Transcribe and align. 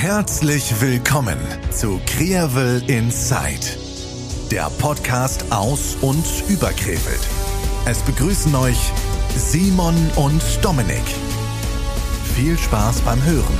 Herzlich 0.00 0.80
willkommen 0.80 1.36
zu 1.72 2.00
Kreavel 2.06 2.88
Inside, 2.88 3.66
der 4.48 4.70
Podcast 4.78 5.50
aus 5.50 5.96
und 6.00 6.24
über 6.48 6.68
Krefeld. 6.68 7.20
Es 7.84 8.00
begrüßen 8.02 8.54
euch 8.54 8.92
Simon 9.34 9.96
und 10.14 10.40
Dominik. 10.62 11.02
Viel 12.36 12.56
Spaß 12.56 13.00
beim 13.00 13.20
Hören. 13.24 13.58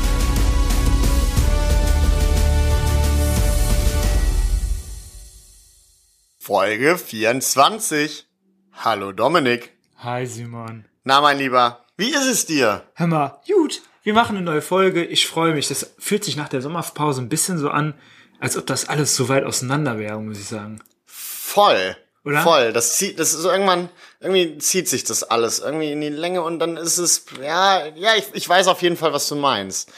Folge 6.39 6.99
24. 6.99 8.29
Hallo 8.75 9.11
Dominik. 9.11 9.77
Hi 9.97 10.25
Simon. 10.25 10.85
Na 11.03 11.21
mein 11.21 11.39
Lieber, 11.39 11.85
wie 11.97 12.11
ist 12.11 12.27
es 12.27 12.47
dir? 12.47 12.85
Hör 12.95 13.09
mal, 13.09 13.41
gut, 13.45 13.83
wir 14.09 14.15
machen 14.15 14.39
eine 14.39 14.45
neue 14.47 14.63
Folge. 14.63 15.05
Ich 15.05 15.27
freue 15.27 15.53
mich. 15.53 15.69
Das 15.69 15.91
fühlt 15.99 16.25
sich 16.25 16.35
nach 16.35 16.49
der 16.49 16.63
Sommerpause 16.63 17.21
ein 17.21 17.29
bisschen 17.29 17.59
so 17.59 17.69
an, 17.69 17.93
als 18.41 18.57
ob 18.57 18.67
das 18.67 18.89
alles 18.89 19.15
so 19.15 19.29
weit 19.29 19.45
auseinander 19.45 19.99
wäre, 19.99 20.19
muss 20.19 20.39
ich 20.39 20.47
sagen. 20.47 20.81
Voll. 21.05 21.95
Oder? 22.25 22.41
Voll. 22.41 22.73
Das 22.73 22.97
zieht, 22.97 23.19
das 23.19 23.35
ist 23.35 23.43
so 23.43 23.51
irgendwann, 23.51 23.91
irgendwie 24.19 24.57
zieht 24.57 24.89
sich 24.89 25.05
das 25.05 25.25
alles 25.25 25.59
irgendwie 25.59 25.93
in 25.93 26.01
die 26.01 26.09
Länge 26.09 26.41
und 26.41 26.59
dann 26.59 26.79
ist 26.79 26.97
es, 26.97 27.27
ja, 27.43 27.85
ja, 27.97 28.15
ich, 28.17 28.25
ich 28.33 28.49
weiß 28.49 28.69
auf 28.69 28.81
jeden 28.81 28.97
Fall, 28.97 29.13
was 29.13 29.29
du 29.29 29.37
meinst. 29.37 29.93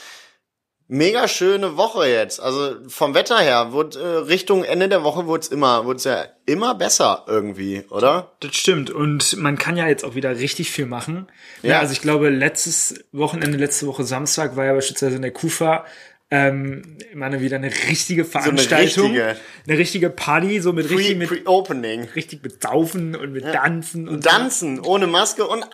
Mega 0.93 1.29
schöne 1.29 1.77
Woche 1.77 2.05
jetzt. 2.05 2.41
Also 2.41 2.75
vom 2.89 3.13
Wetter 3.13 3.39
her, 3.39 3.71
wurde, 3.71 3.97
äh, 3.97 4.17
Richtung 4.27 4.65
Ende 4.65 4.89
der 4.89 5.05
Woche 5.05 5.25
wurde 5.25 5.39
es 5.39 5.47
immer, 5.47 5.85
wurde 5.85 5.95
es 5.95 6.03
ja 6.03 6.25
immer 6.45 6.75
besser 6.75 7.23
irgendwie, 7.27 7.85
oder? 7.89 8.33
Das 8.41 8.57
stimmt. 8.57 8.89
Und 8.89 9.37
man 9.37 9.57
kann 9.57 9.77
ja 9.77 9.87
jetzt 9.87 10.03
auch 10.03 10.15
wieder 10.15 10.37
richtig 10.37 10.69
viel 10.69 10.87
machen. 10.87 11.27
Ja. 11.61 11.69
Ja. 11.69 11.79
also 11.79 11.93
ich 11.93 12.01
glaube, 12.01 12.27
letztes 12.27 13.05
Wochenende, 13.13 13.57
letzte 13.57 13.87
Woche 13.87 14.03
Samstag 14.03 14.57
war 14.57 14.65
ja 14.65 14.73
beispielsweise 14.73 15.15
in 15.15 15.21
der 15.21 15.31
Kufa 15.31 15.85
ähm, 16.29 16.97
ich 17.09 17.15
meine 17.15 17.41
wieder 17.41 17.57
eine 17.57 17.71
richtige 17.89 18.23
Veranstaltung. 18.23 19.07
richtige. 19.07 19.35
eine 19.67 19.77
richtige 19.77 20.09
Party, 20.09 20.61
so 20.61 20.71
mit 20.73 20.89
richtig 20.89 21.17
mit 21.17 21.27
Pre-Opening. 21.29 22.09
richtig 22.15 22.43
mit 22.43 22.61
Saufen 22.61 23.15
und 23.15 23.33
mit 23.33 23.43
Tanzen 23.43 24.09
und 24.09 24.23
Tanzen, 24.23 24.81
ohne 24.81 25.07
Maske 25.07 25.45
und. 25.45 25.65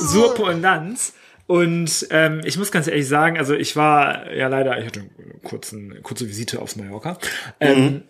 Surpe 0.00 0.42
und 0.44 0.62
Lanz. 0.62 1.12
Und 1.50 2.06
ähm, 2.10 2.42
ich 2.44 2.58
muss 2.58 2.70
ganz 2.70 2.86
ehrlich 2.86 3.08
sagen, 3.08 3.36
also 3.36 3.54
ich 3.54 3.74
war 3.74 4.32
ja 4.32 4.46
leider, 4.46 4.78
ich 4.78 4.86
hatte 4.86 5.00
einen 5.00 5.42
kurzen, 5.42 5.90
eine 5.90 6.00
kurze 6.00 6.28
Visite 6.28 6.62
auf 6.62 6.76
Mallorca. 6.76 7.18
Ähm, 7.58 8.04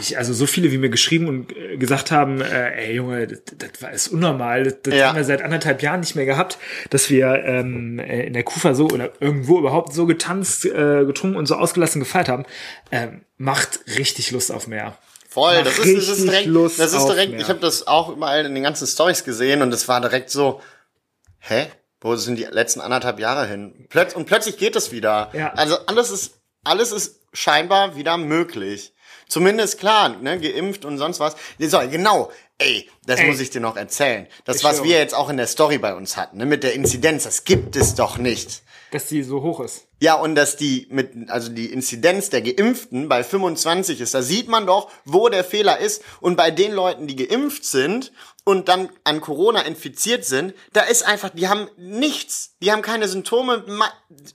ich, 0.00 0.16
also 0.16 0.32
so 0.32 0.46
viele 0.46 0.72
wie 0.72 0.78
mir 0.78 0.88
geschrieben 0.88 1.28
und 1.28 1.54
äh, 1.54 1.76
gesagt 1.76 2.10
haben, 2.10 2.40
äh, 2.40 2.86
ey 2.86 2.94
Junge, 2.94 3.26
das, 3.26 3.42
das 3.58 3.82
war 3.82 3.92
ist 3.92 4.08
unnormal, 4.08 4.64
das, 4.64 4.76
das 4.84 4.94
Ja. 4.94 5.08
haben 5.08 5.16
wir 5.16 5.24
seit 5.24 5.42
anderthalb 5.42 5.82
Jahren 5.82 6.00
nicht 6.00 6.16
mehr 6.16 6.24
gehabt, 6.24 6.56
dass 6.88 7.10
wir 7.10 7.44
ähm, 7.44 7.98
äh, 7.98 8.28
in 8.28 8.32
der 8.32 8.42
Kufa 8.42 8.72
so 8.72 8.86
oder 8.88 9.10
irgendwo 9.20 9.58
überhaupt 9.58 9.92
so 9.92 10.06
getanzt, 10.06 10.64
äh, 10.64 11.04
getrunken 11.04 11.36
und 11.36 11.44
so 11.44 11.56
ausgelassen 11.56 12.00
gefeiert 12.00 12.30
haben, 12.30 12.46
ähm, 12.90 13.20
macht 13.36 13.80
richtig 13.98 14.30
Lust 14.30 14.50
auf 14.50 14.66
mehr. 14.66 14.96
Voll, 15.28 15.56
Macht 15.56 15.66
das 15.66 15.78
ist, 15.78 16.08
das 16.08 16.18
ist 16.18 16.24
direkt, 16.26 16.46
Lust 16.46 16.80
das 16.80 16.94
ist 16.94 17.04
direkt, 17.06 17.34
ich 17.38 17.50
habe 17.50 17.60
das 17.60 17.86
auch 17.86 18.08
überall 18.08 18.46
in 18.46 18.54
den 18.54 18.62
ganzen 18.62 18.86
Stories 18.86 19.24
gesehen 19.24 19.60
und 19.60 19.74
es 19.74 19.88
war 19.88 20.00
direkt 20.00 20.30
so, 20.30 20.62
hä? 21.40 21.66
Wo 22.00 22.16
sind 22.16 22.36
die 22.36 22.44
letzten 22.44 22.80
anderthalb 22.80 23.20
Jahre 23.20 23.46
hin? 23.46 23.86
Plötz 23.88 24.14
und 24.14 24.24
plötzlich 24.24 24.56
geht 24.56 24.74
es 24.76 24.90
wieder. 24.90 25.30
Ja. 25.32 25.52
Also 25.52 25.78
alles 25.86 26.10
ist, 26.10 26.40
alles 26.64 26.92
ist 26.92 27.20
scheinbar 27.32 27.96
wieder 27.96 28.16
möglich. 28.16 28.94
Zumindest 29.28 29.78
klar, 29.78 30.08
ne, 30.08 30.40
geimpft 30.40 30.84
und 30.84 30.98
sonst 30.98 31.20
was. 31.20 31.36
So, 31.58 31.78
genau. 31.88 32.32
Ey, 32.58 32.90
das 33.06 33.20
Ey. 33.20 33.26
muss 33.26 33.40
ich 33.40 33.50
dir 33.50 33.60
noch 33.60 33.76
erzählen. 33.76 34.26
Das, 34.44 34.64
was 34.64 34.82
wir 34.82 34.98
jetzt 34.98 35.14
auch 35.14 35.30
in 35.30 35.36
der 35.36 35.46
Story 35.46 35.78
bei 35.78 35.94
uns 35.94 36.16
hatten, 36.16 36.38
ne, 36.38 36.46
mit 36.46 36.62
der 36.62 36.74
Inzidenz, 36.74 37.24
das 37.24 37.44
gibt 37.44 37.76
es 37.76 37.94
doch 37.94 38.18
nicht. 38.18 38.62
Dass 38.90 39.06
die 39.06 39.22
so 39.22 39.42
hoch 39.42 39.60
ist. 39.60 39.86
Ja, 40.00 40.14
und 40.14 40.34
dass 40.34 40.56
die 40.56 40.86
mit, 40.90 41.30
also 41.30 41.50
die 41.50 41.66
Inzidenz 41.66 42.30
der 42.30 42.40
Geimpften 42.40 43.08
bei 43.08 43.22
25 43.22 44.00
ist, 44.00 44.14
da 44.14 44.22
sieht 44.22 44.48
man 44.48 44.66
doch, 44.66 44.90
wo 45.04 45.28
der 45.28 45.44
Fehler 45.44 45.78
ist. 45.78 46.02
Und 46.20 46.36
bei 46.36 46.50
den 46.50 46.72
Leuten, 46.72 47.06
die 47.06 47.16
geimpft 47.16 47.64
sind 47.64 48.10
und 48.44 48.68
dann 48.68 48.88
an 49.04 49.20
Corona 49.20 49.60
infiziert 49.60 50.24
sind, 50.24 50.54
da 50.72 50.82
ist 50.82 51.02
einfach, 51.02 51.28
die 51.28 51.48
haben 51.48 51.68
nichts. 51.76 52.56
Die 52.62 52.72
haben 52.72 52.82
keine 52.82 53.08
Symptome, 53.08 53.64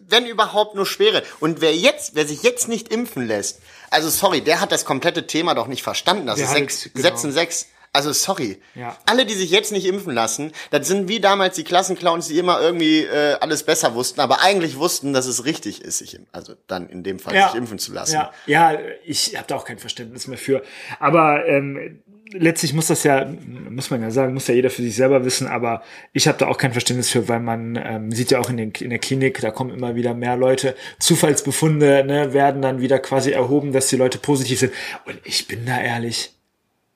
wenn 0.07 0.25
überhaupt 0.28 0.75
nur 0.75 0.85
schwere. 0.85 1.24
Und 1.40 1.62
wer 1.62 1.75
jetzt, 1.75 2.16
wer 2.16 2.28
sich 2.28 2.44
jetzt 2.44 2.68
nicht 2.68 2.94
impfen 2.94 3.28
lässt, 3.28 3.59
also 3.90 4.09
sorry, 4.09 4.41
der 4.41 4.62
hat 4.62 4.72
das 4.72 4.85
komplette 4.85 5.25
Thema 5.25 5.56
doch 5.56 5.68
nicht 5.68 5.84
verstanden. 5.84 6.28
Das 6.28 6.35
Der 6.35 6.46
ist 6.46 6.53
sechs, 6.53 6.90
genau. 6.94 7.31
Sechs. 7.31 7.68
Also 7.95 8.11
sorry. 8.11 8.57
Ja. 8.75 8.97
Alle, 9.06 9.25
die 9.25 9.33
sich 9.33 9.51
jetzt 9.51 9.72
nicht 9.72 9.85
impfen 9.85 10.13
lassen, 10.13 10.51
das 10.69 10.88
sind 10.88 11.07
wie 11.07 11.22
damals 11.22 11.56
die 11.56 11.63
Klassenclowns, 11.63 12.28
die 12.28 12.38
immer 12.38 12.59
irgendwie 12.59 13.03
äh, 13.03 13.38
alles 13.39 13.63
besser 13.63 13.95
wussten, 13.95 14.19
aber 14.19 14.41
eigentlich 14.41 14.78
wussten, 14.78 15.13
dass 15.13 15.25
es 15.25 15.45
richtig 15.45 15.81
ist, 15.81 16.00
sich, 16.00 16.19
also 16.34 16.53
dann 16.67 16.89
in 16.89 17.03
dem 17.03 17.19
Fall 17.19 17.34
sich 17.34 17.55
impfen 17.55 17.79
zu 17.79 17.94
lassen. 17.94 18.16
Ja, 18.16 18.31
ja 18.45 18.78
ich 19.05 19.38
habe 19.38 19.47
da 19.47 19.55
auch 19.55 19.66
kein 19.66 19.79
Verständnis 19.79 20.28
mehr 20.28 20.38
für. 20.38 20.61
Aber 21.00 21.45
ähm, 21.45 22.01
letztlich 22.31 22.73
muss 22.73 22.88
das 22.88 23.03
ja, 23.03 23.25
muss 23.69 23.89
man 23.89 24.01
ja 24.01 24.11
sagen, 24.11 24.34
muss 24.34 24.47
ja 24.47 24.53
jeder 24.53 24.69
für 24.69 24.81
sich 24.81 24.95
selber 24.95 25.23
wissen, 25.25 25.47
aber 25.47 25.81
ich 26.13 26.28
habe 26.28 26.38
da 26.38 26.47
auch 26.47 26.57
kein 26.57 26.73
Verständnis 26.73 27.09
für, 27.09 27.28
weil 27.28 27.39
man 27.39 27.75
ähm, 27.81 28.11
sieht 28.11 28.31
ja 28.31 28.39
auch 28.39 28.50
in, 28.50 28.57
den, 28.57 28.72
in 28.72 28.89
der 28.89 29.00
Klinik, 29.00 29.39
da 29.41 29.51
kommen 29.51 29.72
immer 29.72 29.95
wieder 29.95 30.13
mehr 30.13 30.35
Leute, 30.35 30.75
Zufallsbefunde 31.00 32.03
ne, 32.05 32.34
werden 32.34 32.61
dann 32.61 32.81
wieder 32.81 33.00
quasi 33.00 33.31
erhoben, 33.31 33.72
dass 33.72 33.88
die 33.88 33.95
Leute 33.95 34.17
positiv 34.17 34.59
sind. 34.59 34.73
Und 35.05 35.19
ich 35.23 35.47
bin 35.47 35.66
da 35.66 35.79
ehrlich, 35.79 36.34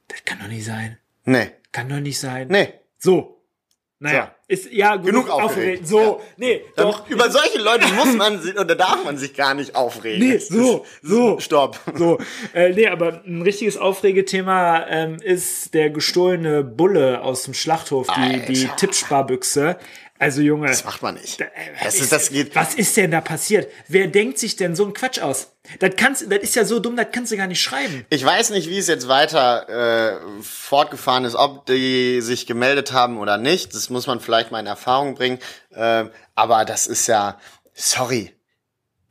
das 0.09 0.23
kann 0.25 0.39
doch 0.39 0.47
nicht 0.49 0.65
sein. 0.65 0.97
Nee. 1.25 1.51
Kann 1.71 1.87
doch 1.89 1.99
nicht 1.99 2.19
sein. 2.19 2.47
Nee. 2.49 2.73
So. 2.97 3.35
Naja, 4.01 4.33
ist 4.47 4.71
ja 4.71 4.95
genug, 4.95 5.25
Genug 5.25 5.29
aufgeregt. 5.29 5.81
aufgeregt. 5.83 5.87
So, 5.87 5.99
Ja. 5.99 6.25
nee, 6.37 6.61
Dann, 6.77 6.87
doch. 6.87 7.09
über 7.09 7.29
solche 7.29 7.59
Leute 7.59 7.85
muss 7.95 8.13
man 8.15 8.41
sich, 8.41 8.57
oder 8.57 8.73
darf 8.75 9.03
man 9.03 9.17
sich 9.17 9.33
gar 9.35 9.53
nicht 9.53 9.75
aufregen. 9.75 10.25
Nee, 10.25 10.37
so, 10.37 10.85
so. 11.01 11.37
Stopp. 11.41 11.77
So, 11.95 12.17
äh, 12.53 12.69
nee, 12.69 12.87
aber 12.87 13.21
ein 13.25 13.41
richtiges 13.41 13.75
Aufregethema 13.75 14.85
ähm, 14.87 15.17
ist 15.21 15.73
der 15.73 15.89
gestohlene 15.89 16.63
Bulle 16.63 17.21
aus 17.23 17.43
dem 17.43 17.53
Schlachthof, 17.53 18.07
die, 18.15 18.45
die. 18.53 18.67
Tippsparbüchse. 18.77 19.77
Also 20.21 20.41
Junge, 20.41 20.67
Das 20.67 20.83
macht 20.83 21.01
man 21.01 21.15
nicht. 21.15 21.39
äh, 21.39 21.45
was 21.81 21.83
Das 21.85 21.95
ist, 22.01 22.11
das 22.11 22.29
geht. 22.29 22.53
was 22.53 22.75
ist 22.75 22.95
denn 22.97 23.09
da 23.11 23.21
passiert? 23.21 23.71
Wer 23.87 24.07
denkt 24.07 24.37
sich 24.37 24.57
denn 24.57 24.75
so 24.75 24.83
einen 24.83 24.93
Quatsch 24.93 25.19
aus? 25.19 25.53
Das 25.79 25.91
kannst, 25.95 26.29
das 26.29 26.39
ist 26.39 26.55
ja 26.55 26.65
so 26.65 26.79
dumm, 26.79 26.97
das 26.97 27.07
kannst 27.13 27.31
du 27.31 27.37
gar 27.37 27.47
nicht 27.47 27.61
schreiben. 27.61 28.05
Ich 28.09 28.25
weiß 28.25 28.49
nicht, 28.49 28.69
wie 28.69 28.77
es 28.77 28.87
jetzt 28.87 29.07
weiter 29.07 29.69
äh, 29.69 30.19
fortgefahren 30.43 31.23
ist, 31.23 31.35
ob 31.35 31.65
die 31.67 32.19
sich 32.21 32.45
gemeldet 32.45 32.91
haben 32.91 33.17
oder 33.17 33.37
nicht. 33.37 33.73
Das 33.73 33.89
muss 33.89 34.07
man 34.07 34.19
vielleicht 34.19 34.51
mal 34.51 34.59
in 34.59 34.67
Erfahrung 34.67 35.15
bringen. 35.15 35.39
Äh, 35.71 36.05
aber 36.35 36.65
das 36.65 36.85
ist 36.85 37.07
ja, 37.07 37.39
sorry, 37.73 38.33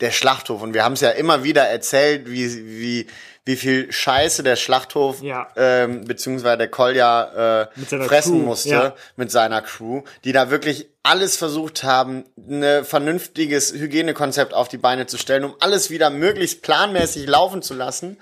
der 0.00 0.10
Schlachthof. 0.12 0.62
Und 0.62 0.74
wir 0.74 0.84
haben 0.84 0.92
es 0.92 1.00
ja 1.00 1.10
immer 1.10 1.42
wieder 1.44 1.62
erzählt, 1.64 2.30
wie, 2.30 2.46
wie, 2.80 3.06
wie 3.44 3.56
viel 3.56 3.90
Scheiße 3.90 4.42
der 4.42 4.56
Schlachthof 4.56 5.22
Ja. 5.22 5.48
ähm, 5.56 6.04
beziehungsweise 6.04 6.58
der 6.58 6.68
Kolja 6.68 7.64
äh, 7.64 7.84
fressen 8.06 8.40
Crew, 8.40 8.46
musste 8.46 8.68
ja. 8.68 8.94
mit 9.16 9.30
seiner 9.30 9.62
Crew, 9.62 10.02
die 10.24 10.32
da 10.32 10.50
wirklich 10.50 10.88
alles 11.02 11.36
versucht 11.36 11.82
haben, 11.82 12.24
ein 12.36 12.84
vernünftiges 12.84 13.72
Hygienekonzept 13.72 14.54
auf 14.54 14.68
die 14.68 14.78
Beine 14.78 15.06
zu 15.06 15.18
stellen, 15.18 15.44
um 15.44 15.54
alles 15.60 15.90
wieder 15.90 16.10
möglichst 16.10 16.62
planmäßig 16.62 17.26
laufen 17.26 17.62
zu 17.62 17.74
lassen. 17.74 18.18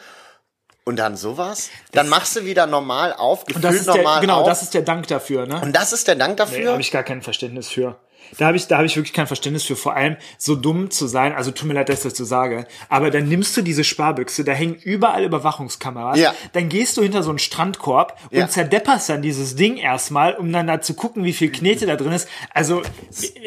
Und 0.84 1.00
dann 1.00 1.16
sowas? 1.16 1.68
Dann 1.90 2.08
machst 2.08 2.36
du 2.36 2.44
wieder 2.44 2.68
normal 2.68 3.12
auf, 3.12 3.40
Und 3.40 3.48
gefühlt 3.48 3.64
das 3.64 3.74
ist 3.74 3.86
der, 3.88 3.96
normal 3.96 4.20
genau, 4.20 4.42
auf. 4.42 4.46
das 4.46 4.62
ist 4.62 4.72
der 4.72 4.82
Dank 4.82 5.08
dafür, 5.08 5.44
ne? 5.44 5.60
und 5.60 5.72
das 5.74 5.92
ist 5.92 6.06
der 6.06 6.14
Dank 6.14 6.34
Nee, 6.34 6.36
dafür? 6.36 6.70
habe 6.70 6.80
ich 6.80 6.92
gar 6.92 7.02
kein 7.02 7.22
Verständnis 7.22 7.68
für. 7.68 7.96
Da 8.38 8.46
habe 8.46 8.56
ich, 8.56 8.66
da 8.66 8.76
habe 8.76 8.86
ich 8.86 8.96
wirklich 8.96 9.12
kein 9.12 9.26
Verständnis 9.26 9.64
für, 9.64 9.76
vor 9.76 9.94
allem 9.94 10.16
so 10.38 10.54
dumm 10.56 10.90
zu 10.90 11.06
sein. 11.06 11.34
Also 11.34 11.50
tut 11.50 11.68
mir 11.68 11.74
leid, 11.74 11.88
dass 11.88 11.98
ich 11.98 12.10
das 12.10 12.18
so 12.18 12.24
sage. 12.24 12.66
Aber 12.88 13.10
dann 13.10 13.28
nimmst 13.28 13.56
du 13.56 13.62
diese 13.62 13.84
Sparbüchse, 13.84 14.44
da 14.44 14.52
hängen 14.52 14.74
überall 14.74 15.24
Überwachungskameras. 15.24 16.18
Ja. 16.18 16.34
Dann 16.52 16.68
gehst 16.68 16.96
du 16.96 17.02
hinter 17.02 17.22
so 17.22 17.30
einen 17.30 17.38
Strandkorb 17.38 18.18
und 18.30 18.38
Ja. 18.38 18.48
zerdepperst 18.48 19.08
dann 19.08 19.22
dieses 19.22 19.56
Ding 19.56 19.76
erstmal, 19.76 20.34
um 20.34 20.52
dann 20.52 20.66
da 20.66 20.80
zu 20.80 20.94
gucken, 20.94 21.24
wie 21.24 21.32
viel 21.32 21.50
Knete 21.50 21.86
da 21.86 21.96
drin 21.96 22.12
ist. 22.12 22.28
Also, 22.52 22.82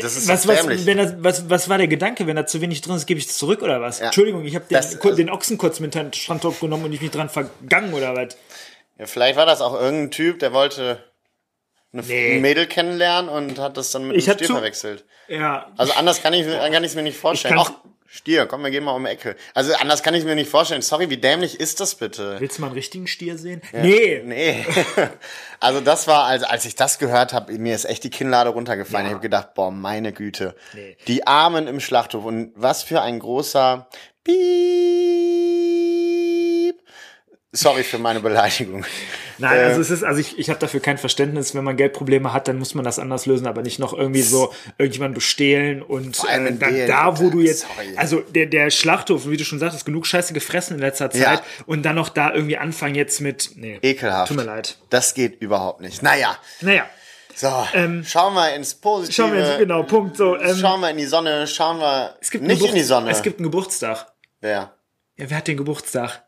das 0.02 0.16
ist 0.18 0.28
was, 0.28 0.48
was, 0.48 0.86
wenn 0.86 0.98
das, 0.98 1.14
was, 1.20 1.50
was 1.50 1.70
war 1.70 1.78
der 1.78 1.88
Gedanke, 1.88 2.28
wenn 2.28 2.36
da 2.36 2.46
zu 2.46 2.62
wenig 2.62 2.82
drin 2.82 2.96
ist, 2.96 3.06
gebe 3.06 3.20
ich 3.20 3.28
es 3.28 3.38
zurück 3.38 3.62
oder 3.62 3.82
was? 3.82 4.00
Entschuldigung, 4.00 4.46
ich 4.46 4.56
habe 4.56 4.66
den, 4.70 5.00
kur- 5.00 5.16
den 5.16 5.30
Ochsen 5.30 5.58
kurz 5.58 5.80
mit 5.80 5.96
den 5.96 6.14
Strandkorb 6.14 6.60
genommen 6.60 6.86
und 6.86 6.94
ich 6.94 7.02
mich 7.02 7.12
dran 7.12 7.30
vergangen 7.30 7.94
oder 7.94 8.16
was? 8.16 8.36
ja, 8.98 9.06
vielleicht 9.06 9.38
war 9.38 9.46
das 9.46 9.62
auch 9.62 9.74
irgendein 9.80 10.12
Typ, 10.12 10.40
der 10.40 10.52
wollte 10.54 11.04
eine 11.94 12.02
Nee. 12.04 12.40
Mädel 12.40 12.68
kennenlernen 12.68 13.30
und 13.30 13.58
hat 13.60 13.78
das 13.78 13.92
dann 13.92 14.08
mit 14.08 14.18
Ich 14.18 14.30
hab 14.30 14.36
Stier 14.36 14.48
zu- 14.48 14.54
verwechselt. 14.54 15.06
Ja. 15.28 15.72
Also 15.78 15.94
anders 15.94 16.22
kann 16.22 16.34
ich 16.34 16.46
kann 16.48 16.84
ich 16.84 16.90
es 16.92 16.96
mir 16.96 17.02
nicht 17.04 17.18
vorstellen. 17.18 17.56
Ach, 17.58 17.72
Stier, 18.12 18.48
komm, 18.48 18.64
wir 18.64 18.72
gehen 18.72 18.84
mal 18.84 18.94
um 18.94 19.04
die 19.04 19.12
Ecke. 19.12 19.36
Also 19.54 19.72
anders 19.76 20.02
kann 20.02 20.16
ich 20.16 20.24
mir 20.24 20.34
nicht 20.34 20.50
vorstellen. 20.50 20.82
Sorry, 20.82 21.12
wie 21.12 21.18
dämlich 21.18 21.60
ist 21.60 21.80
das 21.80 21.94
bitte? 21.94 22.40
Willst 22.40 22.58
du 22.58 22.62
mal 22.62 22.68
einen 22.68 22.76
richtigen 22.76 23.06
Stier 23.06 23.38
sehen? 23.38 23.62
Nee. 23.72 24.22
Nee. 24.26 24.66
Also 25.62 25.82
das 25.82 26.08
war, 26.08 26.24
also 26.24 26.46
als 26.46 26.64
ich 26.64 26.76
das 26.76 27.00
gehört 27.00 27.34
habe, 27.34 27.52
mir 27.52 27.76
ist 27.76 27.84
echt 27.84 28.06
die 28.06 28.10
Kinnlade 28.10 28.50
runtergefallen. 28.52 29.08
Ich 29.08 29.12
habe 29.12 29.22
gedacht, 29.22 29.56
boah, 29.56 29.72
meine 29.72 30.14
Güte. 30.14 30.56
Nee. 30.74 30.96
Die 31.08 31.28
Armen 31.28 31.68
im 31.68 31.82
Schlachthof. 31.82 32.24
Und 32.24 32.54
was 32.56 32.82
für 32.82 33.02
ein 33.02 33.20
großer 33.20 33.90
Piep 34.24 34.79
Sorry 37.52 37.84
für 37.84 37.98
meine 37.98 38.20
Beleidigung. 38.20 38.86
Nein, 39.40 39.58
Äh, 39.58 39.62
also 39.64 39.82
es 39.82 39.90
ist, 39.90 40.04
also 40.04 40.20
ich, 40.20 40.38
ich 40.38 40.50
habe 40.52 40.60
dafür 40.60 40.82
kein 40.82 41.00
Verständnis, 41.00 41.56
wenn 41.56 41.64
man 41.64 41.78
Geldprobleme 41.78 42.32
hat, 42.32 42.48
dann 42.48 42.60
muss 42.60 42.76
man 42.76 42.86
das 42.86 43.00
anders 43.00 43.26
lösen, 43.26 43.48
aber 43.48 43.64
nicht 43.64 43.80
noch 43.80 43.94
irgendwie 43.94 44.22
so 44.22 44.54
irgendjemand 44.78 45.16
bestehlen 45.16 45.82
und 45.82 46.20
äh, 46.30 46.54
da, 46.56 46.70
da, 46.86 47.20
wo 47.20 47.30
du 47.32 47.40
jetzt, 47.40 47.62
Sorry. 47.62 47.94
also 47.96 48.20
der, 48.20 48.46
der 48.46 48.70
Schlachthof, 48.70 49.28
wie 49.28 49.38
du 49.38 49.46
schon 49.46 49.58
sagtest, 49.58 49.86
genug 49.86 50.06
Scheiße 50.06 50.34
gefressen 50.34 50.76
in 50.76 50.80
letzter 50.82 51.10
Zeit 51.10 51.22
Ja. 51.40 51.42
und 51.66 51.84
dann 51.84 51.96
noch 51.96 52.10
da 52.10 52.32
irgendwie 52.34 52.58
anfangen 52.58 52.94
jetzt 52.94 53.20
mit, 53.20 53.52
nee, 53.56 53.80
Ekelhaft. 53.82 54.28
tut 54.28 54.38
mir 54.38 54.44
leid. 54.44 54.78
Das 54.92 55.16
geht 55.16 55.42
überhaupt 55.42 55.82
nicht. 55.82 56.04
Naja, 56.04 56.38
Naja, 56.62 56.86
so, 57.34 57.48
schauen 58.06 58.34
wir 58.36 58.54
ins 58.54 58.76
Positive. 58.76 59.14
schauen 59.14 59.34
wir 59.34 59.40
jetzt, 59.40 59.58
genau, 59.58 59.82
Punkt, 59.84 60.18
so, 60.18 60.36
ähm, 60.38 60.56
Schauen 60.56 60.82
wir 60.82 60.92
in 60.92 60.98
die 60.98 61.06
Sonne, 61.06 61.48
schauen 61.48 61.80
wir 61.80 62.16
es 62.22 62.30
gibt 62.30 62.44
einen 62.44 62.52
nicht 62.52 62.60
in 62.62 62.76
die 62.76 62.82
Geburts- 62.82 62.88
Sonne. 62.88 63.10
Es 63.10 63.24
gibt 63.24 63.40
einen 63.40 63.46
Geburtstag. 63.46 64.06
Wer? 64.42 64.74
Ja, 65.18 65.30
wer 65.30 65.38
hat 65.38 65.48
den 65.48 65.58
Geburtstag? 65.58 66.26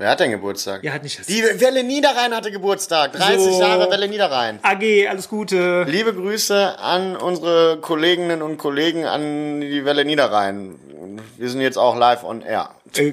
Wer 0.00 0.08
hat 0.08 0.20
denn 0.20 0.30
Geburtstag? 0.30 0.82
Ja, 0.82 0.94
hat 0.94 1.02
nicht. 1.02 1.28
Die 1.28 1.42
Welle 1.42 1.84
Niederrhein 1.84 2.34
hatte 2.34 2.50
Geburtstag. 2.50 3.12
30 3.12 3.38
So. 3.38 3.60
Jahre 3.60 3.90
Welle 3.90 4.08
Niederrhein. 4.08 4.58
AG, 4.62 5.06
alles 5.06 5.28
Gute. 5.28 5.82
Liebe 5.82 6.14
Grüße 6.14 6.78
an 6.78 7.16
unsere 7.16 7.76
Kolleginnen 7.82 8.40
und 8.40 8.56
Kollegen 8.56 9.04
an 9.04 9.60
die 9.60 9.84
Welle 9.84 10.06
Niederrhein. 10.06 10.78
Wir 11.36 11.50
sind 11.50 11.60
jetzt 11.60 11.76
auch 11.76 11.98
live 11.98 12.24
on 12.24 12.40
air. 12.40 12.70
Äh. 12.96 13.12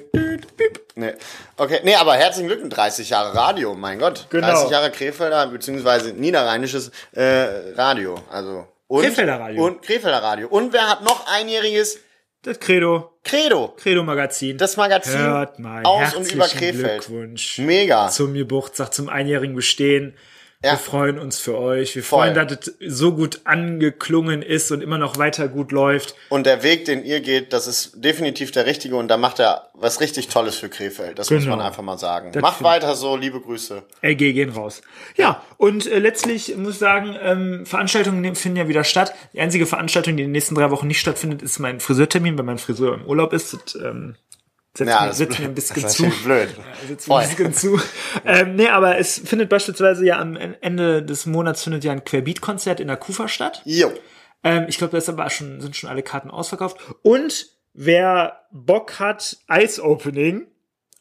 Nee. 0.95 1.11
Okay, 1.57 1.81
nee, 1.83 1.95
aber 1.95 2.15
herzlichen 2.15 2.47
Glückwunsch, 2.47 2.73
30 2.73 3.09
Jahre 3.09 3.35
Radio, 3.35 3.73
mein 3.73 3.99
Gott. 3.99 4.27
Genau. 4.29 4.47
30 4.47 4.69
Jahre 4.69 4.89
Krefelder, 4.89 5.47
beziehungsweise 5.47 6.13
niederrheinisches 6.13 6.91
äh, 7.11 7.73
Radio. 7.75 8.15
Also, 8.31 8.65
und, 8.87 9.03
Krefelder 9.03 9.41
Radio. 9.41 9.65
Und 9.65 9.81
Krefelder 9.81 10.23
Radio. 10.23 10.47
Und 10.47 10.71
wer 10.71 10.87
hat 10.89 11.03
noch 11.03 11.27
einjähriges 11.27 11.99
Das 12.47 12.61
Credo, 12.61 13.11
Credo? 13.25 13.73
Credo 13.75 14.03
Magazin. 14.03 14.57
Das 14.57 14.77
Magazin 14.77 15.19
Hört 15.19 15.59
mal, 15.59 15.83
aus 15.83 16.13
und 16.15 16.31
über 16.31 16.47
Krefeld. 16.47 17.05
Glückwunsch 17.05 17.57
Mega. 17.57 18.07
zum 18.07 18.33
Geburtstag, 18.33 18.93
zum 18.93 19.09
einjährigen 19.09 19.53
Bestehen. 19.53 20.13
Ja. 20.63 20.71
Wir 20.71 20.77
freuen 20.79 21.19
uns 21.19 21.39
für 21.39 21.55
euch. 21.55 21.95
Wir 21.95 22.01
Voll. 22.03 22.31
freuen, 22.31 22.47
dass 22.47 22.51
es 22.79 22.95
so 22.97 23.13
gut 23.13 23.41
angeklungen 23.43 24.41
ist 24.41 24.71
und 24.71 24.81
immer 24.81 24.97
noch 24.97 25.17
weiter 25.19 25.47
gut 25.49 25.71
läuft. 25.71 26.15
Und 26.29 26.47
der 26.47 26.63
Weg, 26.63 26.85
den 26.85 27.05
ihr 27.05 27.19
geht, 27.21 27.53
das 27.53 27.67
ist 27.67 28.03
definitiv 28.03 28.49
der 28.51 28.65
richtige 28.65 28.95
und 28.95 29.07
da 29.07 29.17
macht 29.17 29.39
er 29.39 29.69
was 29.75 30.01
richtig 30.01 30.29
Tolles 30.29 30.55
für 30.55 30.67
Krefeld. 30.67 31.19
Das 31.19 31.29
muss 31.29 31.43
Genau. 31.43 31.57
man 31.57 31.65
einfach 31.65 31.83
mal 31.83 31.99
sagen. 31.99 32.31
Das 32.31 32.41
Macht 32.41 32.63
weiter 32.63 32.95
so, 32.95 33.15
liebe 33.15 33.39
Grüße. 33.39 33.83
LG 34.01 34.17
gehen 34.33 34.49
raus. 34.49 34.81
Ja, 35.15 35.43
und 35.57 35.85
äh, 35.85 35.99
letztlich 35.99 36.55
muss 36.57 36.73
ich 36.73 36.79
sagen, 36.79 37.15
ähm, 37.21 37.65
Veranstaltungen 37.67 38.33
finden 38.35 38.57
ja 38.57 38.67
wieder 38.67 38.83
statt. 38.83 39.13
Die 39.33 39.39
einzige 39.41 39.67
Veranstaltung, 39.67 40.17
die 40.17 40.23
in 40.23 40.29
den 40.29 40.31
nächsten 40.33 40.55
drei 40.55 40.71
Wochen 40.71 40.87
nicht 40.87 40.99
stattfindet, 40.99 41.43
ist 41.43 41.59
mein 41.59 41.79
Friseurtermin, 41.79 42.35
weil 42.35 42.45
mein 42.45 42.57
Friseur 42.57 42.95
im 42.95 43.05
Urlaub 43.05 43.31
ist. 43.33 43.53
Das, 43.53 43.75
ähm, 43.75 44.15
setzt 44.77 44.89
Ja, 44.89 45.01
mir, 45.01 45.07
das 45.07 45.11
ist 45.11 45.17
setzt 45.19 45.29
blöd. 45.37 45.39
mir 45.41 45.47
ein 45.51 45.55
bisschen 45.55 45.81
Das 45.81 45.91
ist 45.91 45.97
zu. 45.97 46.23
blöd. 46.23 46.49
Sitzt 46.87 47.07
mir 47.07 47.15
ein 47.17 47.29
bisschen 47.29 47.53
zu. 47.53 47.79
Ähm, 48.25 48.55
nee, 48.55 48.67
aber 48.69 48.97
es 48.97 49.19
findet 49.19 49.49
beispielsweise 49.49 50.05
ja 50.05 50.19
am 50.19 50.35
Ende 50.35 51.03
des 51.03 51.25
Monats 51.25 51.63
findet 51.63 51.83
ja 51.83 51.91
ein 51.91 52.03
Querbeat-Konzert 52.03 52.79
in 52.79 52.87
der 52.87 52.97
Kufa 52.97 53.27
statt. 53.27 53.61
Jo. 53.65 53.91
Ähm, 54.43 54.65
ich 54.67 54.77
glaube, 54.77 54.91
da 54.91 54.97
ist 54.97 55.09
aber 55.09 55.29
schon, 55.29 55.61
sind 55.61 55.75
schon 55.75 55.89
alle 55.89 56.03
Karten 56.03 56.29
ausverkauft. 56.31 56.77
Und 57.03 57.47
wer 57.73 58.41
Bock 58.51 58.99
hat, 58.99 59.37
Ice-Opening. 59.49 60.47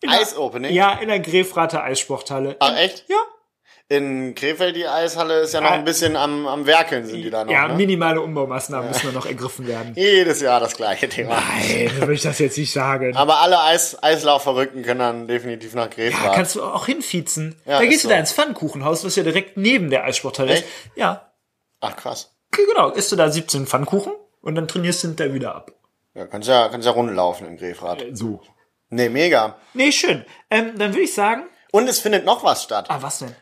Eisopening? 0.07 0.73
Ja, 0.75 0.93
in 1.01 1.09
der 1.09 1.21
Grefrater 1.21 1.83
Eissporthalle. 1.83 2.57
Ach, 2.61 2.77
echt? 2.77 3.05
Ja. 3.09 3.17
In 3.89 4.35
Krefeld, 4.35 4.75
die 4.75 4.89
Eishalle, 4.89 5.41
ist 5.43 5.55
ja 5.55 5.61
noch 5.61 5.71
ein 5.71 5.85
bisschen 5.85 6.17
am, 6.17 6.49
am 6.49 6.67
Werkeln, 6.67 7.07
sind 7.07 7.23
die 7.23 7.31
da 7.31 7.45
noch. 7.45 7.53
ja, 7.53 7.69
ne? 7.69 7.75
minimale 7.75 8.21
Umbaumaßnahmen 8.21 8.89
müssen 8.89 9.15
noch 9.15 9.27
ergriffen 9.27 9.69
werden. 9.69 9.93
Jedes 9.95 10.41
Jahr 10.41 10.59
das 10.59 10.77
gleiche 10.77 11.09
Thema. 11.09 11.37
Nein, 11.41 11.93
würde 12.01 12.15
ich 12.15 12.23
das 12.23 12.41
jetzt 12.41 12.59
nicht 12.59 12.73
sagen. 12.73 13.15
Aber 13.17 13.37
alle 13.43 13.61
Eis, 13.63 13.97
Eislaufverrückten 14.03 14.83
können 14.83 14.99
dann 14.99 15.29
definitiv 15.29 15.75
nach 15.77 15.85
Ja, 15.85 15.89
Krefeld. 15.91 16.33
kannst 16.35 16.57
du 16.57 16.65
auch 16.65 16.87
hinfiezen. 16.87 17.61
Ja, 17.65 17.79
da 17.79 17.85
gehst 17.85 18.03
du 18.03 18.09
so. 18.09 18.15
da 18.15 18.19
ins 18.19 18.33
Pfannkuchenhaus, 18.33 19.05
was 19.05 19.15
ja 19.15 19.23
direkt 19.23 19.57
neben 19.57 19.89
der 19.89 20.03
Eissporthalle 20.03 20.55
ist. 20.55 20.65
Ja, 20.97 21.31
Ach, 21.81 21.95
krass. 21.95 22.35
genau. 22.51 22.91
Isst 22.91 23.13
du 23.13 23.17
da 23.17 23.31
17 23.31 23.69
Pfannkuchen 23.69 24.13
und 24.41 24.57
dann 24.57 24.67
trainierst 24.67 25.05
du 25.05 25.09
hinterher 25.09 25.33
wieder 25.33 25.55
ab. 25.55 25.71
Ja, 26.15 26.27
kannst 26.27 26.49
ja, 26.49 26.69
kannst 26.71 26.87
ja 26.87 26.93
rumlaufen 26.93 27.47
in 27.47 27.57
Grefrath. 27.57 28.03
So. 28.15 28.41
Nee, 28.89 29.11
mega. 29.11 29.59
Nee, 29.75 29.93
schön. 29.93 30.25
Ähm, 30.51 30.73
dann 30.77 30.91
würde 30.93 31.03
ich 31.03 31.15
sagen, 31.15 31.45
Und 31.71 31.87
es 31.89 32.01
findet 32.01 32.25
noch 32.25 32.43
was 32.43 32.65
statt. 32.65 32.87
ah, 32.89 32.99
was 33.01 33.21
denn? 33.21 33.37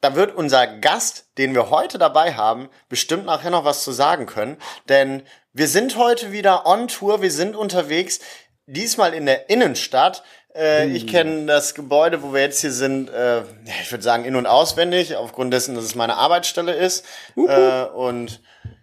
Da 0.00 0.14
wird 0.14 0.34
unser 0.34 0.66
Gast, 0.66 1.26
den 1.38 1.54
wir 1.54 1.70
heute 1.70 1.98
dabei 1.98 2.34
haben, 2.34 2.68
bestimmt 2.88 3.26
nachher 3.26 3.50
noch 3.50 3.64
was 3.64 3.82
zu 3.82 3.92
sagen 3.92 4.26
können. 4.26 4.58
Denn 4.88 5.22
wir 5.52 5.68
sind 5.68 5.96
heute 5.96 6.32
wieder 6.32 6.66
on 6.66 6.88
Tour, 6.88 7.22
wir 7.22 7.30
sind 7.30 7.56
unterwegs, 7.56 8.20
diesmal 8.66 9.14
in 9.14 9.26
der 9.26 9.48
Innenstadt. 9.48 10.22
Äh, 10.54 10.88
Ich 10.88 11.06
kenne 11.06 11.46
das 11.46 11.74
Gebäude, 11.74 12.22
wo 12.22 12.32
wir 12.34 12.42
jetzt 12.42 12.60
hier 12.60 12.72
sind, 12.72 13.08
äh, 13.10 13.42
ich 13.80 13.90
würde 13.90 14.04
sagen 14.04 14.24
in- 14.24 14.36
und 14.36 14.46
auswendig, 14.46 15.16
aufgrund 15.16 15.52
dessen, 15.52 15.74
dass 15.74 15.84
es 15.84 15.94
meine 15.94 16.16
Arbeitsstelle 16.16 16.72
ist. 16.74 17.04
Äh, 17.36 17.84
und 17.84 18.40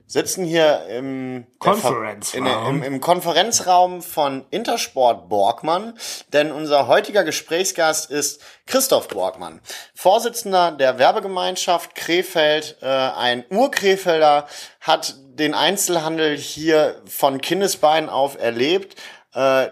sitzen 0.08 0.46
hier 0.46 0.86
im 0.90 1.48
Konferenzraum. 1.60 2.46
in 2.46 2.82
im, 2.82 2.84
im 2.84 3.02
Konferenzraum 3.02 4.02
von 4.02 4.46
Intersport 4.52 5.30
Borgmann, 5.30 5.98
denn 6.34 6.52
unser 6.52 6.88
heutiger 6.88 7.24
Gesprächsgast 7.24 8.12
ist 8.12 8.42
Christoph 8.66 9.08
Borgmann, 9.08 9.62
Vorsitzender 9.96 10.72
der 10.72 11.00
Werbegemeinschaft 11.00 11.96
Krefeld, 11.96 12.78
äh, 12.82 12.86
ein 12.86 13.46
Urkrefelder, 13.50 14.48
hat 14.82 15.16
den 15.20 15.54
Einzelhandel 15.54 16.38
hier 16.38 17.02
von 17.06 17.42
Kindesbeinen 17.42 18.10
auf 18.10 18.38
erlebt, 18.40 18.96
äh, 19.34 19.70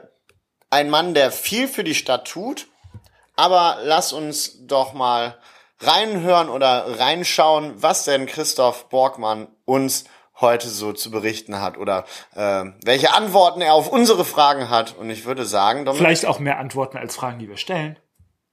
ein 0.70 0.90
Mann, 0.90 1.14
der 1.14 1.32
viel 1.32 1.68
für 1.68 1.84
die 1.84 1.96
Stadt 1.96 2.28
tut, 2.28 2.68
aber 3.36 3.80
lass 3.84 4.14
uns 4.14 4.66
doch 4.66 4.94
mal 4.94 5.38
reinhören 5.82 6.50
oder 6.50 7.00
reinschauen, 7.00 7.74
was 7.82 8.06
denn 8.06 8.26
Christoph 8.26 8.90
Borgmann 8.90 9.48
uns 9.66 10.06
heute 10.42 10.68
so 10.68 10.92
zu 10.94 11.12
berichten 11.12 11.62
hat 11.62 11.78
oder 11.78 12.06
äh, 12.36 12.66
welche 12.84 13.14
Antworten 13.14 13.62
er 13.62 13.74
auf 13.74 13.88
unsere 13.88 14.26
Fragen 14.26 14.70
hat. 14.70 14.96
Und 14.98 15.10
ich 15.10 15.26
würde 15.26 15.46
sagen, 15.46 15.86
Dominik, 15.86 16.06
Vielleicht 16.06 16.26
auch 16.26 16.40
mehr 16.40 16.58
Antworten 16.60 16.98
als 16.98 17.16
Fragen, 17.16 17.40
die 17.40 17.48
wir 17.50 17.58
stellen. 17.58 17.98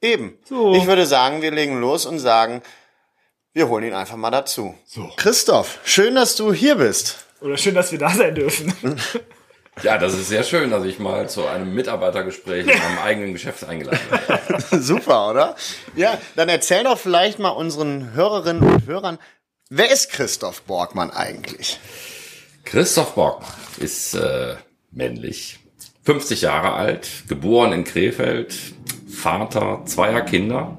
eben. 0.00 0.38
So. 0.44 0.75
Ich 0.75 0.87
würde 0.87 1.06
sagen, 1.06 1.43
wir 1.43 1.50
legen 1.50 1.81
los 1.81 2.06
und 2.06 2.19
sagen, 2.19 2.62
wir 3.55 3.69
holen 3.69 3.85
ihn 3.85 3.94
einfach 3.94 4.17
mal 4.17 4.31
dazu. 4.31 4.75
So. 4.87 5.11
Christoph, 5.17 5.79
schön, 5.85 6.14
dass 6.14 6.37
du 6.37 6.52
hier 6.52 6.76
bist. 6.76 7.25
Oder 7.40 7.56
schön, 7.56 7.75
dass 7.75 7.90
wir 7.90 7.99
da 7.99 8.11
sein 8.11 8.35
dürfen. 8.35 8.73
Ja, 9.85 9.96
das 9.96 10.12
ist 10.14 10.26
sehr 10.26 10.43
schön, 10.43 10.73
dass 10.73 10.85
ich 10.85 10.99
mal 10.99 11.29
zu 11.29 11.46
einem 11.46 11.73
Mitarbeitergespräch 11.73 12.67
in 12.67 12.76
meinem 12.76 12.99
eigenen 12.99 13.32
Geschäft 13.32 13.62
eingeladen 13.62 14.00
werde. 14.11 14.61
Super, 14.82 15.31
oder? 15.31 15.55
Ja, 15.94 16.19
dann 16.35 16.49
erzähl 16.49 16.82
doch 16.82 16.99
vielleicht 16.99 17.38
mal 17.38 17.50
unseren 17.50 18.12
Hörerinnen 18.12 18.64
und 18.69 18.87
Hörern, 18.87 19.19
wer 19.70 19.91
ist 19.91 20.11
Christoph 20.11 20.62
Borgmann 20.62 21.11
eigentlich? 21.11 21.79
Christoph 22.65 23.15
Borgmann 23.15 23.50
ist 23.79 24.15
äh, 24.15 24.57
männlich, 24.90 25.59
50 26.04 26.43
Jahre 26.43 26.73
alt, 26.73 27.25
geboren 27.28 27.73
in 27.73 27.85
Krefeld, 27.85 28.54
Vater 29.09 29.83
zweier 29.87 30.23
Kinder, 30.23 30.78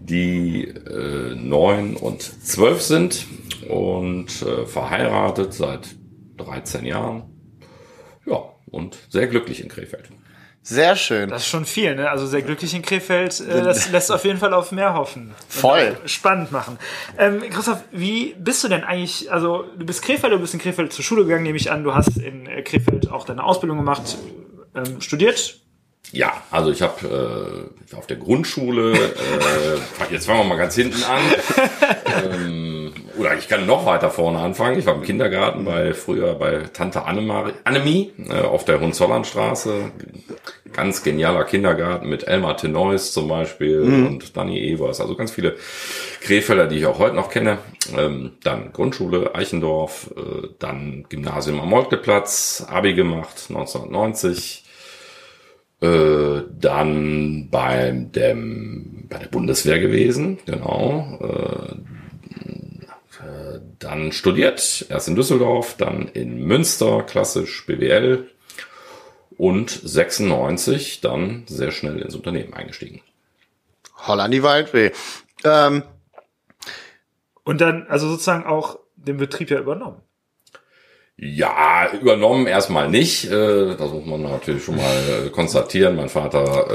die 0.00 0.64
äh, 0.64 1.34
neun 1.34 1.96
und 1.96 2.22
zwölf 2.44 2.82
sind 2.82 3.26
und 3.68 4.42
äh, 4.42 4.66
verheiratet 4.66 5.54
seit 5.54 5.88
13 6.38 6.84
Jahren. 6.84 7.24
Ja, 8.26 8.42
und 8.66 8.98
sehr 9.10 9.26
glücklich 9.26 9.62
in 9.62 9.68
Krefeld. 9.68 10.08
Sehr 10.64 10.94
schön. 10.94 11.28
Das 11.28 11.42
ist 11.42 11.48
schon 11.48 11.64
viel, 11.64 11.96
ne? 11.96 12.08
Also 12.08 12.26
sehr 12.26 12.42
glücklich 12.42 12.72
in 12.72 12.82
Krefeld. 12.82 13.40
Äh, 13.40 13.62
das 13.62 13.90
lässt 13.90 14.12
auf 14.12 14.24
jeden 14.24 14.38
Fall 14.38 14.54
auf 14.54 14.70
mehr 14.70 14.94
hoffen. 14.94 15.34
Voll. 15.48 15.96
Spannend 16.06 16.52
machen. 16.52 16.78
Ähm, 17.18 17.42
Christoph, 17.50 17.82
wie 17.90 18.34
bist 18.38 18.62
du 18.62 18.68
denn 18.68 18.84
eigentlich? 18.84 19.32
Also 19.32 19.64
du 19.76 19.84
bist 19.84 20.02
Krefeld, 20.02 20.32
du 20.32 20.38
bist 20.38 20.54
in 20.54 20.60
Krefeld 20.60 20.92
zur 20.92 21.04
Schule 21.04 21.24
gegangen, 21.24 21.42
nehme 21.42 21.56
ich 21.56 21.72
an. 21.72 21.82
Du 21.82 21.94
hast 21.94 22.16
in 22.16 22.46
äh, 22.46 22.62
Krefeld 22.62 23.10
auch 23.10 23.24
deine 23.24 23.42
Ausbildung 23.42 23.78
gemacht, 23.78 24.16
ähm, 24.76 25.00
studiert. 25.00 25.58
Ja, 26.12 26.32
also 26.50 26.70
ich 26.70 26.82
habe 26.82 27.70
äh, 27.90 27.96
auf 27.96 28.06
der 28.06 28.18
Grundschule, 28.18 28.92
äh, 28.92 30.12
jetzt 30.12 30.26
fangen 30.26 30.40
wir 30.40 30.44
mal 30.44 30.58
ganz 30.58 30.74
hinten 30.74 31.02
an, 31.04 31.22
ähm, 32.32 32.71
oder 33.18 33.36
ich 33.36 33.48
kann 33.48 33.66
noch 33.66 33.86
weiter 33.86 34.10
vorne 34.10 34.38
anfangen. 34.38 34.78
Ich 34.78 34.86
war 34.86 34.94
im 34.94 35.02
Kindergarten 35.02 35.64
bei 35.64 35.92
früher 35.92 36.34
bei 36.34 36.62
Tante 36.72 37.04
Annemari, 37.04 37.52
Annemie 37.64 38.12
äh, 38.28 38.40
auf 38.40 38.64
der 38.64 38.80
Hohenzollernstraße. 38.80 39.92
Ganz 40.72 41.02
genialer 41.02 41.44
Kindergarten 41.44 42.08
mit 42.08 42.26
Elmar 42.26 42.56
Tenois 42.56 43.12
zum 43.12 43.28
Beispiel 43.28 43.80
und 43.80 44.36
Danny 44.36 44.58
Evers, 44.58 45.02
also 45.02 45.14
ganz 45.14 45.30
viele 45.30 45.56
Krefelder, 46.22 46.66
die 46.66 46.78
ich 46.78 46.86
auch 46.86 46.98
heute 46.98 47.14
noch 47.14 47.30
kenne. 47.30 47.58
Ähm, 47.96 48.32
dann 48.42 48.72
Grundschule 48.72 49.34
Eichendorf, 49.34 50.10
äh, 50.16 50.48
dann 50.58 51.04
Gymnasium 51.10 51.60
am 51.60 51.68
Moltkeplatz, 51.68 52.64
Abi 52.68 52.94
gemacht 52.94 53.46
1990. 53.50 54.64
Äh, 55.82 56.42
dann 56.58 57.48
beim 57.50 58.12
dem, 58.12 59.06
bei 59.10 59.18
der 59.18 59.26
Bundeswehr 59.26 59.80
gewesen, 59.80 60.38
genau. 60.46 61.18
Äh, 63.20 63.60
dann 63.78 64.12
studiert, 64.12 64.86
erst 64.88 65.08
in 65.08 65.16
Düsseldorf, 65.16 65.76
dann 65.76 66.08
in 66.08 66.44
Münster, 66.44 67.02
klassisch 67.02 67.66
BWL 67.66 68.30
und 69.36 69.70
96 69.70 71.00
dann 71.00 71.44
sehr 71.46 71.72
schnell 71.72 71.98
ins 72.00 72.14
Unternehmen 72.14 72.54
eingestiegen. 72.54 73.02
Holland 74.06 74.32
die 74.32 74.42
Waldweh. 74.42 74.90
Ähm, 75.44 75.82
Und 77.44 77.60
dann, 77.60 77.86
also 77.88 78.08
sozusagen 78.08 78.44
auch 78.46 78.78
den 78.96 79.16
Betrieb 79.16 79.50
ja 79.50 79.58
übernommen. 79.58 80.00
Ja, 81.16 81.92
übernommen 81.92 82.46
erstmal 82.46 82.88
nicht. 82.88 83.24
Äh, 83.30 83.76
Das 83.76 83.90
muss 83.92 84.06
man 84.06 84.22
natürlich 84.22 84.64
schon 84.64 84.76
mal 84.76 85.26
äh, 85.26 85.28
konstatieren. 85.30 85.96
Mein 85.96 86.08
Vater 86.08 86.70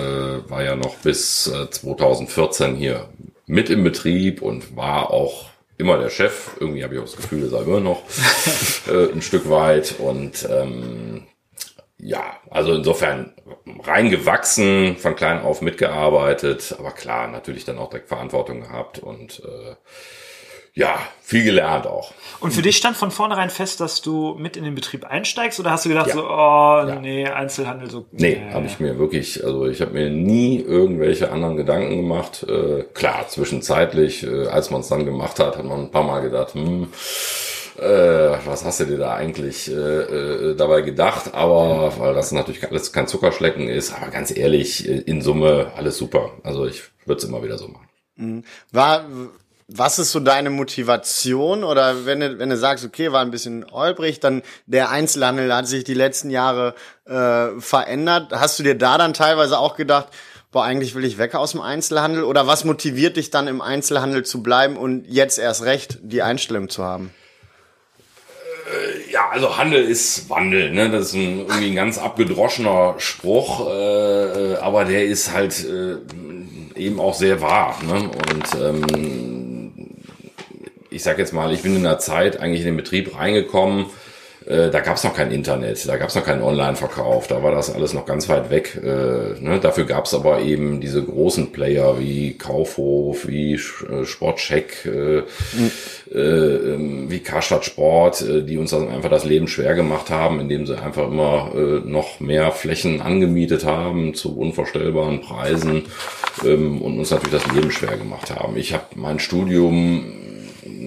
äh, 0.46 0.50
war 0.50 0.64
ja 0.64 0.76
noch 0.76 0.96
bis 0.98 1.48
äh, 1.48 1.70
2014 1.70 2.76
hier 2.76 3.10
mit 3.46 3.70
im 3.70 3.84
Betrieb 3.84 4.42
und 4.42 4.76
war 4.76 5.10
auch 5.12 5.50
immer 5.78 5.98
der 5.98 6.10
Chef. 6.10 6.52
Irgendwie 6.60 6.84
habe 6.84 6.96
ich 6.96 7.00
auch 7.00 7.06
das 7.06 7.16
Gefühl, 7.16 7.44
er 7.44 7.50
sei 7.50 7.62
immer 7.62 7.80
noch 7.80 8.04
äh, 8.88 9.12
ein 9.12 9.22
Stück 9.22 9.50
weit. 9.50 9.96
Und 10.00 10.48
ähm, 10.50 11.28
ja, 11.98 12.40
also 12.50 12.74
insofern 12.74 13.34
reingewachsen, 13.84 14.98
von 14.98 15.16
klein 15.16 15.42
auf 15.42 15.62
mitgearbeitet, 15.62 16.76
aber 16.78 16.92
klar, 16.92 17.28
natürlich 17.28 17.66
dann 17.66 17.80
auch 17.80 17.90
direkt 17.90 18.08
Verantwortung 18.08 18.62
gehabt 18.62 19.00
und 19.00 19.42
äh, 19.44 19.76
ja, 20.78 21.00
viel 21.22 21.44
gelernt 21.44 21.88
auch. 21.88 22.14
Und 22.40 22.54
für 22.54 22.62
dich 22.62 22.78
stand 22.78 22.96
von 22.96 23.10
vornherein 23.10 23.50
fest, 23.50 23.82
dass 23.82 24.04
du 24.04 24.36
mit 24.36 24.56
in 24.56 24.64
den 24.64 24.76
Betrieb 24.76 25.06
einsteigst 25.06 25.60
oder 25.60 25.72
hast 25.72 25.86
du 25.86 25.90
gedacht 25.90 26.10
Ja. 26.10 26.14
so, 26.14 26.30
oh, 26.30 27.00
nee, 27.02 27.26
Einzelhandel 27.26 27.90
so. 27.90 28.06
Nee, 28.12 28.34
äh, 28.34 28.54
habe 28.54 28.68
ich 28.68 28.80
mir 28.80 29.00
wirklich, 29.00 29.44
also 29.44 29.66
ich 29.66 29.82
habe 29.82 29.94
mir 29.94 30.12
nie 30.12 30.62
irgendwelche 30.62 31.32
anderen 31.32 31.58
Gedanken 31.58 31.98
gemacht. 31.98 32.46
Äh, 32.48 32.84
klar, 32.94 33.28
zwischenzeitlich, 33.28 34.24
äh, 34.24 34.48
als 34.48 34.70
man 34.70 34.82
es 34.82 34.88
dann 34.88 35.04
gemacht 35.04 35.40
hat, 35.40 35.58
hat 35.58 35.66
man 35.66 35.80
ein 35.86 35.92
paar 35.92 36.04
Mal 36.04 36.22
gedacht, 36.22 36.54
hm, 36.54 36.90
äh, 37.80 38.38
was 38.46 38.64
hast 38.64 38.80
du 38.80 38.86
dir 38.86 39.00
da 39.00 39.16
eigentlich 39.16 39.72
äh, 39.72 39.74
äh, 39.74 40.56
dabei 40.56 40.82
gedacht? 40.82 41.34
Aber 41.34 41.92
weil 41.98 42.14
das 42.14 42.32
natürlich 42.32 42.68
alles 42.70 42.94
kein 42.94 43.08
Zuckerschlecken 43.08 43.68
ist, 43.68 43.96
aber 43.96 44.12
ganz 44.12 44.36
ehrlich, 44.36 44.88
äh, 44.88 45.00
in 45.00 45.24
Summe 45.24 45.72
alles 45.76 45.98
super. 45.98 46.34
Also 46.44 46.68
ich 46.68 46.84
würde 47.08 47.18
es 47.18 47.24
immer 47.28 47.44
wieder 47.44 47.58
so 47.58 47.68
machen. 47.68 48.44
war, 48.72 49.06
was 49.68 50.00
ist 50.00 50.12
so 50.12 50.20
deine 50.20 50.50
Motivation? 50.50 51.64
Oder 51.64 52.06
wenn 52.06 52.20
du, 52.22 52.40
wenn 52.40 52.50
du 52.50 52.58
sagst, 52.58 52.86
okay, 52.86 53.12
war 53.12 53.22
ein 53.22 53.32
bisschen 53.32 53.66
holprig, 53.72 54.20
dann 54.20 54.42
der 54.66 54.90
Einzelhandel 54.90 55.54
hat 55.54 55.68
sich 55.68 55.84
die 55.84 55.94
letzten 55.94 56.30
Jahre 56.30 56.74
äh, 57.06 57.60
verändert. 57.60 58.32
Hast 58.32 58.60
du 58.60 58.64
dir 58.64 58.76
da 58.76 58.98
dann 58.98 59.14
teilweise 59.14 59.60
auch 59.60 59.76
gedacht, 59.76 60.08
boah, 60.52 60.64
eigentlich 60.64 60.96
will 60.96 61.04
ich 61.04 61.18
weg 61.18 61.36
aus 61.36 61.52
dem 61.52 61.62
Einzelhandel? 61.62 62.24
Oder 62.24 62.48
was 62.48 62.64
motiviert 62.64 63.18
dich 63.18 63.30
dann 63.30 63.48
im 63.48 63.62
Einzelhandel 63.62 64.24
zu 64.24 64.42
bleiben 64.42 64.78
und 64.78 65.06
jetzt 65.08 65.38
erst 65.38 65.64
recht 65.64 66.00
die 66.02 66.22
Einstellung 66.22 66.70
zu 66.70 66.84
haben? 66.84 67.12
Ja, 69.12 69.30
also 69.30 69.58
Handel 69.58 69.82
ist 69.82 70.30
Wandel, 70.30 70.72
ne? 70.72 70.90
Das 70.90 71.08
ist 71.08 71.14
ein, 71.14 71.40
irgendwie 71.40 71.70
ein 71.70 71.76
ganz 71.76 71.98
abgedroschener 71.98 72.96
Spruch, 72.98 73.70
äh, 73.70 74.54
äh, 74.54 74.58
aber 74.58 74.84
der 74.84 75.06
ist 75.06 75.32
halt 75.32 75.66
äh, 75.66 75.98
eben 76.76 77.00
auch 77.00 77.14
sehr 77.14 77.42
wahr. 77.42 77.80
Ne? 77.84 78.10
Und 78.10 78.46
ähm, 78.62 79.37
ich 80.98 81.04
sag 81.04 81.20
jetzt 81.20 81.32
mal, 81.32 81.54
ich 81.54 81.62
bin 81.62 81.76
in 81.76 81.84
der 81.84 82.00
Zeit 82.00 82.40
eigentlich 82.40 82.62
in 82.62 82.66
den 82.66 82.78
Betrieb 82.78 83.16
reingekommen. 83.16 83.86
Äh, 84.48 84.72
da 84.72 84.80
gab's 84.80 85.04
noch 85.04 85.14
kein 85.14 85.30
Internet, 85.30 85.88
da 85.88 85.98
gab's 85.98 86.16
noch 86.16 86.24
keinen 86.24 86.42
Online-Verkauf, 86.42 87.28
da 87.28 87.44
war 87.44 87.52
das 87.52 87.70
alles 87.70 87.94
noch 87.94 88.06
ganz 88.06 88.30
weit 88.30 88.50
weg. 88.50 88.80
Äh, 88.82 89.40
ne? 89.40 89.60
Dafür 89.62 89.86
gab's 89.86 90.16
aber 90.16 90.40
eben 90.42 90.80
diese 90.80 91.04
großen 91.04 91.52
Player 91.52 92.00
wie 92.00 92.36
Kaufhof, 92.36 93.28
wie 93.28 93.58
Sch- 93.58 93.88
äh, 93.92 94.06
Sportcheck, 94.06 94.86
äh, 94.86 95.24
ähm, 96.18 97.12
wie 97.12 97.20
Karstadt 97.20 97.66
Sport, 97.66 98.22
äh, 98.22 98.42
die 98.42 98.58
uns 98.58 98.72
dann 98.72 98.90
einfach 98.90 99.10
das 99.10 99.26
Leben 99.26 99.48
schwer 99.48 99.76
gemacht 99.76 100.10
haben, 100.10 100.40
indem 100.40 100.66
sie 100.66 100.82
einfach 100.82 101.08
immer 101.10 101.52
noch 101.84 102.20
mehr 102.20 102.52
Flächen 102.52 103.02
angemietet 103.02 103.66
haben 103.66 104.16
zu 104.16 104.36
unvorstellbaren 104.36 105.22
Preisen 105.22 105.84
ähm, 106.44 106.82
und 106.82 106.98
uns 106.98 107.12
natürlich 107.12 107.44
das 107.44 107.54
Leben 107.54 107.72
schwer 107.72 107.98
gemacht 107.98 108.34
haben. 108.34 108.56
Ich 108.58 108.74
habe 108.74 108.86
mein 108.96 109.20
Studium 109.20 110.06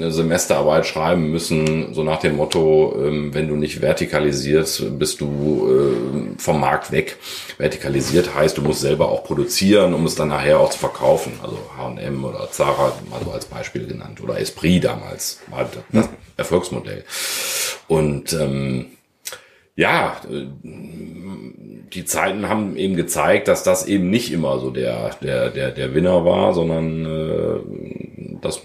eine 0.01 0.13
Semesterarbeit 0.13 0.87
schreiben 0.87 1.31
müssen, 1.31 1.93
so 1.93 2.03
nach 2.03 2.21
dem 2.21 2.37
Motto, 2.37 2.97
ähm, 2.99 3.35
wenn 3.35 3.49
du 3.49 3.57
nicht 3.57 3.81
vertikalisierst, 3.83 4.99
bist 4.99 5.21
du 5.21 5.69
äh, 5.69 6.41
vom 6.41 6.61
Markt 6.61 6.91
weg. 6.91 7.19
Vertikalisiert 7.59 8.35
heißt, 8.35 8.57
du 8.57 8.63
musst 8.63 8.81
selber 8.81 9.11
auch 9.11 9.25
produzieren, 9.25 9.93
um 9.93 10.07
es 10.07 10.15
dann 10.15 10.29
nachher 10.29 10.61
auch 10.61 10.71
zu 10.71 10.79
verkaufen. 10.79 11.33
Also 11.43 11.59
H&M 11.77 12.25
oder 12.25 12.51
Zara, 12.51 12.93
mal 13.11 13.21
so 13.25 13.31
als 13.31 13.45
Beispiel 13.45 13.87
genannt. 13.87 14.23
Oder 14.23 14.41
Esprit 14.41 14.85
damals, 14.85 15.41
war 15.51 15.69
das 15.93 16.09
Erfolgsmodell. 16.37 17.05
Und 17.87 18.33
ähm, 18.33 18.87
ja, 19.77 20.21
die 20.63 22.05
Zeiten 22.05 22.49
haben 22.49 22.77
eben 22.77 22.97
gezeigt, 22.97 23.49
dass 23.49 23.63
das 23.63 23.87
eben 23.87 24.11
nicht 24.11 24.33
immer 24.33 24.59
so 24.61 24.71
der, 24.71 25.11
der, 25.23 25.51
der, 25.51 25.71
der 25.71 25.95
Winner 25.95 26.25
war, 26.25 26.55
sondern 26.55 27.07
äh, 27.07 28.39
dass 28.41 28.61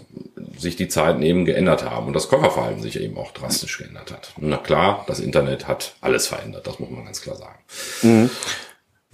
sich 0.57 0.75
die 0.75 0.87
Zeiten 0.87 1.21
eben 1.21 1.45
geändert 1.45 1.83
haben 1.83 2.07
und 2.07 2.13
das 2.13 2.29
Käuferverhalten 2.29 2.81
sich 2.81 2.99
eben 2.99 3.17
auch 3.17 3.31
drastisch 3.31 3.77
geändert 3.77 4.11
hat. 4.11 4.33
Na 4.37 4.57
klar, 4.57 5.03
das 5.07 5.19
Internet 5.19 5.67
hat 5.67 5.95
alles 6.01 6.27
verändert, 6.27 6.67
das 6.67 6.79
muss 6.79 6.89
man 6.89 7.05
ganz 7.05 7.21
klar 7.21 7.35
sagen. 7.35 8.29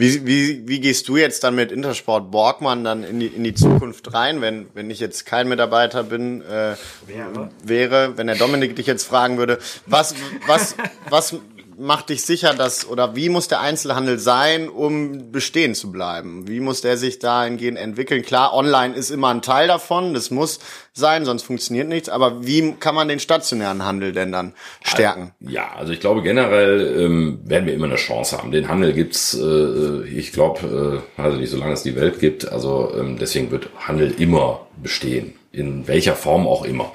Wie, 0.02 0.26
wie, 0.26 0.68
wie 0.68 0.80
gehst 0.80 1.08
du 1.10 1.18
jetzt 1.18 1.44
dann 1.44 1.54
mit 1.54 1.72
Intersport 1.72 2.32
Borgmann 2.32 2.84
dann 2.84 3.04
in 3.04 3.20
die, 3.20 3.28
in 3.28 3.44
die 3.44 3.54
Zukunft 3.54 4.12
rein, 4.16 4.42
wenn, 4.42 4.66
wenn 4.74 4.90
ich 4.90 5.00
jetzt 5.00 5.28
kein 5.28 5.48
Mitarbeiter 5.48 6.04
bin, 6.04 6.42
äh, 6.42 6.76
wäre, 7.64 8.18
wenn 8.18 8.26
der 8.26 8.36
Dominik 8.36 8.76
dich 8.76 8.88
jetzt 8.88 9.04
fragen 9.04 9.38
würde, 9.38 9.60
was, 9.86 10.16
was, 10.48 10.76
was 11.08 11.36
macht 11.82 12.10
dich 12.10 12.22
sicher, 12.22 12.54
dass, 12.54 12.88
oder 12.88 13.16
wie 13.16 13.30
muss 13.30 13.48
der 13.48 13.60
Einzelhandel 13.60 14.20
sein, 14.20 14.70
um 14.70 15.32
bestehen 15.32 15.76
zu 15.76 15.92
bleiben? 15.92 16.48
Wie 16.48 16.60
muss 16.60 16.82
der 16.82 16.98
sich 16.98 17.20
dahingehend 17.20 17.78
entwickeln? 17.78 18.22
Klar, 18.22 18.54
online 18.54 18.96
ist 18.96 19.10
immer 19.10 19.30
ein 19.30 19.42
Teil 19.42 19.68
davon, 19.68 20.14
das 20.14 20.32
muss 20.32 20.60
sein, 20.94 21.26
sonst 21.26 21.44
funktioniert 21.44 21.88
nichts, 21.88 22.10
aber 22.10 22.46
wie 22.46 22.74
kann 22.74 22.96
man 22.96 23.08
den 23.08 23.20
stationären 23.20 23.84
Handel 23.84 24.12
denn 24.14 24.32
dann 24.32 24.54
stärken? 24.84 25.32
Ja, 25.40 25.72
also 25.76 25.92
ich 25.92 26.00
glaube 26.00 26.22
generell 26.22 27.00
ähm, 27.00 27.40
werden 27.46 27.66
wir 27.66 27.74
immer 27.74 27.88
eine 27.88 27.96
Chance 27.96 28.38
haben. 28.38 28.52
Den 28.52 28.68
Handel 28.68 28.94
gibt's, 28.94 29.34
äh, 29.34 30.04
ich 30.08 30.32
glaube, 30.32 31.04
äh, 31.18 31.22
also 31.22 31.38
nicht 31.38 31.50
solange 31.50 31.74
es 31.74 31.84
die 31.84 31.96
Welt 31.96 32.20
gibt. 32.20 32.52
Also 32.52 32.94
ähm, 32.98 33.18
deswegen 33.18 33.52
wird 33.52 33.70
Handel 33.78 34.14
immer 34.18 34.68
bestehen, 34.82 35.34
in 35.52 35.88
welcher 35.88 36.16
Form 36.16 36.48
auch 36.48 36.64
immer. 36.64 36.92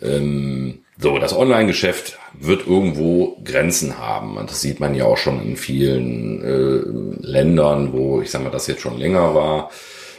Ähm, 0.00 0.80
so, 1.00 1.18
das 1.18 1.36
Online-Geschäft 1.36 2.18
wird 2.32 2.66
irgendwo 2.66 3.36
Grenzen 3.44 3.98
haben. 3.98 4.36
Und 4.36 4.50
das 4.50 4.60
sieht 4.60 4.80
man 4.80 4.94
ja 4.94 5.04
auch 5.04 5.16
schon 5.16 5.40
in 5.40 5.56
vielen 5.56 6.42
äh, 6.42 7.26
Ländern, 7.26 7.92
wo 7.92 8.20
ich 8.20 8.30
sag 8.30 8.42
mal, 8.42 8.50
das 8.50 8.66
jetzt 8.66 8.82
schon 8.82 8.98
länger 8.98 9.34
war. 9.34 9.70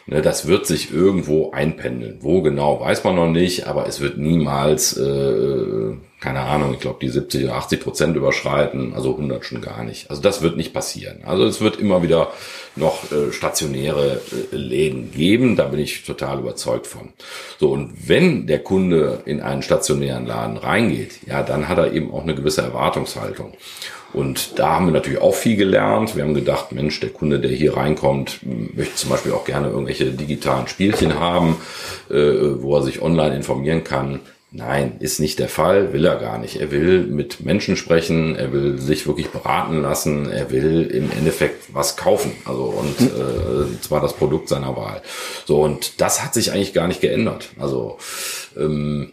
Ne, 0.08 0.22
das 0.22 0.48
wird 0.48 0.66
sich 0.66 0.94
irgendwo 0.94 1.52
einpendeln. 1.52 2.20
Wo 2.22 2.42
genau, 2.42 2.80
weiß 2.80 3.04
man 3.04 3.16
noch 3.16 3.30
nicht, 3.30 3.68
aber 3.68 3.88
es 3.88 4.00
wird 4.00 4.18
niemals, 4.18 4.98
äh, 4.98 5.96
keine 6.20 6.42
Ahnung, 6.42 6.74
ich 6.74 6.82
glaube, 6.82 7.00
die 7.02 7.08
70 7.08 7.46
oder 7.46 7.56
80 7.56 7.80
Prozent 7.80 8.16
überschreiten, 8.18 8.94
also 8.94 9.12
100 9.12 9.46
schon 9.46 9.62
gar 9.62 9.84
nicht. 9.84 10.10
Also 10.10 10.22
das 10.22 10.42
wird 10.42 10.58
nicht 10.58 10.74
passieren. 10.74 11.22
Also 11.26 11.46
es 11.46 11.62
wird 11.62 11.80
immer 11.80 12.04
wieder 12.04 12.34
noch 12.76 13.10
äh, 13.12 13.32
stationäre 13.32 14.20
äh, 14.52 14.56
Läden 14.56 15.12
geben, 15.12 15.56
da 15.56 15.66
bin 15.66 15.80
ich 15.80 16.04
total 16.04 16.40
überzeugt 16.40 16.88
von. 16.88 17.10
So, 17.58 17.72
und 17.72 18.08
wenn 18.08 18.48
der 18.48 18.60
Kunde 18.60 19.22
in 19.26 19.40
einen 19.42 19.62
stationären 19.62 20.26
Laden 20.26 20.58
reingeht, 20.58 21.26
ja, 21.26 21.42
dann 21.42 21.70
hat 21.70 21.78
er 21.78 21.94
eben 21.94 22.14
auch 22.14 22.24
eine 22.24 22.36
gewisse 22.36 22.62
Erwartungshaltung. 22.62 23.54
Und 24.12 24.58
da 24.58 24.76
haben 24.76 24.88
wir 24.88 24.94
natürlich 24.94 25.22
auch 25.22 25.36
viel 25.36 25.56
gelernt. 25.56 26.16
Wir 26.16 26.24
haben 26.24 26.34
gedacht, 26.34 26.72
Mensch, 26.72 27.00
der 27.00 27.12
Kunde, 27.12 27.40
der 27.40 27.52
hier 27.52 27.78
reinkommt, 27.78 28.40
möchte 28.44 28.96
zum 28.96 29.12
Beispiel 29.12 29.34
auch 29.34 29.46
gerne 29.46 29.70
irgendwelche 29.70 30.06
digitalen 30.12 30.68
Spielchen 30.68 31.20
haben, 31.20 31.58
äh, 32.10 32.16
wo 32.16 32.76
er 32.76 32.84
sich 32.84 33.02
online 33.02 33.36
informieren 33.36 33.84
kann. 33.84 34.20
Nein, 34.52 34.98
ist 35.00 35.20
nicht 35.20 35.38
der 35.38 35.48
Fall, 35.48 35.94
will 35.94 36.06
er 36.06 36.16
gar 36.16 36.40
nicht. 36.40 36.60
Er 36.60 36.72
will 36.72 37.06
mit 37.06 37.46
Menschen 37.46 37.76
sprechen, 37.76 38.36
er 38.36 38.52
will 38.52 38.80
sich 38.80 39.06
wirklich 39.06 39.30
beraten 39.30 39.80
lassen, 39.82 40.28
er 40.28 40.50
will 40.50 40.90
im 40.92 41.12
Endeffekt 41.12 41.72
was 41.72 41.98
kaufen. 41.98 42.32
Also 42.46 42.64
und 42.64 43.00
äh, 43.00 43.80
zwar 43.82 44.02
das 44.02 44.14
Produkt 44.14 44.50
seiner 44.50 44.76
Wahl. 44.76 45.04
So, 45.46 45.62
und 45.62 46.02
das 46.02 46.24
hat 46.24 46.34
sich 46.34 46.52
eigentlich 46.52 46.74
gar 46.74 46.88
nicht 46.88 47.00
geändert. 47.00 47.50
Also 47.60 48.00
ähm, 48.58 49.12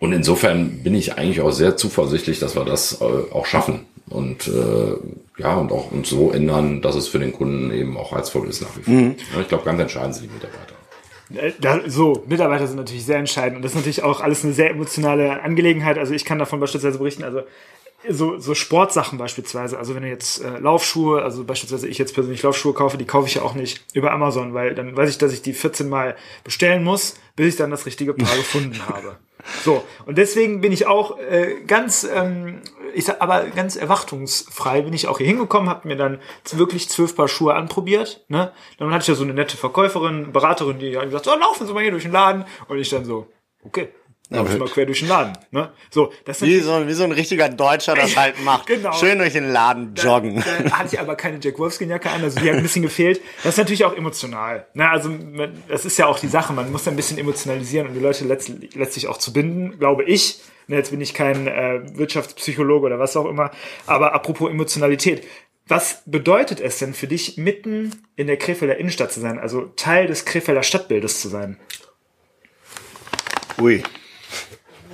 und 0.00 0.12
insofern 0.12 0.82
bin 0.82 0.96
ich 0.96 1.16
eigentlich 1.16 1.40
auch 1.40 1.52
sehr 1.52 1.76
zuversichtlich, 1.76 2.40
dass 2.40 2.56
wir 2.56 2.64
das 2.64 3.00
äh, 3.00 3.04
auch 3.04 3.46
schaffen 3.46 3.86
und 4.10 4.48
äh, 4.48 5.40
ja 5.40 5.54
und 5.54 5.70
auch 5.70 5.92
uns 5.92 6.08
so 6.08 6.32
ändern, 6.32 6.82
dass 6.82 6.96
es 6.96 7.06
für 7.06 7.20
den 7.20 7.32
Kunden 7.32 7.70
eben 7.72 7.96
auch 7.96 8.12
reizvoll 8.12 8.48
ist 8.48 8.62
nach 8.62 8.76
wie 8.76 8.82
vor. 8.82 8.94
Ja, 8.94 9.40
ich 9.40 9.48
glaube, 9.48 9.64
ganz 9.64 9.80
entscheidend 9.80 10.16
sind 10.16 10.28
die 10.28 10.34
Mitarbeiter. 10.34 10.77
Äh, 11.34 11.52
Da, 11.60 11.80
so, 11.86 12.24
Mitarbeiter 12.26 12.66
sind 12.66 12.76
natürlich 12.76 13.04
sehr 13.04 13.18
entscheidend 13.18 13.56
und 13.56 13.62
das 13.62 13.72
ist 13.72 13.76
natürlich 13.76 14.02
auch 14.02 14.20
alles 14.20 14.44
eine 14.44 14.52
sehr 14.52 14.70
emotionale 14.70 15.42
Angelegenheit. 15.42 15.98
Also 15.98 16.14
ich 16.14 16.24
kann 16.24 16.38
davon 16.38 16.60
beispielsweise 16.60 16.98
berichten, 16.98 17.24
also 17.24 17.42
so, 18.08 18.38
so 18.38 18.54
Sportsachen 18.54 19.18
beispielsweise, 19.18 19.76
also 19.76 19.94
wenn 19.94 20.02
du 20.02 20.08
jetzt 20.08 20.42
äh, 20.42 20.58
Laufschuhe, 20.58 21.22
also 21.22 21.42
beispielsweise 21.44 21.88
ich 21.88 21.98
jetzt 21.98 22.14
persönlich 22.14 22.42
Laufschuhe 22.42 22.72
kaufe, 22.72 22.96
die 22.96 23.04
kaufe 23.04 23.26
ich 23.26 23.34
ja 23.34 23.42
auch 23.42 23.54
nicht 23.54 23.84
über 23.92 24.12
Amazon, 24.12 24.54
weil 24.54 24.74
dann 24.74 24.96
weiß 24.96 25.10
ich, 25.10 25.18
dass 25.18 25.32
ich 25.32 25.42
die 25.42 25.52
14 25.52 25.88
Mal 25.88 26.16
bestellen 26.44 26.84
muss, 26.84 27.16
bis 27.34 27.48
ich 27.48 27.56
dann 27.56 27.70
das 27.70 27.86
richtige 27.86 28.14
Paar 28.14 28.36
gefunden 28.36 28.78
habe. 28.88 29.16
So, 29.64 29.84
und 30.06 30.18
deswegen 30.18 30.60
bin 30.60 30.72
ich 30.72 30.86
auch 30.86 31.18
äh, 31.18 31.56
ganz, 31.66 32.06
ähm, 32.12 32.60
ich 32.94 33.04
sag, 33.04 33.20
aber 33.20 33.44
ganz 33.46 33.76
erwartungsfrei 33.76 34.82
bin 34.82 34.92
ich 34.92 35.08
auch 35.08 35.18
hier 35.18 35.26
hingekommen, 35.26 35.68
habe 35.68 35.88
mir 35.88 35.96
dann 35.96 36.20
wirklich 36.52 36.88
zwölf 36.88 37.14
Paar 37.14 37.28
Schuhe 37.28 37.54
anprobiert. 37.54 38.24
Ne? 38.28 38.52
Dann 38.78 38.92
hatte 38.92 39.02
ich 39.02 39.08
ja 39.08 39.14
so 39.14 39.24
eine 39.24 39.34
nette 39.34 39.56
Verkäuferin, 39.56 40.32
Beraterin, 40.32 40.78
die 40.78 40.96
hat 40.96 41.04
gesagt, 41.04 41.24
so, 41.24 41.34
laufen 41.34 41.66
Sie 41.66 41.72
mal 41.72 41.82
hier 41.82 41.90
durch 41.90 42.04
den 42.04 42.12
Laden. 42.12 42.44
Und 42.68 42.78
ich 42.78 42.90
dann 42.90 43.04
so, 43.04 43.26
okay, 43.64 43.88
laufen 44.30 44.52
Sie 44.52 44.58
mal 44.58 44.68
quer 44.68 44.86
durch 44.86 45.00
den 45.00 45.08
Laden. 45.08 45.38
Ne? 45.50 45.72
So, 45.90 46.12
das 46.24 46.42
Wie 46.42 46.58
so, 46.60 46.86
wie 46.86 46.92
so 46.92 47.04
ein 47.04 47.12
richtiger 47.12 47.48
Deutscher 47.48 47.94
das 47.94 48.16
halt 48.16 48.40
macht. 48.44 48.66
Genau. 48.66 48.92
Schön 48.92 49.18
durch 49.18 49.32
den 49.32 49.48
Laden 49.48 49.94
joggen. 49.94 50.36
Da, 50.36 50.62
da 50.62 50.78
hatte 50.78 50.94
ich 50.94 51.00
aber 51.00 51.16
keine 51.16 51.38
Jack 51.40 51.58
Wolfskin-Jacke 51.58 52.10
an, 52.10 52.22
also 52.22 52.38
die 52.40 52.48
hat 52.48 52.56
ein 52.56 52.62
bisschen 52.62 52.82
gefehlt. 52.82 53.20
Das 53.42 53.54
ist 53.54 53.58
natürlich 53.58 53.84
auch 53.84 53.96
emotional. 53.96 54.66
Ne? 54.74 54.88
Also 54.88 55.10
das 55.68 55.84
ist 55.84 55.98
ja 55.98 56.06
auch 56.06 56.18
die 56.18 56.28
Sache, 56.28 56.52
man 56.52 56.70
muss 56.70 56.86
ein 56.88 56.96
bisschen 56.96 57.18
emotionalisieren, 57.18 57.88
um 57.88 57.94
die 57.94 58.00
Leute 58.00 58.24
letztlich, 58.24 58.74
letztlich 58.74 59.08
auch 59.08 59.18
zu 59.18 59.32
binden, 59.32 59.78
glaube 59.78 60.04
ich. 60.04 60.40
Ne, 60.66 60.76
Jetzt 60.76 60.90
bin 60.90 61.00
ich 61.00 61.14
kein 61.14 61.46
äh, 61.46 61.80
Wirtschaftspsychologe 61.96 62.86
oder 62.86 62.98
was 62.98 63.16
auch 63.16 63.26
immer. 63.26 63.50
Aber 63.86 64.14
apropos 64.14 64.50
Emotionalität. 64.50 65.26
Was 65.66 66.02
bedeutet 66.06 66.60
es 66.60 66.78
denn 66.78 66.94
für 66.94 67.06
dich, 67.06 67.36
mitten 67.36 67.94
in 68.16 68.26
der 68.26 68.38
Krefelder 68.38 68.78
Innenstadt 68.78 69.12
zu 69.12 69.20
sein, 69.20 69.38
also 69.38 69.66
Teil 69.76 70.06
des 70.06 70.24
Krefelder 70.24 70.62
Stadtbildes 70.62 71.20
zu 71.20 71.28
sein? 71.28 71.58
Ui. 73.60 73.82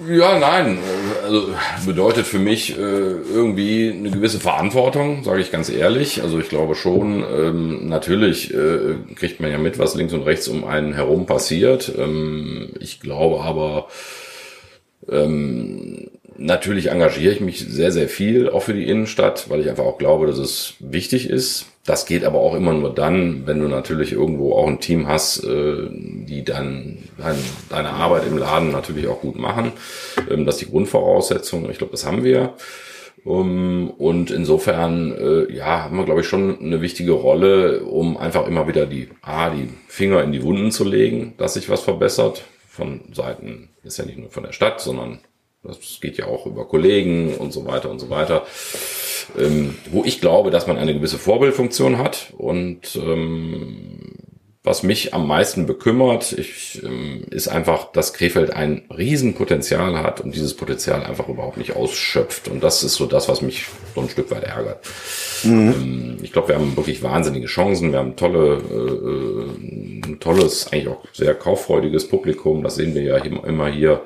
Ja, 0.09 0.39
nein. 0.39 0.79
Also 1.23 1.55
bedeutet 1.87 2.27
für 2.27 2.39
mich 2.39 2.77
äh, 2.77 2.81
irgendwie 2.81 3.91
eine 3.91 4.11
gewisse 4.11 4.41
Verantwortung, 4.41 5.23
sage 5.23 5.41
ich 5.41 5.53
ganz 5.53 5.69
ehrlich. 5.71 6.23
Also 6.23 6.41
ich 6.41 6.49
glaube 6.49 6.75
schon, 6.75 7.23
ähm, 7.23 7.89
natürlich 7.89 8.53
äh, 8.53 8.97
kriegt 9.15 9.41
man 9.41 9.51
ja 9.51 9.59
mit, 9.59 9.79
was 9.79 9.95
links 9.95 10.13
und 10.13 10.23
rechts 10.23 10.49
um 10.49 10.65
einen 10.65 10.95
herum 10.95 11.27
passiert. 11.27 11.93
Ähm, 11.97 12.71
ich 12.81 13.01
glaube 13.01 13.43
aber, 13.43 13.89
ähm, 15.09 16.11
natürlich 16.37 16.91
engagiere 16.91 17.33
ich 17.33 17.41
mich 17.41 17.61
sehr, 17.61 17.93
sehr 17.93 18.09
viel 18.09 18.51
auch 18.51 18.63
für 18.63 18.75
die 18.75 18.89
Innenstadt, 18.89 19.49
weil 19.49 19.61
ich 19.61 19.71
einfach 19.71 19.85
auch 19.85 19.99
glaube, 19.99 20.27
dass 20.27 20.39
es 20.39 20.75
wichtig 20.81 21.31
ist. 21.31 21.67
Das 21.87 22.07
geht 22.07 22.25
aber 22.25 22.39
auch 22.39 22.55
immer 22.55 22.73
nur 22.73 22.95
dann, 22.95 23.47
wenn 23.47 23.61
du 23.61 23.69
natürlich 23.69 24.13
irgendwo 24.13 24.55
auch 24.55 24.67
ein 24.67 24.81
Team 24.81 25.07
hast, 25.07 25.45
äh, 25.45 25.89
die 25.91 26.43
dann 26.43 26.99
dein, 27.19 27.37
deine 27.69 27.91
Arbeit 27.91 28.27
im 28.27 28.39
Laden 28.39 28.73
natürlich 28.73 29.07
auch 29.07 29.21
gut 29.21 29.37
machen. 29.37 29.73
Ähm, 30.31 30.47
das 30.47 30.57
ist 30.57 30.63
die 30.63 30.71
Grundvoraussetzung. 30.71 31.69
Ich 31.71 31.79
glaube, 31.79 31.91
das 31.91 32.07
haben 32.07 32.25
wir. 32.25 32.55
Um, 33.25 33.89
und 33.91 34.31
insofern, 34.31 35.13
äh, 35.13 35.51
ja, 35.51 35.85
haben 35.85 35.97
wir, 35.97 36.05
glaube 36.05 36.21
ich, 36.21 36.27
schon 36.27 36.61
eine 36.61 36.83
wichtige 36.83 37.13
Rolle, 37.13 37.83
um 37.85 38.19
einfach 38.19 38.47
immer 38.47 38.69
wieder 38.69 38.85
die, 38.85 39.09
ah, 39.23 39.49
die 39.49 39.71
Finger 39.89 40.23
in 40.23 40.33
die 40.33 40.43
Wunden 40.43 40.71
zu 40.71 40.85
legen, 40.85 41.33
dass 41.39 41.55
sich 41.55 41.71
was 41.71 41.81
verbessert. 41.81 42.45
Von 42.69 43.01
Seiten, 43.13 43.71
ist 43.83 43.99
ja 43.99 44.05
nicht 44.05 44.19
nur 44.19 44.31
von 44.31 44.43
der 44.43 44.53
Stadt, 44.53 44.81
sondern 44.81 45.21
das 45.63 45.79
geht 46.01 46.19
ja 46.19 46.27
auch 46.27 46.45
über 46.45 46.67
Kollegen 46.67 47.35
und 47.37 47.53
so 47.53 47.65
weiter 47.67 47.91
und 47.91 47.99
so 47.99 48.11
weiter. 48.11 48.45
Ähm, 49.39 49.75
wo 49.91 50.05
ich 50.05 50.21
glaube, 50.21 50.51
dass 50.51 50.67
man 50.67 50.77
eine 50.77 50.95
gewisse 50.95 51.19
Vorbildfunktion 51.19 51.99
hat 51.99 52.33
und 52.37 52.97
ähm, 52.97 54.25
was 54.67 54.83
mich 54.83 55.13
am 55.13 55.29
meisten 55.29 55.67
bekümmert, 55.67 56.33
ich, 56.33 56.83
ähm, 56.83 57.25
ist 57.31 57.49
einfach, 57.49 57.93
dass 57.93 58.15
Krefeld 58.15 58.51
ein 58.51 58.85
Riesenpotenzial 58.89 59.99
hat 59.99 60.23
und 60.23 60.35
dieses 60.35 60.57
Potenzial 60.57 61.05
einfach 61.05 61.29
überhaupt 61.29 61.59
nicht 61.59 61.77
ausschöpft. 61.77 62.49
Und 62.49 62.65
das 62.65 62.83
ist 62.83 62.95
so 62.95 63.05
das, 63.05 63.29
was 63.29 63.43
mich 63.43 63.67
so 63.95 64.01
ein 64.01 64.09
Stück 64.09 64.31
weit 64.31 64.45
ärgert. 64.45 64.89
Ähm, 65.45 66.17
ich 66.23 66.33
glaube, 66.33 66.49
wir 66.49 66.55
haben 66.55 66.75
wirklich 66.79 67.03
wahnsinnige 67.03 67.47
Chancen. 67.47 67.93
Wir 67.93 67.99
haben 67.99 68.17
tolle, 68.17 68.57
äh, 68.57 70.09
ein 70.09 70.17
tolles, 70.19 70.73
eigentlich 70.73 70.89
auch 70.89 71.05
sehr 71.13 71.35
kauffreudiges 71.35 72.09
Publikum. 72.09 72.63
Das 72.63 72.77
sehen 72.77 72.95
wir 72.95 73.03
ja 73.03 73.19
immer 73.19 73.69
hier. 73.69 74.01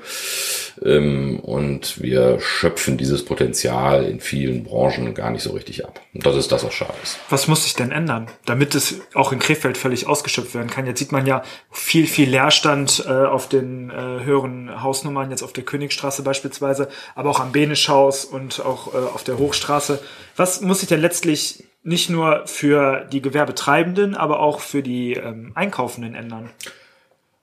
Ähm, 0.84 1.40
und 1.40 2.00
wir 2.02 2.40
schöpfen 2.40 2.96
dieses 2.96 3.24
Potenzial 3.24 4.04
in 4.04 4.20
vielen 4.20 4.64
Branchen 4.64 5.14
gar 5.14 5.30
nicht 5.30 5.42
so 5.42 5.52
richtig 5.52 5.84
ab. 5.84 6.00
Und 6.14 6.26
das 6.26 6.36
ist 6.36 6.52
das, 6.52 6.64
was 6.64 6.74
schade 6.74 6.94
ist. 7.02 7.18
Was 7.30 7.48
muss 7.48 7.64
sich 7.64 7.74
denn 7.74 7.90
ändern, 7.90 8.28
damit 8.44 8.74
es 8.74 9.00
auch 9.14 9.32
in 9.32 9.38
Krefeld 9.38 9.76
völlig 9.76 10.06
ausgeschöpft 10.06 10.54
werden 10.54 10.70
kann? 10.70 10.86
Jetzt 10.86 10.98
sieht 10.98 11.12
man 11.12 11.26
ja 11.26 11.42
viel, 11.70 12.06
viel 12.06 12.28
Leerstand 12.28 13.04
äh, 13.06 13.10
auf 13.10 13.48
den 13.48 13.90
äh, 13.90 13.94
höheren 14.24 14.82
Hausnummern, 14.82 15.30
jetzt 15.30 15.42
auf 15.42 15.52
der 15.52 15.64
Königstraße 15.64 16.22
beispielsweise, 16.22 16.88
aber 17.14 17.30
auch 17.30 17.40
am 17.40 17.52
Benischhaus 17.52 18.24
und 18.24 18.64
auch 18.64 18.94
äh, 18.94 18.96
auf 18.96 19.24
der 19.24 19.38
Hochstraße. 19.38 20.00
Was 20.36 20.60
muss 20.60 20.80
sich 20.80 20.88
denn 20.88 21.00
letztlich 21.00 21.64
nicht 21.82 22.10
nur 22.10 22.46
für 22.46 23.06
die 23.12 23.22
Gewerbetreibenden, 23.22 24.14
aber 24.14 24.40
auch 24.40 24.60
für 24.60 24.82
die 24.82 25.14
ähm, 25.14 25.52
Einkaufenden 25.54 26.14
ändern? 26.14 26.50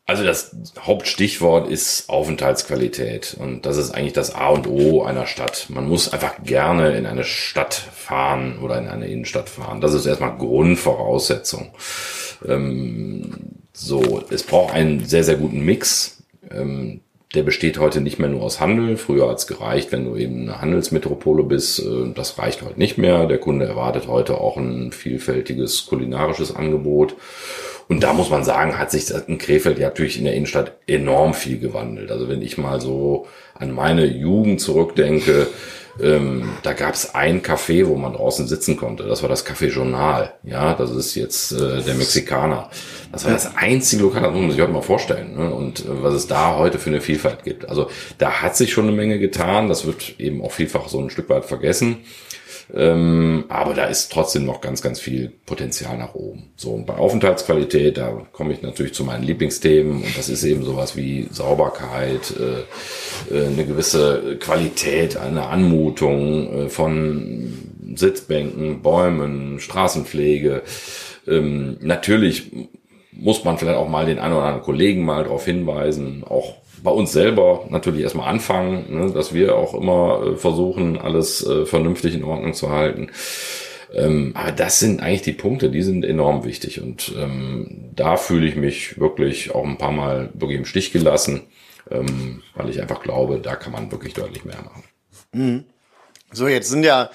Also 0.08 0.24
das 0.24 0.56
Hauptstichwort 0.80 1.68
ist 1.68 2.10
Aufenthaltsqualität 2.10 3.36
und 3.40 3.66
das 3.66 3.78
ist 3.78 3.90
eigentlich 3.90 4.14
das 4.14 4.36
A 4.36 4.50
und 4.50 4.68
O 4.68 5.04
einer 5.04 5.26
Stadt. 5.26 5.66
Man 5.70 5.88
muss 5.88 6.14
einfach 6.14 6.44
gerne 6.44 6.96
in 6.96 7.08
eine 7.08 7.24
Stadt 7.24 7.74
fahren 7.74 8.60
oder 8.62 8.78
in 8.78 8.88
eine 8.88 9.08
Innenstadt 9.08 9.50
fahren. 9.50 9.82
Das 9.82 9.96
ist 9.96 10.06
erstmal 10.06 10.38
Grundvoraussetzung. 10.38 11.72
Ähm, 12.48 13.32
so, 13.74 14.24
es 14.30 14.44
braucht 14.44 14.76
einen 14.76 15.06
sehr, 15.06 15.24
sehr 15.24 15.38
guten 15.38 15.62
Mix. 15.62 16.24
Ähm, 16.52 17.02
der 17.34 17.42
besteht 17.42 17.80
heute 17.80 18.00
nicht 18.00 18.20
mehr 18.20 18.30
nur 18.30 18.44
aus 18.44 18.60
Handel. 18.60 18.98
Früher 18.98 19.28
hat 19.28 19.40
es 19.40 19.48
gereicht, 19.48 19.92
wenn 19.92 20.06
du 20.06 20.16
eben 20.16 20.44
eine 20.44 20.62
Handelsmetropole 20.62 21.44
bist. 21.44 21.80
Äh, 21.80 22.14
das 22.14 22.38
reicht 22.38 22.62
heute 22.62 22.78
nicht 22.78 23.00
mehr. 23.00 23.26
Der 23.26 23.40
Kunde 23.40 23.66
erwartet 23.66 24.08
heute 24.08 24.38
auch 24.38 24.56
ein 24.58 24.92
vielfältiges 24.92 25.88
kulinarisches 25.88 26.56
Angebot. 26.56 27.16
Und 27.88 28.02
da 28.02 28.14
muss 28.14 28.30
man 28.30 28.44
sagen, 28.44 28.78
hat 28.78 28.92
sich 28.92 29.12
in 29.28 29.38
Krefeld 29.38 29.78
ja 29.78 29.88
natürlich 29.88 30.18
in 30.18 30.26
der 30.26 30.34
Innenstadt 30.34 30.74
enorm 30.88 31.34
viel 31.34 31.60
gewandelt. 31.60 32.12
Also 32.12 32.28
wenn 32.30 32.42
ich 32.42 32.58
mal 32.58 32.82
so 32.82 33.28
an 33.54 33.72
meine 33.72 34.06
Jugend 34.06 34.60
zurückdenke, 34.60 35.48
ähm, 36.02 36.50
da 36.64 36.74
gab 36.74 36.94
es 36.94 37.16
ein 37.16 37.42
Café, 37.42 37.88
wo 37.88 37.96
man 37.96 38.14
draußen 38.14 38.48
sitzen 38.48 38.76
konnte. 38.76 39.04
Das 39.04 39.22
war 39.22 39.30
das 39.30 39.46
Café 39.46 39.68
Journal. 39.68 40.34
Ja, 40.44 40.74
das 40.74 40.92
ist 40.92 41.16
jetzt 41.16 41.54
äh, 41.54 41.82
der 41.82 41.96
Mexikaner. 41.96 42.70
Das 43.12 43.24
war 43.24 43.32
das 43.32 43.56
einzige 43.56 44.04
Lokal, 44.04 44.24
das 44.24 44.32
muss 44.32 44.42
man 44.42 44.52
sich 44.52 44.60
heute 44.60 44.74
mal 44.74 44.82
vorstellen. 44.82 45.38
Ne? 45.38 45.54
Und 45.54 45.82
äh, 45.82 46.04
was 46.04 46.14
es 46.14 46.28
da 46.28 46.58
heute 46.58 46.80
für 46.80 46.90
eine 46.90 47.02
Vielfalt 47.02 47.44
gibt. 47.44 47.70
Also 47.70 47.90
da 48.18 48.42
hat 48.42 48.58
sich 48.58 48.74
schon 48.74 48.88
eine 48.88 48.96
Menge 48.96 49.20
getan. 49.20 49.70
Das 49.70 49.86
wird 49.86 50.20
eben 50.20 50.42
auch 50.42 50.52
vielfach 50.52 50.90
so 50.90 51.00
ein 51.00 51.10
Stück 51.10 51.30
weit 51.30 51.46
vergessen. 51.46 52.00
Ähm, 52.74 53.46
aber 53.50 53.74
da 53.74 53.86
ist 53.86 54.12
trotzdem 54.12 54.46
noch 54.46 54.62
ganz, 54.62 54.82
ganz 54.82 55.00
viel 55.00 55.32
Potenzial 55.46 55.98
nach 55.98 56.16
oben. 56.16 56.52
So, 56.56 56.72
und 56.72 56.86
bei 56.86 56.96
Aufenthaltsqualität, 56.96 57.98
da 57.98 58.26
komme 58.32 58.54
ich 58.54 58.62
natürlich 58.62 58.94
zu 58.94 59.04
meinen 59.04 59.24
Lieblingsthemen 59.24 60.04
und 60.04 60.18
das 60.18 60.30
ist 60.30 60.44
eben 60.44 60.64
sowas 60.64 60.96
wie 60.96 61.28
Sauberkeit, 61.32 62.34
äh, 62.40 63.36
äh, 63.36 63.48
eine 63.48 63.66
gewisse 63.66 64.38
Qualität, 64.40 65.18
eine 65.18 65.48
Anmutung 65.48 66.66
äh, 66.66 66.70
von 66.70 67.54
Sitzbänken, 67.96 68.82
Bäumen, 68.82 69.60
Straßenpflege. 69.60 70.64
Ähm, 71.28 71.78
natürlich 71.82 72.52
muss 73.12 73.44
man 73.44 73.58
vielleicht 73.58 73.78
auch 73.78 73.88
mal 73.88 74.06
den 74.06 74.20
einen 74.20 74.34
oder 74.34 74.44
anderen 74.44 74.66
Kollegen 74.66 75.06
mal 75.06 75.24
darauf 75.24 75.46
hinweisen, 75.46 76.24
auch 76.28 76.56
bei 76.84 76.92
uns 76.92 77.12
selber 77.12 77.66
natürlich 77.70 78.02
erstmal 78.02 78.30
anfangen, 78.30 78.86
ne, 78.90 79.12
dass 79.12 79.34
wir 79.34 79.56
auch 79.56 79.74
immer 79.74 80.22
äh, 80.26 80.36
versuchen, 80.38 80.98
alles 80.98 81.46
äh, 81.46 81.66
vernünftig 81.66 82.16
in 82.16 82.24
Ordnung 82.24 82.54
zu 82.54 82.72
halten. 82.72 83.10
Ähm, 83.94 84.32
aber 84.36 84.52
das 84.52 84.80
sind 84.80 85.02
eigentlich 85.02 85.22
die 85.22 85.34
Punkte, 85.34 85.70
die 85.70 85.82
sind 85.82 86.04
enorm 86.04 86.44
wichtig. 86.44 86.82
Und 86.82 87.14
ähm, 87.18 87.92
da 87.96 88.18
fühle 88.18 88.48
ich 88.48 88.56
mich 88.56 89.00
wirklich 89.00 89.54
auch 89.54 89.66
ein 89.66 89.78
paar 89.78 89.92
Mal 89.92 90.30
wirklich 90.34 90.60
im 90.60 90.66
Stich 90.66 90.92
gelassen, 90.92 91.44
ähm, 91.90 92.42
weil 92.56 92.70
ich 92.70 92.82
einfach 92.82 93.02
glaube, 93.02 93.40
da 93.40 93.56
kann 93.56 93.72
man 93.72 93.92
wirklich 93.92 94.14
deutlich 94.14 94.44
mehr 94.44 94.62
machen. 94.64 94.84
Mhm. 95.32 95.64
So, 96.32 96.48
jetzt 96.48 96.70
sind 96.70 96.84
ja 96.84 97.10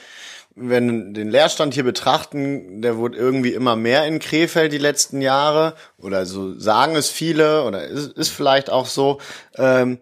wenn 0.54 1.14
den 1.14 1.30
Leerstand 1.30 1.74
hier 1.74 1.84
betrachten, 1.84 2.82
der 2.82 2.96
wurde 2.96 3.16
irgendwie 3.16 3.54
immer 3.54 3.76
mehr 3.76 4.06
in 4.06 4.18
Krefeld 4.18 4.72
die 4.72 4.78
letzten 4.78 5.22
Jahre 5.22 5.74
oder 5.98 6.26
so 6.26 6.58
sagen 6.58 6.96
es 6.96 7.08
viele 7.08 7.64
oder 7.64 7.84
ist, 7.84 8.12
ist 8.12 8.30
vielleicht 8.30 8.70
auch 8.70 8.86
so. 8.86 9.18
Ähm, 9.56 10.00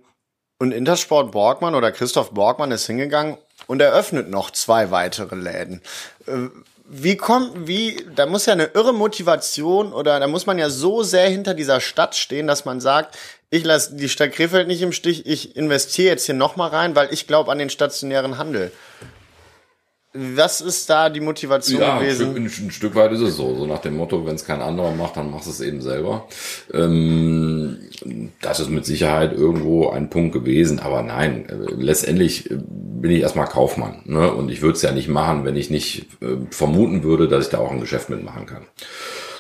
und 0.59 0.73
Intersport 0.73 1.31
Borgmann 1.31 1.75
oder 1.75 1.93
Christoph 1.93 2.33
Borgmann 2.33 2.73
ist 2.73 2.87
hingegangen 2.87 3.37
und 3.67 3.81
eröffnet 3.81 4.29
noch 4.29 4.51
zwei 4.51 4.91
weitere 4.91 5.37
Läden. 5.37 5.83
Äh, 6.27 6.49
wie 6.91 7.17
kommt, 7.17 7.69
wie, 7.69 8.03
da 8.17 8.25
muss 8.25 8.47
ja 8.47 8.55
eine 8.55 8.71
irre 8.73 8.95
Motivation 8.95 9.93
oder 9.93 10.19
da 10.19 10.27
muss 10.27 10.47
man 10.47 10.59
ja 10.59 10.71
so 10.71 11.03
sehr 11.03 11.29
hinter 11.29 11.53
dieser 11.53 11.81
Stadt 11.81 12.17
stehen, 12.17 12.47
dass 12.47 12.65
man 12.65 12.81
sagt, 12.81 13.17
ich 13.51 13.63
lasse 13.65 13.95
die 13.95 14.09
Stadt 14.09 14.33
Krefeld 14.33 14.69
nicht 14.69 14.81
im 14.81 14.93
Stich, 14.93 15.27
ich 15.27 15.55
investiere 15.55 16.13
jetzt 16.13 16.25
hier 16.25 16.35
nochmal 16.35 16.71
rein, 16.71 16.97
weil 16.97 17.13
ich 17.13 17.27
glaube 17.27 17.53
an 17.53 17.59
den 17.59 17.71
stationären 17.71 18.39
Handel. 18.39 18.73
Was 20.15 20.63
ist 20.63 20.89
da 20.89 21.11
die 21.11 21.21
Motivation 21.21 21.83
ja, 21.83 21.99
gewesen? 21.99 22.35
Ein 22.35 22.49
Stück, 22.49 22.67
ein 22.67 22.71
Stück 22.71 22.95
weit 22.95 23.13
ist 23.13 23.21
es 23.21 23.37
so. 23.37 23.55
So 23.55 23.67
nach 23.67 23.81
dem 23.81 23.97
Motto, 23.97 24.25
wenn 24.25 24.37
es 24.37 24.47
kein 24.47 24.63
anderer 24.63 24.93
macht, 24.93 25.19
dann 25.19 25.31
machst 25.31 25.47
du 25.47 25.51
es 25.51 25.61
eben 25.61 25.83
selber. 25.83 26.27
Ähm, 26.73 27.79
das 28.41 28.59
ist 28.59 28.71
mit 28.71 28.87
Sicherheit 28.87 29.35
irgendwo 29.35 29.91
ein 29.91 30.09
Punkt 30.09 30.33
gewesen. 30.33 30.81
Aber 30.81 31.03
nein, 31.03 31.47
äh, 31.51 31.75
letztendlich 31.77 32.51
äh, 32.51 32.57
bin 32.57 33.11
ich 33.11 33.21
erstmal 33.21 33.49
Kaufmann. 33.49 34.01
Ne? 34.07 34.33
Und 34.33 34.51
ich 34.51 34.63
würde 34.63 34.77
es 34.77 34.83
ja 34.83 34.93
nicht 34.93 35.09
machen, 35.09 35.45
wenn 35.45 35.57
ich 35.57 35.69
nicht 35.69 36.07
äh, 36.23 36.37
vermuten 36.51 37.03
würde, 37.03 37.29
dass 37.29 37.45
ich 37.45 37.51
da 37.51 37.59
auch 37.59 37.71
ein 37.71 37.81
Geschäft 37.81 38.09
mitmachen 38.09 38.47
kann. 38.47 38.63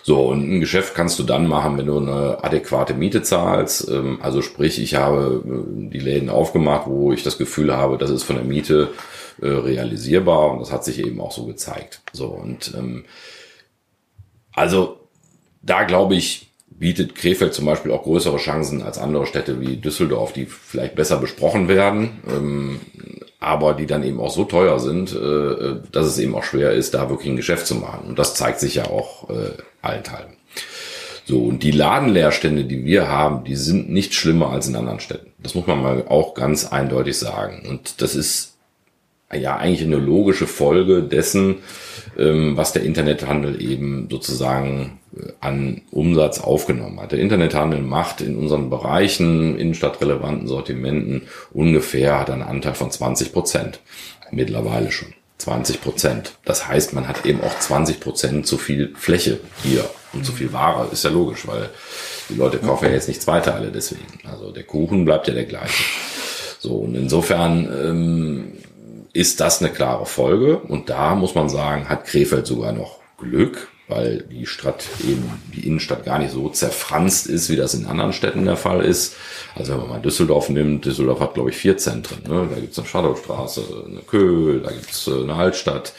So, 0.02 0.26
und 0.26 0.50
ein 0.50 0.60
Geschäft 0.60 0.94
kannst 0.94 1.18
du 1.18 1.22
dann 1.22 1.46
machen, 1.46 1.76
wenn 1.78 1.86
du 1.86 1.98
eine 1.98 2.42
adäquate 2.42 2.92
Miete 2.92 3.22
zahlst. 3.22 3.90
Ähm, 3.90 4.18
also 4.20 4.42
sprich, 4.42 4.82
ich 4.82 4.96
habe 4.96 5.42
äh, 5.46 5.88
die 5.90 5.98
Läden 5.98 6.28
aufgemacht, 6.28 6.86
wo 6.86 7.12
ich 7.12 7.22
das 7.22 7.38
Gefühl 7.38 7.74
habe, 7.74 7.96
das 7.96 8.10
ist 8.10 8.22
von 8.22 8.36
der 8.36 8.44
Miete 8.44 8.88
äh, 9.40 9.48
realisierbar 9.48 10.52
und 10.52 10.60
das 10.60 10.72
hat 10.72 10.84
sich 10.84 10.98
eben 10.98 11.20
auch 11.20 11.32
so 11.32 11.46
gezeigt. 11.46 12.00
So, 12.12 12.26
und 12.26 12.74
ähm, 12.76 13.04
also 14.52 14.98
da 15.62 15.84
glaube 15.84 16.14
ich, 16.14 16.48
bietet 16.70 17.14
Krefeld 17.14 17.54
zum 17.54 17.66
Beispiel 17.66 17.92
auch 17.92 18.04
größere 18.04 18.36
Chancen 18.36 18.82
als 18.82 18.98
andere 18.98 19.26
Städte 19.26 19.60
wie 19.60 19.76
Düsseldorf, 19.76 20.32
die 20.32 20.46
vielleicht 20.46 20.94
besser 20.94 21.16
besprochen 21.18 21.68
werden, 21.68 22.22
ähm, 22.28 22.80
aber 23.40 23.74
die 23.74 23.86
dann 23.86 24.04
eben 24.04 24.20
auch 24.20 24.30
so 24.30 24.44
teuer 24.44 24.78
sind, 24.78 25.12
äh, 25.12 25.76
dass 25.90 26.06
es 26.06 26.18
eben 26.18 26.34
auch 26.34 26.44
schwer 26.44 26.72
ist, 26.72 26.94
da 26.94 27.10
wirklich 27.10 27.28
ein 27.28 27.36
Geschäft 27.36 27.66
zu 27.66 27.74
machen. 27.76 28.08
Und 28.08 28.18
das 28.18 28.34
zeigt 28.34 28.60
sich 28.60 28.76
ja 28.76 28.84
auch 28.86 29.28
äh, 29.30 29.50
allenthalben. 29.82 30.34
So, 31.24 31.40
und 31.44 31.62
die 31.62 31.72
Ladenleerstände, 31.72 32.64
die 32.64 32.84
wir 32.84 33.08
haben, 33.08 33.44
die 33.44 33.56
sind 33.56 33.90
nicht 33.90 34.14
schlimmer 34.14 34.50
als 34.50 34.66
in 34.66 34.76
anderen 34.76 35.00
Städten. 35.00 35.32
Das 35.38 35.54
muss 35.54 35.66
man 35.66 35.82
mal 35.82 36.04
auch 36.08 36.34
ganz 36.34 36.66
eindeutig 36.66 37.18
sagen. 37.18 37.66
Und 37.68 38.00
das 38.00 38.14
ist 38.14 38.56
ja 39.36 39.56
eigentlich 39.56 39.86
eine 39.86 39.96
logische 39.96 40.46
Folge 40.46 41.02
dessen, 41.02 41.56
ähm, 42.16 42.56
was 42.56 42.72
der 42.72 42.82
Internethandel 42.82 43.62
eben 43.62 44.08
sozusagen 44.10 44.98
äh, 45.16 45.32
an 45.40 45.82
Umsatz 45.90 46.40
aufgenommen 46.40 47.00
hat. 47.00 47.12
Der 47.12 47.18
Internethandel 47.18 47.82
macht 47.82 48.20
in 48.20 48.36
unseren 48.36 48.70
Bereichen, 48.70 49.58
innenstadtrelevanten 49.58 50.48
Sortimenten 50.48 51.22
ungefähr, 51.52 52.18
hat 52.18 52.30
einen 52.30 52.42
Anteil 52.42 52.74
von 52.74 52.90
20 52.90 53.32
Prozent. 53.32 53.80
Mittlerweile 54.30 54.90
schon. 54.90 55.14
20 55.38 55.80
Prozent. 55.80 56.32
Das 56.44 56.66
heißt, 56.66 56.94
man 56.94 57.06
hat 57.06 57.24
eben 57.24 57.40
auch 57.42 57.56
20 57.58 58.00
Prozent 58.00 58.46
zu 58.46 58.58
viel 58.58 58.92
Fläche 58.96 59.38
hier 59.62 59.88
und 60.12 60.26
zu 60.26 60.32
viel 60.32 60.52
Ware. 60.52 60.88
Ist 60.90 61.04
ja 61.04 61.10
logisch, 61.10 61.46
weil 61.46 61.70
die 62.28 62.34
Leute 62.34 62.58
kaufen 62.58 62.86
ja 62.86 62.90
jetzt 62.90 63.08
nicht 63.08 63.22
zwei 63.22 63.38
Teile 63.40 63.70
deswegen. 63.70 64.02
Also 64.24 64.50
der 64.50 64.64
Kuchen 64.64 65.04
bleibt 65.04 65.28
ja 65.28 65.34
der 65.34 65.44
gleiche. 65.44 65.84
So, 66.58 66.74
und 66.78 66.96
insofern 66.96 67.68
ähm, 67.72 68.52
ist 69.18 69.40
das 69.40 69.60
eine 69.60 69.72
klare 69.72 70.06
Folge. 70.06 70.58
Und 70.58 70.90
da 70.90 71.16
muss 71.16 71.34
man 71.34 71.48
sagen, 71.48 71.88
hat 71.88 72.04
Krefeld 72.04 72.46
sogar 72.46 72.72
noch 72.72 72.98
Glück, 73.18 73.68
weil 73.88 74.22
die 74.30 74.46
Stadt 74.46 74.86
eben, 75.00 75.28
die 75.52 75.66
Innenstadt 75.66 76.04
gar 76.04 76.20
nicht 76.20 76.30
so 76.30 76.48
zerfranst 76.50 77.26
ist, 77.26 77.50
wie 77.50 77.56
das 77.56 77.74
in 77.74 77.86
anderen 77.86 78.12
Städten 78.12 78.44
der 78.44 78.56
Fall 78.56 78.84
ist. 78.84 79.16
Also 79.56 79.72
wenn 79.72 79.80
man 79.80 79.88
mal 79.88 80.00
Düsseldorf 80.00 80.50
nimmt, 80.50 80.84
Düsseldorf 80.84 81.18
hat, 81.18 81.34
glaube 81.34 81.50
ich, 81.50 81.56
vier 81.56 81.76
Zentren. 81.76 82.22
Ne? 82.28 82.48
Da 82.48 82.60
gibt's 82.60 82.78
eine 82.78 82.86
Shadowstraße, 82.86 83.62
eine 83.88 84.02
Köhl, 84.02 84.60
da 84.60 84.70
gibt's 84.70 85.08
äh, 85.08 85.22
eine 85.22 85.34
Altstadt. 85.34 85.94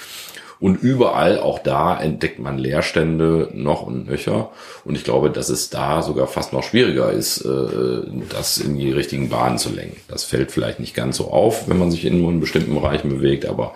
Und 0.59 0.83
überall, 0.83 1.39
auch 1.39 1.59
da 1.59 1.99
entdeckt 1.99 2.39
man 2.39 2.57
Leerstände 2.57 3.49
noch 3.53 3.83
und 3.83 4.07
nöcher. 4.07 4.51
Und 4.83 4.95
ich 4.95 5.05
glaube, 5.05 5.29
dass 5.29 5.47
es 5.49 5.69
da 5.69 6.01
sogar 6.01 6.27
fast 6.27 6.51
noch 6.51 6.63
schwieriger 6.63 7.11
ist, 7.11 7.41
äh, 7.45 8.01
das 8.29 8.57
in 8.57 8.77
die 8.77 8.91
richtigen 8.91 9.29
Bahnen 9.29 9.57
zu 9.57 9.69
lenken. 9.69 9.97
Das 10.09 10.25
fällt 10.25 10.51
vielleicht 10.51 10.81
nicht 10.81 10.93
ganz 10.93 11.17
so 11.17 11.31
auf, 11.31 11.69
wenn 11.69 11.79
man 11.79 11.91
sich 11.91 12.05
in 12.05 12.15
einem 12.15 12.41
bestimmten 12.41 12.75
Bereichen 12.75 13.09
bewegt, 13.09 13.45
aber 13.45 13.73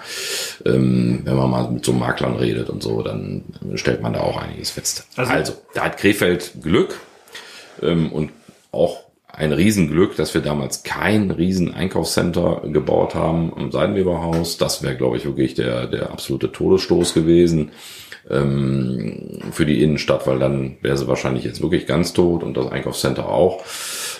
ähm, 0.65 1.21
wenn 1.23 1.37
man 1.37 1.49
mal 1.49 1.71
mit 1.71 1.85
so 1.85 1.93
Maklern 1.93 2.35
redet 2.35 2.69
und 2.69 2.83
so, 2.83 3.01
dann 3.01 3.45
stellt 3.75 4.01
man 4.01 4.13
da 4.13 4.19
auch 4.19 4.37
einiges 4.37 4.71
fest. 4.71 5.07
Also, 5.15 5.31
also 5.31 5.53
da 5.73 5.85
hat 5.85 5.97
Krefeld 5.97 6.51
Glück 6.61 6.99
ähm, 7.81 8.11
und 8.11 8.31
auch 8.73 9.03
ein 9.35 9.51
Riesenglück, 9.51 10.15
dass 10.15 10.33
wir 10.35 10.41
damals 10.41 10.83
kein 10.83 11.31
riesen 11.31 11.73
Einkaufscenter 11.73 12.61
gebaut 12.65 13.15
haben 13.15 13.51
am 13.55 13.71
Seidenweberhaus. 13.71 14.57
Das 14.57 14.83
wäre, 14.83 14.95
glaube 14.95 15.17
ich, 15.17 15.25
wirklich 15.25 15.55
der, 15.55 15.87
der 15.87 16.11
absolute 16.11 16.51
Todesstoß 16.51 17.15
gewesen 17.15 17.71
ähm, 18.29 19.39
für 19.51 19.65
die 19.65 19.81
Innenstadt, 19.81 20.27
weil 20.27 20.39
dann 20.39 20.77
wäre 20.81 20.97
sie 20.97 21.07
wahrscheinlich 21.07 21.43
jetzt 21.43 21.61
wirklich 21.61 21.87
ganz 21.87 22.13
tot 22.13 22.43
und 22.43 22.55
das 22.55 22.71
Einkaufscenter 22.71 23.29
auch. 23.29 23.63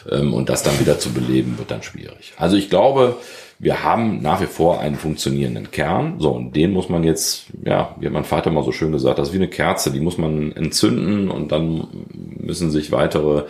Ähm, 0.10 0.34
und 0.34 0.50
das 0.50 0.64
dann 0.64 0.80
wieder 0.80 1.00
zu 1.00 1.14
beleben, 1.14 1.58
wird 1.58 1.72
dann 1.72 1.84
schwierig. 1.84 2.34
Also 2.38 2.58
ich 2.58 2.70
glaube, 2.70 3.18
wir 3.60 3.84
haben 3.84 4.22
nach 4.22 4.42
wie 4.42 4.46
vor 4.48 4.82
einen 4.82 4.96
funktionierenden 4.96 5.72
Kern. 5.72 6.16
So, 6.20 6.32
und 6.32 6.54
den 6.54 6.72
muss 6.72 6.90
man 6.90 7.04
jetzt, 7.04 7.46
ja, 7.64 7.96
wie 7.98 8.08
hat 8.08 8.14
mein 8.14 8.26
Vater 8.26 8.52
mal 8.52 8.64
so 8.64 8.74
schön 8.74 8.92
gesagt, 8.92 9.20
das 9.20 9.30
ist 9.30 9.34
wie 9.34 9.38
eine 9.38 9.48
Kerze, 9.48 9.92
die 9.92 10.02
muss 10.02 10.18
man 10.18 10.52
entzünden 10.52 11.30
und 11.30 11.52
dann 11.52 11.88
müssen 12.14 12.72
sich 12.72 12.92
weitere 12.92 13.44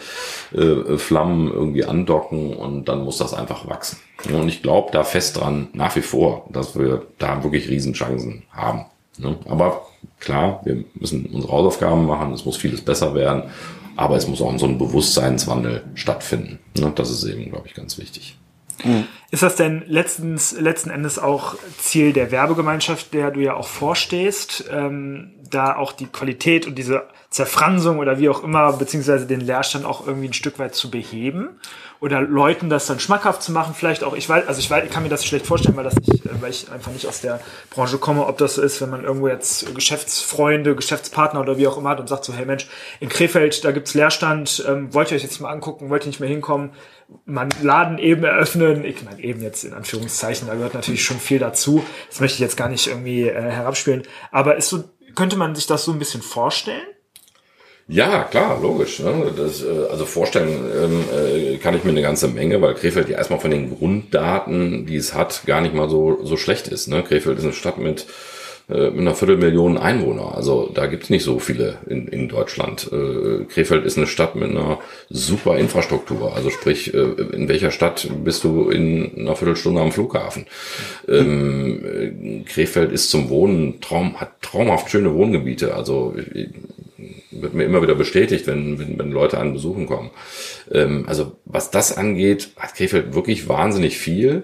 äh, 0.53 0.97
Flammen 0.97 1.51
irgendwie 1.51 1.85
andocken 1.85 2.53
und 2.53 2.87
dann 2.89 3.03
muss 3.03 3.17
das 3.17 3.33
einfach 3.33 3.67
wachsen. 3.67 3.97
Und 4.31 4.47
ich 4.47 4.61
glaube 4.61 4.91
da 4.91 5.03
fest 5.03 5.39
dran, 5.39 5.69
nach 5.73 5.95
wie 5.95 6.01
vor, 6.01 6.47
dass 6.51 6.77
wir 6.77 7.07
da 7.17 7.43
wirklich 7.43 7.69
Riesenchancen 7.69 8.43
haben. 8.51 8.85
Ne? 9.17 9.37
Aber 9.49 9.87
klar, 10.23 10.61
wir 10.63 10.83
müssen 10.95 11.25
unsere 11.27 11.53
Hausaufgaben 11.53 12.05
machen, 12.05 12.33
es 12.33 12.45
muss 12.45 12.57
vieles 12.57 12.81
besser 12.81 13.13
werden, 13.13 13.43
aber 13.95 14.15
es 14.15 14.27
muss 14.27 14.41
auch 14.41 14.57
so 14.57 14.65
ein 14.65 14.77
Bewusstseinswandel 14.77 15.83
stattfinden. 15.93 16.59
Ne? 16.77 16.91
Das 16.95 17.09
ist 17.09 17.23
eben, 17.25 17.49
glaube 17.49 17.67
ich, 17.67 17.73
ganz 17.73 17.97
wichtig. 17.97 18.37
Ist 19.31 19.43
das 19.43 19.55
denn 19.55 19.83
letztens, 19.87 20.59
letzten 20.59 20.89
Endes 20.89 21.17
auch 21.17 21.55
Ziel 21.77 22.11
der 22.11 22.31
Werbegemeinschaft, 22.31 23.13
der 23.13 23.31
du 23.31 23.39
ja 23.39 23.55
auch 23.55 23.67
vorstehst, 23.67 24.65
ähm, 24.71 25.31
da 25.49 25.75
auch 25.75 25.93
die 25.93 26.07
Qualität 26.07 26.67
und 26.67 26.77
diese 26.77 27.07
Zerfransung 27.33 27.97
oder 27.97 28.19
wie 28.19 28.29
auch 28.29 28.43
immer, 28.43 28.73
beziehungsweise 28.73 29.25
den 29.25 29.41
Leerstand 29.41 29.85
auch 29.85 30.05
irgendwie 30.05 30.27
ein 30.27 30.33
Stück 30.33 30.59
weit 30.59 30.75
zu 30.75 30.91
beheben? 30.91 31.59
Oder 31.99 32.21
Leuten 32.21 32.69
das 32.69 32.85
dann 32.85 32.99
schmackhaft 32.99 33.41
zu 33.41 33.51
machen, 33.51 33.73
vielleicht 33.75 34.03
auch, 34.03 34.13
ich 34.13 34.27
weiß, 34.29 34.47
also 34.47 34.59
ich, 34.59 34.69
weiß, 34.69 34.89
kann 34.91 35.03
mir 35.03 35.09
das 35.09 35.25
schlecht 35.25 35.47
vorstellen, 35.47 35.75
weil, 35.75 35.85
das 35.85 35.95
nicht, 35.95 36.21
weil 36.41 36.51
ich 36.51 36.69
einfach 36.69 36.91
nicht 36.91 37.07
aus 37.07 37.21
der 37.21 37.39
Branche 37.71 37.97
komme, 37.97 38.27
ob 38.27 38.37
das 38.37 38.55
so 38.55 38.61
ist, 38.61 38.81
wenn 38.81 38.89
man 38.89 39.03
irgendwo 39.03 39.29
jetzt 39.29 39.73
Geschäftsfreunde, 39.73 40.75
Geschäftspartner 40.75 41.39
oder 41.39 41.57
wie 41.57 41.65
auch 41.65 41.77
immer 41.77 41.89
hat 41.89 41.99
und 41.99 42.07
sagt 42.07 42.25
so, 42.25 42.33
hey 42.33 42.45
Mensch, 42.45 42.67
in 42.99 43.09
Krefeld, 43.09 43.63
da 43.63 43.71
gibt's 43.71 43.93
Leerstand, 43.93 44.63
ähm, 44.67 44.93
wollt 44.93 45.11
ihr 45.11 45.15
euch 45.15 45.23
jetzt 45.23 45.39
mal 45.39 45.49
angucken, 45.49 45.89
wollt 45.89 46.03
ihr 46.03 46.07
nicht 46.07 46.19
mehr 46.19 46.29
hinkommen? 46.29 46.71
man 47.25 47.49
Laden 47.61 47.97
eben 47.99 48.23
eröffnen, 48.23 48.85
ich 48.85 49.03
meine 49.03 49.21
eben 49.21 49.41
jetzt 49.41 49.63
in 49.63 49.73
Anführungszeichen, 49.73 50.47
da 50.47 50.55
gehört 50.55 50.73
natürlich 50.73 51.03
schon 51.03 51.19
viel 51.19 51.39
dazu. 51.39 51.83
Das 52.09 52.19
möchte 52.19 52.35
ich 52.35 52.39
jetzt 52.39 52.57
gar 52.57 52.69
nicht 52.69 52.87
irgendwie 52.87 53.27
äh, 53.27 53.33
herabspielen. 53.33 54.03
Aber 54.31 54.55
ist 54.55 54.69
so, 54.69 54.83
könnte 55.15 55.35
man 55.35 55.53
sich 55.55 55.67
das 55.67 55.85
so 55.85 55.91
ein 55.91 55.99
bisschen 55.99 56.21
vorstellen? 56.21 56.92
Ja, 57.87 58.23
klar, 58.23 58.59
logisch. 58.61 58.99
Ne? 58.99 59.33
Das, 59.35 59.61
äh, 59.61 59.87
also 59.91 60.05
vorstellen 60.05 60.49
ähm, 60.49 61.03
äh, 61.13 61.57
kann 61.57 61.75
ich 61.75 61.83
mir 61.83 61.91
eine 61.91 62.01
ganze 62.01 62.29
Menge, 62.29 62.61
weil 62.61 62.75
Krefeld 62.75 63.09
ja 63.09 63.17
erstmal 63.17 63.39
von 63.39 63.51
den 63.51 63.75
Grunddaten, 63.75 64.85
die 64.85 64.95
es 64.95 65.13
hat, 65.13 65.43
gar 65.45 65.61
nicht 65.61 65.75
mal 65.75 65.89
so, 65.89 66.23
so 66.23 66.37
schlecht 66.37 66.67
ist. 66.69 66.87
Ne? 66.87 67.03
Krefeld 67.03 67.37
ist 67.37 67.43
eine 67.43 67.53
Stadt 67.53 67.77
mit 67.77 68.05
äh, 68.69 68.91
mit 68.91 69.01
einer 69.01 69.13
Viertelmillion 69.13 69.77
Einwohner. 69.77 70.35
Also 70.35 70.71
da 70.73 70.85
gibt's 70.85 71.09
nicht 71.09 71.25
so 71.25 71.39
viele 71.39 71.79
in, 71.85 72.07
in 72.07 72.29
Deutschland. 72.29 72.89
Äh, 72.93 73.43
Krefeld 73.45 73.85
ist 73.85 73.97
eine 73.97 74.07
Stadt 74.07 74.35
mit 74.35 74.51
einer 74.51 74.79
super 75.09 75.57
Infrastruktur. 75.57 76.33
Also 76.33 76.49
sprich, 76.49 76.93
äh, 76.93 76.97
in 76.97 77.49
welcher 77.49 77.71
Stadt 77.71 78.07
bist 78.23 78.45
du 78.45 78.69
in 78.69 79.11
einer 79.17 79.35
Viertelstunde 79.35 79.81
am 79.81 79.91
Flughafen? 79.91 80.45
Ähm, 81.09 82.45
Krefeld 82.47 82.93
ist 82.93 83.09
zum 83.09 83.29
Wohnen 83.29 83.81
Traum, 83.81 84.21
hat 84.21 84.41
traumhaft 84.41 84.89
schöne 84.89 85.13
Wohngebiete. 85.13 85.75
Also 85.75 86.15
wird 87.31 87.53
mir 87.53 87.63
immer 87.63 87.81
wieder 87.81 87.95
bestätigt, 87.95 88.47
wenn, 88.47 88.79
wenn, 88.79 88.97
wenn 88.99 89.11
Leute 89.11 89.37
an 89.37 89.53
Besuchen 89.53 89.85
kommen. 89.85 90.11
Ähm, 90.71 91.05
also 91.07 91.33
was 91.45 91.71
das 91.71 91.97
angeht, 91.97 92.49
hat 92.57 92.75
Krefeld 92.75 93.15
wirklich 93.15 93.47
wahnsinnig 93.47 93.97
viel. 93.97 94.43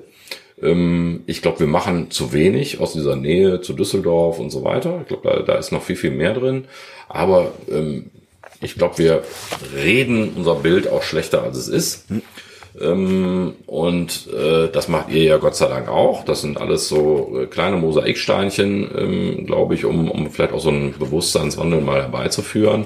Ähm, 0.61 1.21
ich 1.25 1.41
glaube, 1.41 1.61
wir 1.61 1.67
machen 1.67 2.11
zu 2.11 2.33
wenig 2.33 2.79
aus 2.79 2.93
dieser 2.93 3.15
Nähe 3.15 3.61
zu 3.61 3.73
Düsseldorf 3.73 4.39
und 4.39 4.49
so 4.49 4.63
weiter. 4.63 4.99
Ich 5.01 5.07
glaube, 5.07 5.27
da, 5.27 5.41
da 5.41 5.59
ist 5.59 5.71
noch 5.71 5.83
viel, 5.83 5.95
viel 5.95 6.11
mehr 6.11 6.33
drin. 6.33 6.65
Aber 7.07 7.53
ähm, 7.69 8.11
ich 8.61 8.75
glaube, 8.75 8.97
wir 8.97 9.23
reden 9.75 10.33
unser 10.35 10.55
Bild 10.55 10.87
auch 10.87 11.03
schlechter, 11.03 11.43
als 11.43 11.57
es 11.57 11.67
ist. 11.67 12.05
Ähm, 12.81 13.53
und 13.65 14.27
äh, 14.33 14.69
das 14.69 14.87
macht 14.87 15.09
ihr 15.09 15.23
ja 15.23 15.37
Gott 15.37 15.55
sei 15.55 15.67
Dank 15.67 15.89
auch. 15.89 16.23
Das 16.25 16.41
sind 16.41 16.59
alles 16.59 16.87
so 16.87 17.37
äh, 17.39 17.45
kleine 17.45 17.77
Mosaiksteinchen, 17.77 18.89
ähm, 18.97 19.45
glaube 19.45 19.75
ich, 19.75 19.85
um, 19.85 20.09
um 20.09 20.29
vielleicht 20.31 20.53
auch 20.53 20.59
so 20.59 20.69
einen 20.69 20.93
Bewusstseinswandel 20.97 21.81
mal 21.81 22.01
herbeizuführen. 22.01 22.85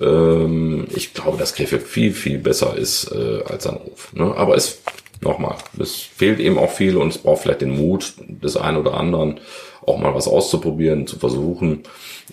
Ähm, 0.00 0.86
ich 0.94 1.14
glaube, 1.14 1.38
dass 1.38 1.54
Krefeld 1.54 1.82
viel, 1.82 2.12
viel 2.12 2.38
besser 2.38 2.76
ist 2.76 3.12
äh, 3.12 3.42
als 3.44 3.66
Anruf. 3.66 4.12
Ne? 4.12 4.34
Aber 4.36 4.56
es 4.56 4.82
nochmal, 5.20 5.56
es 5.78 5.96
fehlt 5.96 6.40
eben 6.40 6.58
auch 6.58 6.70
viel 6.70 6.96
und 6.96 7.08
es 7.08 7.18
braucht 7.18 7.42
vielleicht 7.42 7.60
den 7.60 7.76
Mut 7.76 8.14
des 8.18 8.56
einen 8.56 8.78
oder 8.78 8.94
anderen, 8.94 9.40
auch 9.86 9.98
mal 9.98 10.14
was 10.14 10.28
auszuprobieren, 10.28 11.06
zu 11.06 11.18
versuchen. 11.18 11.82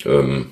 Ähm, 0.06 0.52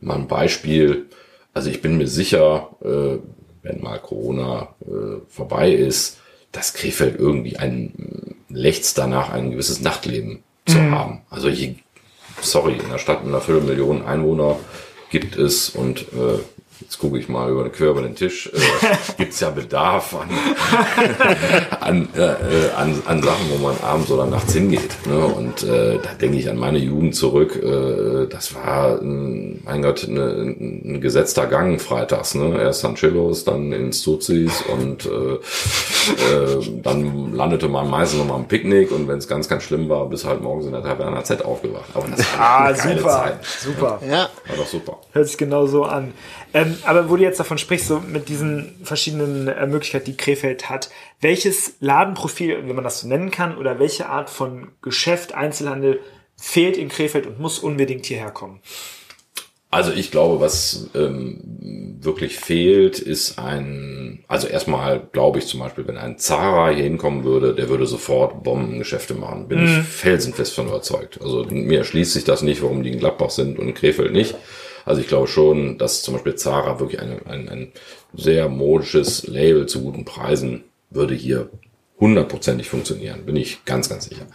mal 0.00 0.16
ein 0.16 0.28
Beispiel. 0.28 1.06
Also 1.54 1.70
ich 1.70 1.82
bin 1.82 1.98
mir 1.98 2.08
sicher, 2.08 2.70
äh, 2.82 3.18
wenn 3.62 3.80
mal 3.80 3.98
Corona 3.98 4.74
äh, 4.82 5.20
vorbei 5.28 5.72
ist, 5.72 6.18
dass 6.50 6.74
Krefeld 6.74 7.18
irgendwie 7.18 7.56
ein 7.56 8.36
Lechts 8.48 8.94
danach 8.94 9.30
ein 9.30 9.50
gewisses 9.50 9.80
Nachtleben 9.80 10.42
zu 10.66 10.78
mhm. 10.78 10.94
haben. 10.94 11.20
Also 11.30 11.48
je, 11.48 11.76
sorry, 12.40 12.74
in 12.74 12.90
der 12.90 12.98
Stadt 12.98 13.24
mit 13.24 13.32
einer 13.32 13.42
Viertelmillion 13.42 14.04
Einwohner 14.04 14.58
gibt 15.10 15.36
es 15.36 15.70
und 15.70 16.02
äh, 16.12 16.38
jetzt 16.82 16.98
gucke 16.98 17.18
ich 17.18 17.28
mal 17.28 17.50
über, 17.50 17.68
quer 17.70 17.90
über 17.90 18.02
den 18.02 18.14
Tisch, 18.14 18.50
äh, 18.52 18.58
gibt 19.18 19.32
es 19.32 19.40
ja 19.40 19.50
Bedarf 19.50 20.14
an, 20.14 20.28
an, 21.80 22.08
äh, 22.16 22.70
an, 22.76 23.02
an 23.06 23.22
Sachen, 23.22 23.46
wo 23.50 23.58
man 23.62 23.76
abends 23.82 24.10
oder 24.10 24.26
nachts 24.26 24.52
hingeht. 24.52 24.90
Ne? 25.06 25.18
Und 25.18 25.62
äh, 25.62 25.98
da 26.02 26.14
denke 26.20 26.38
ich 26.38 26.48
an 26.48 26.56
meine 26.56 26.78
Jugend 26.78 27.14
zurück. 27.14 27.56
Äh, 27.62 28.26
das 28.28 28.54
war, 28.54 29.00
mein 29.02 29.82
Gott, 29.82 30.06
eine, 30.08 30.54
ein 30.54 31.00
gesetzter 31.00 31.46
Gang 31.46 31.80
freitags. 31.80 32.34
Ne? 32.34 32.58
Erst 32.60 32.80
Sanchillos, 32.80 33.44
dann 33.44 33.72
ins 33.72 34.02
Tuzis 34.02 34.62
und 34.62 35.06
äh, 35.06 35.34
äh, 35.34 36.60
dann 36.82 37.34
landete 37.34 37.68
man 37.68 37.88
meistens 37.88 38.20
noch 38.20 38.26
mal 38.28 38.34
am 38.36 38.48
Picknick 38.48 38.90
und 38.92 39.08
wenn 39.08 39.18
es 39.18 39.28
ganz, 39.28 39.48
ganz 39.48 39.62
schlimm 39.62 39.88
war, 39.88 40.06
bis 40.08 40.24
halt 40.24 40.42
morgens 40.42 40.66
in 40.66 40.72
der 40.72 40.82
Taverne 40.82 41.22
Z 41.22 41.44
aufgewacht. 41.44 41.90
Aber 41.94 42.06
das 42.08 42.20
war 42.38 42.40
Ah, 42.42 42.64
eine 42.66 42.76
geile 42.76 42.98
super. 42.98 43.10
Zeit. 43.10 43.44
Super. 43.44 44.00
Ja. 44.06 44.28
War 44.46 44.56
doch 44.56 44.66
super. 44.66 44.98
Hört 45.12 45.28
sich 45.28 45.38
genau 45.38 45.66
so 45.66 45.84
an. 45.84 46.12
Ähm, 46.54 46.71
aber 46.84 47.08
wo 47.10 47.16
du 47.16 47.22
jetzt 47.22 47.40
davon 47.40 47.58
sprichst, 47.58 47.88
so 47.88 48.00
mit 48.00 48.28
diesen 48.28 48.74
verschiedenen 48.84 49.48
äh, 49.48 49.66
Möglichkeiten, 49.66 50.06
die 50.06 50.16
Krefeld 50.16 50.68
hat, 50.68 50.90
welches 51.20 51.74
Ladenprofil, 51.80 52.66
wenn 52.66 52.74
man 52.74 52.84
das 52.84 53.00
so 53.00 53.08
nennen 53.08 53.30
kann, 53.30 53.56
oder 53.56 53.78
welche 53.78 54.08
Art 54.08 54.30
von 54.30 54.72
Geschäft, 54.82 55.34
Einzelhandel 55.34 56.00
fehlt 56.36 56.76
in 56.76 56.88
Krefeld 56.88 57.26
und 57.26 57.40
muss 57.40 57.58
unbedingt 57.58 58.06
hierher 58.06 58.30
kommen? 58.30 58.60
Also 59.72 59.90
ich 59.90 60.10
glaube, 60.10 60.38
was 60.38 60.90
ähm, 60.94 61.96
wirklich 61.98 62.36
fehlt, 62.36 62.98
ist 62.98 63.38
ein, 63.38 64.22
also 64.28 64.46
erstmal 64.46 65.00
glaube 65.12 65.38
ich 65.38 65.46
zum 65.46 65.60
Beispiel, 65.60 65.86
wenn 65.86 65.96
ein 65.96 66.18
Zara 66.18 66.68
hier 66.68 66.84
hinkommen 66.84 67.24
würde, 67.24 67.54
der 67.54 67.70
würde 67.70 67.86
sofort 67.86 68.42
Bombengeschäfte 68.42 69.14
machen. 69.14 69.48
Bin 69.48 69.64
ich 69.64 69.70
felsenfest 69.70 70.54
von 70.54 70.66
überzeugt. 70.66 71.20
Also 71.22 71.46
mir 71.50 71.78
erschließt 71.78 72.12
sich 72.12 72.24
das 72.24 72.42
nicht, 72.42 72.62
warum 72.62 72.82
die 72.82 72.92
in 72.92 72.98
Gladbach 72.98 73.30
sind 73.30 73.58
und 73.58 73.66
in 73.66 73.72
Krefeld 73.72 74.12
nicht. 74.12 74.34
Also 74.84 75.00
ich 75.00 75.08
glaube 75.08 75.28
schon, 75.28 75.78
dass 75.78 76.02
zum 76.02 76.14
Beispiel 76.14 76.34
Zara 76.34 76.80
wirklich 76.80 77.00
eine, 77.00 77.24
ein, 77.26 77.48
ein 77.48 77.72
sehr 78.14 78.48
modisches 78.48 79.26
Label 79.26 79.66
zu 79.66 79.82
guten 79.82 80.04
Preisen 80.04 80.64
würde 80.90 81.14
hier 81.14 81.50
hundertprozentig 81.98 82.68
funktionieren. 82.68 83.24
Bin 83.24 83.36
ich 83.36 83.64
ganz, 83.64 83.88
ganz 83.88 84.06
sicher. 84.08 84.26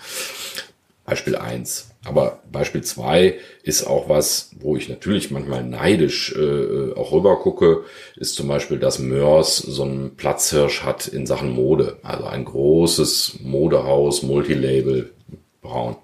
Beispiel 1.06 1.38
eins. 1.38 1.92
Aber 2.06 2.42
Beispiel 2.52 2.84
zwei 2.84 3.40
ist 3.64 3.86
auch 3.86 4.10
was, 4.10 4.52
wo 4.60 4.76
ich 4.76 4.90
natürlich 4.90 5.32
manchmal 5.32 5.64
neidisch 5.64 6.36
äh, 6.36 6.94
auch 6.94 7.12
rüber 7.14 7.38
gucke, 7.38 7.84
ist 8.18 8.36
zum 8.36 8.48
Beispiel, 8.48 8.78
dass 8.78 9.00
Mörs 9.00 9.58
so 9.58 9.84
einen 9.84 10.16
Platzhirsch 10.16 10.84
hat 10.84 11.08
in 11.08 11.26
Sachen 11.26 11.52
Mode. 11.52 11.98
Also 12.04 12.26
ein 12.26 12.46
großes 12.46 13.40
Modehaus, 13.42 14.22
Multilabel, 14.22 15.12
Braun. 15.62 15.96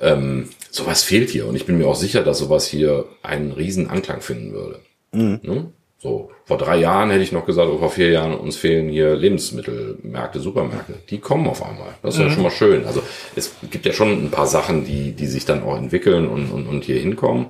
Ähm, 0.00 0.48
sowas 0.74 1.02
fehlt 1.02 1.30
hier 1.30 1.46
und 1.46 1.54
ich 1.54 1.66
bin 1.66 1.78
mir 1.78 1.86
auch 1.86 1.94
sicher, 1.94 2.22
dass 2.22 2.38
sowas 2.38 2.66
hier 2.66 3.06
einen 3.22 3.52
riesen 3.52 3.88
Anklang 3.88 4.20
finden 4.20 4.52
würde. 4.52 4.80
Ne? 5.12 5.72
So, 6.04 6.30
vor 6.44 6.58
drei 6.58 6.76
Jahren 6.76 7.08
hätte 7.10 7.22
ich 7.22 7.32
noch 7.32 7.46
gesagt, 7.46 7.66
oder 7.70 7.78
vor 7.78 7.90
vier 7.90 8.10
Jahren, 8.10 8.34
uns 8.34 8.56
fehlen 8.56 8.90
hier 8.90 9.16
Lebensmittelmärkte, 9.16 10.38
Supermärkte. 10.38 10.96
Die 11.08 11.18
kommen 11.18 11.46
auf 11.46 11.64
einmal. 11.64 11.94
Das 12.02 12.16
ist 12.16 12.20
ja 12.20 12.28
schon 12.28 12.42
mal 12.42 12.50
schön. 12.50 12.84
Also 12.84 13.02
es 13.34 13.54
gibt 13.70 13.86
ja 13.86 13.92
schon 13.94 14.10
ein 14.10 14.30
paar 14.30 14.46
Sachen, 14.46 14.84
die, 14.84 15.12
die 15.12 15.26
sich 15.26 15.46
dann 15.46 15.62
auch 15.62 15.78
entwickeln 15.78 16.28
und, 16.28 16.50
und, 16.50 16.66
und 16.66 16.84
hier 16.84 16.98
hinkommen. 16.98 17.46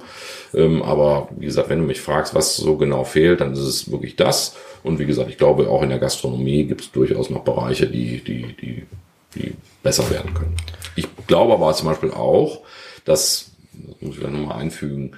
Ähm, 0.54 0.82
aber 0.82 1.30
wie 1.36 1.46
gesagt, 1.46 1.68
wenn 1.68 1.80
du 1.80 1.84
mich 1.84 2.00
fragst, 2.00 2.32
was 2.36 2.56
so 2.56 2.76
genau 2.76 3.02
fehlt, 3.02 3.40
dann 3.40 3.54
ist 3.54 3.58
es 3.58 3.90
wirklich 3.90 4.14
das. 4.14 4.54
Und 4.84 5.00
wie 5.00 5.06
gesagt, 5.06 5.30
ich 5.30 5.38
glaube, 5.38 5.68
auch 5.68 5.82
in 5.82 5.88
der 5.88 5.98
Gastronomie 5.98 6.64
gibt 6.64 6.82
es 6.82 6.92
durchaus 6.92 7.30
noch 7.30 7.42
Bereiche, 7.42 7.88
die, 7.88 8.22
die, 8.22 8.54
die, 8.54 8.84
die 9.34 9.54
besser 9.82 10.08
werden 10.10 10.32
können. 10.32 10.54
Ich 10.94 11.08
glaube 11.26 11.54
aber 11.54 11.74
zum 11.74 11.88
Beispiel 11.88 12.12
auch, 12.12 12.60
das 13.04 13.50
muss 14.00 14.12
ich 14.12 14.16
vielleicht 14.16 14.34
nochmal 14.34 14.60
einfügen, 14.60 15.16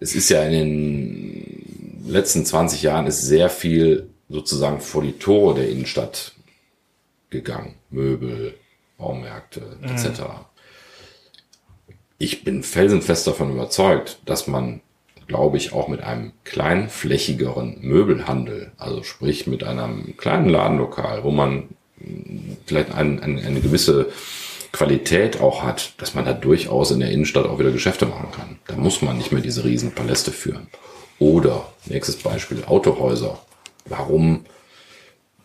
es 0.00 0.14
ist 0.14 0.30
ja 0.30 0.42
in 0.44 0.52
den 0.52 2.06
letzten 2.06 2.44
20 2.44 2.82
Jahren 2.82 3.06
ist 3.06 3.22
sehr 3.22 3.50
viel 3.50 4.08
sozusagen 4.28 4.80
vor 4.80 5.02
die 5.02 5.12
Tore 5.12 5.54
der 5.54 5.68
Innenstadt 5.68 6.32
gegangen. 7.28 7.74
Möbel, 7.90 8.54
Baumärkte 8.96 9.62
etc. 9.82 10.22
Ich 12.18 12.44
bin 12.44 12.62
felsenfest 12.62 13.26
davon 13.26 13.52
überzeugt, 13.52 14.20
dass 14.26 14.46
man, 14.46 14.80
glaube 15.26 15.56
ich, 15.56 15.72
auch 15.72 15.88
mit 15.88 16.02
einem 16.02 16.32
kleinflächigeren 16.44 17.78
Möbelhandel, 17.80 18.72
also 18.76 19.02
sprich 19.02 19.46
mit 19.46 19.64
einem 19.64 20.16
kleinen 20.16 20.48
Ladenlokal, 20.48 21.24
wo 21.24 21.30
man 21.30 21.68
mh, 21.98 22.56
vielleicht 22.66 22.92
ein, 22.92 23.20
ein, 23.20 23.38
eine 23.38 23.60
gewisse 23.60 24.10
Qualität 24.72 25.40
auch 25.40 25.62
hat, 25.62 25.94
dass 26.00 26.14
man 26.14 26.24
da 26.24 26.32
durchaus 26.32 26.90
in 26.90 27.00
der 27.00 27.10
Innenstadt 27.10 27.46
auch 27.46 27.58
wieder 27.58 27.72
Geschäfte 27.72 28.06
machen 28.06 28.28
kann. 28.32 28.58
Da 28.66 28.76
muss 28.76 29.02
man 29.02 29.16
nicht 29.16 29.32
mehr 29.32 29.42
diese 29.42 29.64
riesen 29.64 29.92
Paläste 29.92 30.30
führen. 30.30 30.68
Oder, 31.18 31.66
nächstes 31.86 32.16
Beispiel, 32.16 32.64
Autohäuser. 32.66 33.38
Warum 33.84 34.44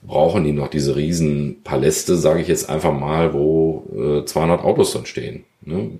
brauchen 0.04 0.44
die 0.44 0.52
noch 0.52 0.68
diese 0.68 0.96
riesen 0.96 1.64
Paläste, 1.64 2.16
sage 2.16 2.42
ich 2.42 2.48
jetzt 2.48 2.70
einfach 2.70 2.94
mal, 2.94 3.34
wo 3.34 4.22
äh, 4.22 4.26
200 4.26 4.64
Autos 4.64 4.94
dann 4.94 5.06
stehen? 5.06 5.44
Ne? 5.62 5.92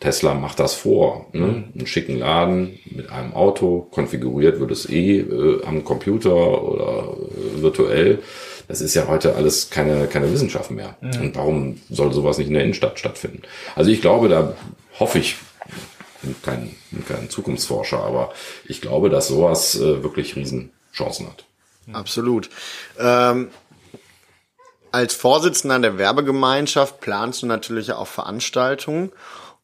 Tesla 0.00 0.34
macht 0.34 0.58
das 0.60 0.74
vor. 0.74 1.26
Ne? 1.32 1.64
Einen 1.74 1.86
schicken 1.86 2.18
Laden 2.18 2.78
mit 2.86 3.10
einem 3.10 3.34
Auto, 3.34 3.86
konfiguriert 3.90 4.60
wird 4.60 4.70
es 4.70 4.88
eh 4.88 5.18
äh, 5.18 5.64
am 5.64 5.84
Computer 5.84 6.34
oder 6.64 7.14
äh, 7.58 7.62
virtuell. 7.62 8.20
Das 8.68 8.80
ist 8.80 8.94
ja 8.94 9.06
heute 9.08 9.36
alles 9.36 9.70
keine, 9.70 10.06
keine 10.06 10.32
Wissenschaft 10.32 10.70
mehr. 10.70 10.96
Und 11.00 11.36
warum 11.36 11.80
soll 11.90 12.12
sowas 12.12 12.38
nicht 12.38 12.48
in 12.48 12.54
der 12.54 12.62
Innenstadt 12.62 12.98
stattfinden? 12.98 13.42
Also 13.76 13.90
ich 13.90 14.00
glaube, 14.00 14.28
da 14.28 14.54
hoffe 14.98 15.18
ich, 15.18 15.36
bin 16.22 16.34
kein, 16.42 16.74
bin 16.90 17.06
kein 17.06 17.30
Zukunftsforscher, 17.30 17.98
aber 17.98 18.32
ich 18.66 18.80
glaube, 18.80 19.10
dass 19.10 19.28
sowas 19.28 19.74
äh, 19.76 20.02
wirklich 20.02 20.36
Riesenchancen 20.36 21.26
hat. 21.26 21.44
Absolut. 21.92 22.48
Ähm, 22.98 23.50
als 24.90 25.14
Vorsitzender 25.14 25.78
der 25.80 25.98
Werbegemeinschaft 25.98 27.00
planst 27.00 27.42
du 27.42 27.46
natürlich 27.46 27.92
auch 27.92 28.06
Veranstaltungen. 28.06 29.10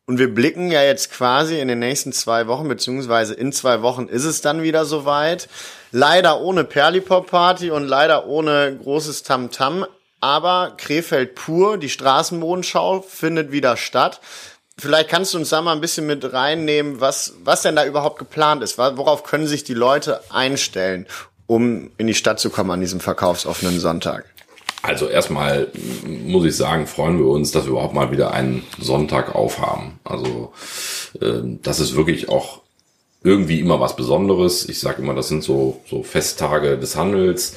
Und 0.06 0.18
wir 0.18 0.34
blicken 0.34 0.72
ja 0.72 0.82
jetzt 0.82 1.12
quasi 1.12 1.60
in 1.60 1.68
den 1.68 1.78
nächsten 1.78 2.12
zwei 2.12 2.48
Wochen, 2.48 2.66
beziehungsweise 2.68 3.34
in 3.34 3.52
zwei 3.52 3.82
Wochen 3.82 4.06
ist 4.08 4.24
es 4.24 4.40
dann 4.40 4.62
wieder 4.62 4.84
soweit. 4.84 5.48
Leider 5.92 6.40
ohne 6.40 6.64
Perlipop-Party 6.64 7.70
und 7.70 7.86
leider 7.86 8.26
ohne 8.26 8.76
großes 8.82 9.22
Tamtam. 9.22 9.86
Aber 10.20 10.74
Krefeld 10.76 11.34
pur, 11.34 11.78
die 11.78 11.88
Straßenmodenschau 11.88 13.02
findet 13.02 13.52
wieder 13.52 13.76
statt. 13.76 14.20
Vielleicht 14.76 15.10
kannst 15.10 15.34
du 15.34 15.38
uns 15.38 15.50
da 15.50 15.60
mal 15.62 15.72
ein 15.72 15.80
bisschen 15.80 16.06
mit 16.06 16.32
reinnehmen, 16.32 17.00
was, 17.00 17.34
was 17.44 17.62
denn 17.62 17.76
da 17.76 17.84
überhaupt 17.84 18.18
geplant 18.18 18.62
ist. 18.62 18.78
Worauf 18.78 19.22
können 19.22 19.46
sich 19.46 19.62
die 19.62 19.74
Leute 19.74 20.22
einstellen, 20.30 21.06
um 21.46 21.90
in 21.98 22.06
die 22.06 22.14
Stadt 22.14 22.40
zu 22.40 22.50
kommen 22.50 22.70
an 22.70 22.80
diesem 22.80 23.00
verkaufsoffenen 23.00 23.78
Sonntag? 23.78 24.24
Also 24.82 25.08
erstmal 25.08 25.68
muss 26.06 26.46
ich 26.46 26.56
sagen, 26.56 26.86
freuen 26.86 27.18
wir 27.18 27.26
uns, 27.26 27.50
dass 27.50 27.64
wir 27.64 27.72
überhaupt 27.72 27.94
mal 27.94 28.10
wieder 28.10 28.32
einen 28.32 28.64
Sonntag 28.78 29.34
aufhaben. 29.34 29.98
Also 30.04 30.52
ähm, 31.20 31.60
das 31.62 31.80
ist 31.80 31.96
wirklich 31.96 32.28
auch 32.28 32.62
irgendwie 33.22 33.60
immer 33.60 33.78
was 33.80 33.96
Besonderes. 33.96 34.68
Ich 34.68 34.80
sage 34.80 35.02
immer, 35.02 35.14
das 35.14 35.28
sind 35.28 35.44
so, 35.44 35.80
so 35.86 36.02
Festtage 36.02 36.78
des 36.78 36.96
Handels, 36.96 37.56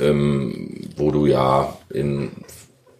ähm, 0.00 0.88
wo 0.96 1.10
du 1.10 1.26
ja 1.26 1.76
in 1.90 2.30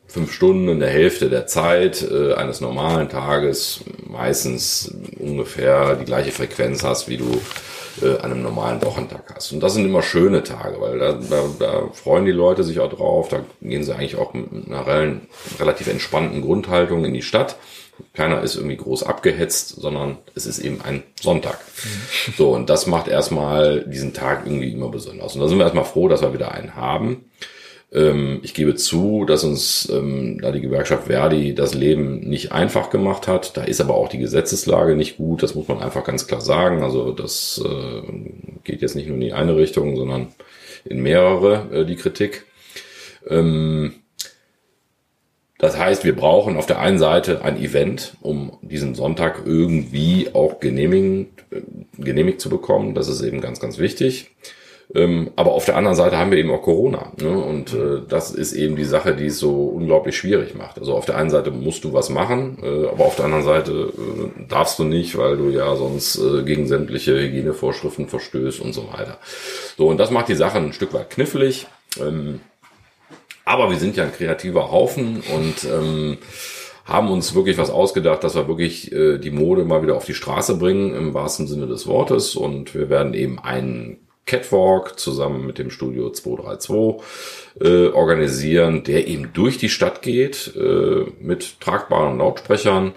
fünf 0.09 0.33
Stunden 0.33 0.69
in 0.69 0.81
der 0.81 0.91
Hälfte 0.91 1.31
der 1.31 1.47
Zeit 1.47 2.03
äh, 2.03 2.35
eines 2.35 2.61
normalen 2.61 3.09
Tages 3.09 3.81
meistens 4.07 4.93
ungefähr 5.19 5.95
die 5.97 6.05
gleiche 6.05 6.33
Frequenz 6.33 6.83
hast, 6.83 7.09
wie 7.09 7.17
du 7.17 7.41
äh, 8.01 8.17
an 8.19 8.31
einem 8.31 8.43
normalen 8.43 8.83
Wochentag 8.83 9.35
hast. 9.35 9.53
Und 9.53 9.61
das 9.61 9.75
sind 9.75 9.85
immer 9.85 10.03
schöne 10.03 10.43
Tage, 10.43 10.81
weil 10.81 10.99
da, 10.99 11.13
da, 11.13 11.45
da 11.59 11.89
freuen 11.93 12.25
die 12.25 12.33
Leute 12.33 12.65
sich 12.65 12.81
auch 12.81 12.93
drauf. 12.93 13.29
Da 13.29 13.45
gehen 13.61 13.85
sie 13.85 13.95
eigentlich 13.95 14.17
auch 14.17 14.33
mit 14.33 14.67
einer 14.67 14.87
rel- 14.87 15.21
relativ 15.59 15.89
entspannten 15.89 16.43
Grundhaltung 16.43 17.05
in 17.05 17.15
die 17.15 17.23
Stadt. 17.23 17.57
Keiner 18.15 18.41
ist 18.43 18.57
irgendwie 18.57 18.79
groß 18.79 19.03
abgehetzt, 19.03 19.77
sondern 19.81 20.17
es 20.35 20.47
ist 20.47 20.59
eben 20.59 20.81
ein 20.81 21.03
Sonntag. 21.21 21.59
So, 22.37 22.51
und 22.51 22.71
das 22.71 22.87
macht 22.87 23.07
erstmal 23.07 23.83
diesen 23.83 24.15
Tag 24.15 24.47
irgendwie 24.47 24.73
immer 24.73 24.89
besonders. 24.89 25.35
Und 25.35 25.43
da 25.43 25.49
sind 25.49 25.59
wir 25.59 25.65
erstmal 25.65 25.85
froh, 25.85 26.09
dass 26.09 26.23
wir 26.23 26.33
wieder 26.33 26.53
einen 26.53 26.75
haben. 26.75 27.27
Ähm, 27.93 28.41
ich 28.43 28.55
gebe 28.55 28.75
zu, 28.75 29.25
dass 29.25 29.45
uns 29.45 29.89
ähm, 29.91 30.41
da 30.41 30.51
die 30.51 30.61
Gewerkschaft 30.61 31.09
Verdi 31.09 31.55
das 31.55 31.75
Leben 31.75 32.21
nicht 32.21 32.53
einfach 32.53 32.91
gemacht 32.91 33.29
hat. 33.29 33.57
Da 33.57 33.65
ist 33.65 33.81
aber 33.81 33.95
auch 33.95 34.09
die 34.09 34.19
Gesetzeslage 34.19 34.97
nicht 34.97 35.19
gut. 35.19 35.43
Das 35.43 35.55
muss 35.55 35.69
man 35.69 35.81
einfach 35.81 36.05
ganz 36.05 36.27
klar 36.27 36.41
sagen. 36.41 36.83
Also 36.83 37.13
das 37.13 37.63
äh, 37.65 38.03
geht 38.65 38.81
jetzt 38.81 38.97
nicht 38.97 39.09
nur 39.09 39.17
in 39.17 39.21
die 39.21 39.33
eine 39.33 39.57
Richtung, 39.57 39.97
sondern 39.97 40.29
in 40.85 41.03
mehrere 41.03 41.81
äh, 41.81 41.85
die 41.85 41.97
Kritik. 41.97 42.47
Ähm, 43.29 43.95
das 45.59 45.79
heißt, 45.79 46.05
wir 46.05 46.17
brauchen 46.17 46.57
auf 46.57 46.67
der 46.67 46.81
einen 46.81 46.99
Seite 46.99 47.45
ein 47.45 47.57
Event, 47.57 48.17
um 48.21 48.59
diesen 48.63 48.97
Sonntag 48.97 49.43
irgendwie 49.45 50.31
auch 50.33 50.61
genehmigt, 50.61 51.45
äh, 51.51 51.61
genehmigt 51.99 52.41
zu 52.41 52.49
bekommen. 52.49 52.95
Das 52.95 53.09
ist 53.09 53.21
eben 53.21 53.43
ganz, 53.43 53.61
ganz 53.61 53.79
wichtig. 53.79 54.31
Ähm, 54.95 55.31
aber 55.37 55.53
auf 55.53 55.65
der 55.65 55.77
anderen 55.77 55.97
Seite 55.97 56.19
haben 56.19 56.31
wir 56.31 56.39
eben 56.39 56.51
auch 56.51 56.63
Corona. 56.63 57.13
Ne? 57.21 57.31
Und 57.31 57.73
äh, 57.73 58.03
das 58.07 58.31
ist 58.31 58.53
eben 58.53 58.77
die 58.77 58.85
Sache, 58.85 59.15
die 59.15 59.27
es 59.27 59.39
so 59.39 59.69
unglaublich 59.69 60.17
schwierig 60.17 60.55
macht. 60.55 60.79
Also 60.79 60.95
auf 60.95 61.07
der 61.07 61.17
einen 61.17 61.31
Seite 61.31 61.51
musst 61.51 61.85
du 61.85 61.93
was 61.95 62.11
machen, 62.11 62.59
äh, 62.63 62.89
aber 62.89 63.07
auf 63.07 63.17
der 63.17 63.25
anderen 63.25 63.45
Seite 63.45 63.93
äh, 63.97 64.47
darfst 64.49 64.79
du 64.79 64.85
nicht, 64.85 65.17
weil 65.17 65.37
du 65.37 65.49
ja 65.49 65.75
sonst 65.77 66.19
äh, 66.19 66.43
gegen 66.43 66.67
sämtliche 66.67 67.19
Hygienevorschriften 67.19 68.09
verstößt 68.09 68.61
und 68.61 68.75
so 68.75 68.89
weiter. 68.93 69.19
So, 69.79 69.89
und 69.89 69.99
das 69.99 70.11
macht 70.11 70.29
die 70.29 70.35
Sache 70.35 70.59
ein 70.59 70.75
Stück 70.75 70.93
weit 70.93 71.11
knifflig. 71.11 71.67
Ähm, 71.99 72.41
aber 73.45 73.71
wir 73.71 73.79
sind 73.79 73.97
ja 73.97 74.05
ein 74.05 74.13
kreativer 74.13 74.71
Haufen 74.71 75.23
und 75.35 75.65
ähm, 75.65 76.19
haben 76.85 77.11
uns 77.11 77.35
wirklich 77.35 77.59
was 77.59 77.71
ausgedacht, 77.71 78.25
dass 78.25 78.35
wir 78.35 78.49
wirklich 78.49 78.93
äh, 78.93 79.19
die 79.19 79.31
Mode 79.31 79.65
mal 79.65 79.83
wieder 79.83 79.97
auf 79.97 80.05
die 80.05 80.15
Straße 80.15 80.59
bringen, 80.59 80.95
im 80.95 81.15
wahrsten 81.15 81.47
Sinne 81.47 81.67
des 81.67 81.87
Wortes. 81.87 82.37
Und 82.37 82.75
wir 82.75 82.91
werden 82.91 83.15
eben 83.15 83.39
einen 83.39 83.99
Catwalk 84.27 84.99
zusammen 84.99 85.47
mit 85.47 85.59
dem 85.59 85.71
Studio 85.71 86.11
232 86.11 87.05
äh, 87.61 87.89
organisieren, 87.89 88.85
der 88.85 89.09
eben 89.09 89.33
durch 89.33 89.59
die 89.59 89.69
Stadt 89.69 90.03
geht 90.03 90.55
äh, 90.57 91.07
mit 91.21 91.61
tragbaren 91.61 92.19
Lautsprechern 92.19 92.93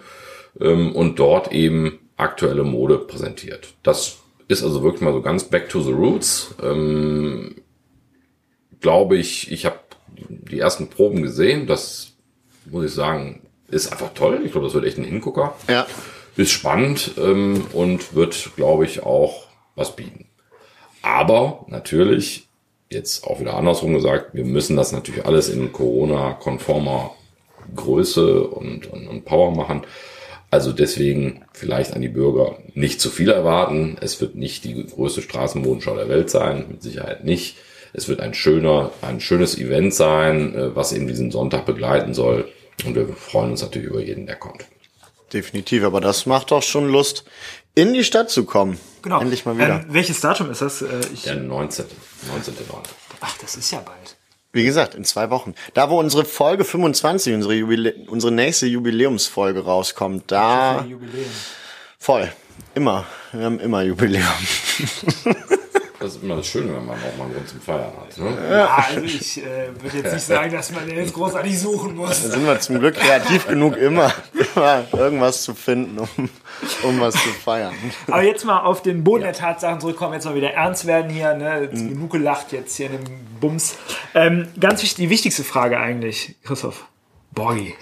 ähm, 0.59 0.95
und 0.95 1.19
dort 1.19 1.51
eben 1.51 1.99
aktuelle 2.17 2.63
Mode 2.63 2.99
präsentiert. 2.99 3.73
Das 3.83 4.17
ist 4.47 4.63
also 4.63 4.83
wirklich 4.83 5.01
mal 5.01 5.13
so 5.13 5.21
ganz 5.21 5.45
back 5.45 5.69
to 5.69 5.81
the 5.81 5.91
roots. 5.91 6.53
Ähm, 6.61 7.55
Glaube 8.81 9.17
ich, 9.17 9.51
ich 9.51 9.65
habe 9.65 9.79
die 10.17 10.59
ersten 10.59 10.89
Proben 10.89 11.23
gesehen. 11.23 11.65
Das 11.65 12.13
muss 12.65 12.85
ich 12.85 12.93
sagen, 12.93 13.41
ist 13.69 13.91
einfach 13.91 14.13
toll. 14.13 14.41
Ich 14.45 14.51
glaube, 14.51 14.67
das 14.67 14.73
wird 14.73 14.85
echt 14.85 14.97
ein 14.97 15.03
Hingucker. 15.03 15.55
Ja. 15.67 15.87
Ist 16.37 16.51
spannend 16.51 17.11
ähm, 17.17 17.65
und 17.73 18.13
wird, 18.13 18.51
glaube 18.55 18.85
ich, 18.85 19.03
auch 19.03 19.47
was 19.75 19.95
bieten. 19.95 20.24
Aber 21.05 21.65
natürlich, 21.67 22.47
jetzt 22.89 23.25
auch 23.25 23.39
wieder 23.39 23.53
andersrum 23.53 23.93
gesagt, 23.93 24.33
wir 24.33 24.43
müssen 24.43 24.75
das 24.75 24.91
natürlich 24.91 25.23
alles 25.23 25.49
in 25.49 25.71
Corona-konformer 25.71 27.11
Größe 27.75 28.47
und, 28.47 28.87
und, 28.91 29.07
und 29.07 29.23
Power 29.23 29.51
machen. 29.51 29.83
Also 30.49 30.71
deswegen 30.71 31.45
vielleicht 31.53 31.93
an 31.93 32.01
die 32.01 32.09
Bürger 32.09 32.57
nicht 32.73 32.99
zu 32.99 33.11
viel 33.11 33.29
erwarten. 33.29 33.97
Es 34.01 34.19
wird 34.19 34.33
nicht 34.33 34.63
die 34.63 34.83
größte 34.83 35.21
Straßenmodenschau 35.21 35.95
der 35.95 36.09
Welt 36.09 36.31
sein, 36.31 36.65
mit 36.69 36.81
Sicherheit 36.81 37.23
nicht. 37.23 37.57
Es 37.93 38.07
wird 38.07 38.19
ein 38.19 38.33
schöner, 38.33 38.89
ein 39.03 39.21
schönes 39.21 39.59
Event 39.59 39.93
sein, 39.93 40.55
äh, 40.55 40.75
was 40.75 40.91
eben 40.91 41.05
diesen 41.05 41.29
Sonntag 41.29 41.67
begleiten 41.67 42.15
soll. 42.15 42.49
Und 42.83 42.95
wir 42.95 43.07
freuen 43.09 43.51
uns 43.51 43.61
natürlich 43.61 43.89
über 43.89 44.01
jeden, 44.01 44.25
der 44.25 44.37
kommt. 44.37 44.65
Definitiv, 45.31 45.83
aber 45.83 46.01
das 46.01 46.25
macht 46.25 46.49
doch 46.49 46.63
schon 46.63 46.89
Lust, 46.89 47.25
in 47.75 47.93
die 47.93 48.03
Stadt 48.03 48.31
zu 48.31 48.45
kommen. 48.45 48.79
Genau. 49.05 49.21
Endlich 49.21 49.45
mal 49.45 49.55
wieder. 49.55 49.81
Ähm, 49.81 49.85
welches 49.89 50.19
Datum 50.19 50.49
ist 50.49 50.63
das? 50.63 50.81
Äh, 50.81 50.99
ich, 51.13 51.21
Der 51.21 51.35
19. 51.35 51.85
19. 52.27 52.55
ach, 53.21 53.37
das 53.39 53.55
ist 53.55 53.69
ja 53.69 53.79
bald. 53.79 54.15
Wie 54.51 54.65
gesagt, 54.65 54.95
in 54.95 55.05
zwei 55.05 55.29
Wochen. 55.29 55.53
Da, 55.75 55.91
wo 55.91 55.99
unsere 55.99 56.25
Folge 56.25 56.65
25, 56.65 57.35
unsere, 57.35 57.53
Jubilä 57.53 57.93
unsere 58.07 58.31
nächste 58.31 58.65
Jubiläumsfolge 58.65 59.63
rauskommt, 59.63 60.31
da 60.31 60.83
Jubiläum. 60.89 61.29
voll. 61.99 62.31
Immer. 62.73 63.05
Wir 63.31 63.45
haben 63.45 63.59
immer 63.59 63.83
Jubiläum. 63.83 64.25
Das 65.99 66.15
ist 66.15 66.23
immer 66.23 66.35
das 66.35 66.47
Schöne, 66.47 66.75
wenn 66.75 66.85
man 66.85 66.97
auch 66.97 67.17
mal 67.17 67.25
einen 67.25 67.33
Grund 67.33 67.47
zum 67.47 67.61
Feiern 67.61 67.91
hat. 67.99 68.17
Ne? 68.17 68.37
Ja, 68.51 68.65
also 68.65 69.01
ich 69.01 69.37
äh, 69.37 69.69
würde 69.81 69.97
jetzt 69.97 70.13
nicht 70.13 70.25
sagen, 70.25 70.51
dass 70.51 70.71
man 70.71 70.85
den 70.87 70.97
jetzt 70.97 71.13
großartig 71.13 71.59
suchen 71.59 71.95
muss. 71.95 72.23
Da 72.23 72.29
sind 72.29 72.45
wir 72.45 72.59
zum 72.59 72.79
Glück 72.79 72.95
kreativ 72.95 73.47
genug, 73.47 73.77
immer, 73.77 74.11
immer 74.55 74.83
irgendwas 74.91 75.43
zu 75.43 75.53
finden, 75.53 75.99
um, 75.99 76.29
um 76.83 76.99
was 76.99 77.13
zu 77.13 77.29
feiern. 77.29 77.73
Aber 78.07 78.23
jetzt 78.23 78.43
mal 78.45 78.61
auf 78.61 78.81
den 78.81 79.03
Boden 79.03 79.23
der 79.23 79.33
Tatsachen 79.33 79.79
zurückkommen, 79.79 80.13
jetzt 80.13 80.25
mal 80.25 80.35
wieder 80.35 80.51
ernst 80.51 80.85
werden 80.85 81.09
hier, 81.09 81.33
ne? 81.33 81.61
Jetzt 81.63 81.87
genug 81.87 82.11
gelacht 82.11 82.51
jetzt 82.51 82.75
hier 82.75 82.87
in 82.87 83.03
dem 83.03 83.25
Bums. 83.39 83.75
Ähm, 84.13 84.47
ganz 84.59 84.81
wichtig, 84.81 84.97
die 84.97 85.09
wichtigste 85.09 85.43
Frage 85.43 85.79
eigentlich, 85.79 86.35
Christoph. 86.43 86.85
Borgi. 87.35 87.75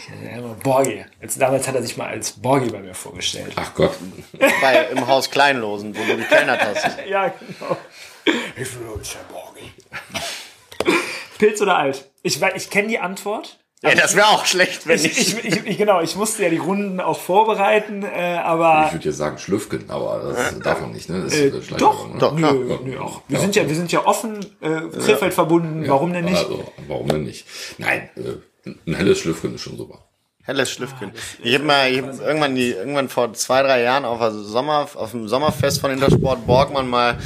Borgi. 0.64 1.06
Jetzt, 1.22 1.40
damals 1.40 1.68
hat 1.68 1.76
er 1.76 1.84
sich 1.84 1.96
mal 1.96 2.08
als 2.08 2.32
Borgi 2.32 2.72
bei 2.72 2.80
mir 2.80 2.96
vorgestellt. 2.96 3.54
Ach 3.56 3.72
Gott. 3.76 3.92
Bei, 4.62 4.88
Im 4.92 5.06
Haus 5.06 5.30
Kleinlosen, 5.30 5.96
wo 5.96 6.04
du 6.04 6.18
gekellnert 6.18 6.60
hast. 6.60 6.98
Ja, 7.08 7.28
genau. 7.28 7.78
Ich 8.26 8.80
will 8.80 8.88
uns 8.96 9.12
der 9.12 9.34
Borgi. 9.34 9.72
Pilz 11.38 11.62
oder 11.62 11.78
alt? 11.78 12.10
Ich, 12.22 12.42
ich 12.56 12.70
kenne 12.70 12.88
die 12.88 13.00
Antwort. 13.00 13.60
Ja, 13.82 13.94
das 13.96 14.16
wäre 14.16 14.28
auch 14.28 14.46
schlecht, 14.46 14.88
wenn 14.88 14.96
Ich, 14.96 15.06
ich. 15.06 15.44
ich, 15.44 15.66
ich, 15.66 15.78
genau, 15.78 16.00
ich 16.02 16.16
musste 16.16 16.44
ja 16.44 16.50
die 16.50 16.58
Runden 16.58 17.02
auch 17.02 17.20
vorbereiten, 17.20 18.04
äh, 18.04 18.40
aber 18.42 18.86
Ich 18.88 18.94
würde 18.94 19.06
jetzt 19.10 19.18
sagen 19.18 19.38
Schlüffgen, 19.38 19.90
aber 19.90 20.34
das 20.34 20.58
darf 20.60 20.80
man 20.80 20.94
nicht, 20.94 21.10
ne? 21.10 21.24
Das 21.24 21.34
Äh, 21.34 21.48
ist 21.50 21.70
doch, 21.82 22.08
ne? 22.08 22.18
doch, 22.18 22.32
nö, 22.34 22.66
klar. 22.66 22.80
nö, 22.82 22.98
auch. 23.00 23.22
Wir 23.28 23.40
sind 23.40 23.58
ja, 23.58 23.68
wir 23.68 23.76
sind 23.76 23.92
ja 23.92 24.06
offen, 24.06 24.40
äh, 24.62 24.82
Krefeld 25.00 25.34
verbunden. 25.34 25.84
Warum 25.86 26.14
denn 26.14 26.24
nicht? 26.24 26.38
Also, 26.38 26.72
warum 26.88 27.10
denn 27.10 27.24
nicht? 27.24 27.46
Nein, 27.78 28.10
äh, 28.16 28.70
ein 28.88 28.96
helles 28.96 29.20
Schlüffgen 29.20 29.54
ist 29.56 29.62
schon 29.64 29.76
super. 29.76 30.00
Helles 30.46 30.72
Schlüffchen. 30.72 31.12
Ich 31.42 31.54
habe 31.54 31.66
mal, 31.66 31.92
ich 31.92 32.02
hab 32.02 32.20
irgendwann, 32.22 32.56
die, 32.56 32.72
irgendwann 32.72 33.10
vor 33.10 33.34
zwei, 33.34 33.64
drei 33.64 33.82
Jahren 33.82 34.06
auf, 34.06 34.22
Sommer, 34.32 34.88
auf 34.96 35.12
dem 35.12 35.28
Sommerfest 35.28 35.82
von 35.82 35.92
Intersport 35.92 36.46
Borgmann 36.48 36.90
mal, 36.90 37.18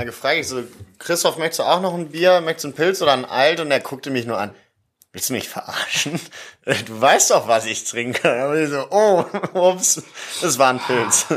mal 0.00 0.06
gefragt. 0.06 0.38
Ich 0.38 0.48
so, 0.48 0.62
Christoph, 0.98 1.36
möchtest 1.36 1.60
du 1.60 1.64
auch 1.64 1.80
noch 1.80 1.94
ein 1.94 2.08
Bier? 2.08 2.40
Möchtest 2.40 2.64
du 2.64 2.68
ein 2.68 2.74
Pilz 2.74 3.02
oder 3.02 3.12
ein 3.12 3.26
Alt? 3.26 3.60
Und 3.60 3.70
er 3.70 3.80
guckte 3.80 4.10
mich 4.10 4.26
nur 4.26 4.38
an. 4.38 4.52
Willst 5.12 5.28
du 5.28 5.34
mich 5.34 5.48
verarschen? 5.48 6.18
Du 6.86 7.00
weißt 7.00 7.32
doch, 7.32 7.48
was 7.48 7.66
ich 7.66 7.84
trinke. 7.84 8.48
Und 8.48 8.62
ich 8.62 8.70
so, 8.70 8.86
oh, 8.90 9.24
ups, 9.58 10.02
das 10.40 10.58
war 10.58 10.72
ein 10.72 10.80
Pilz. 10.80 11.26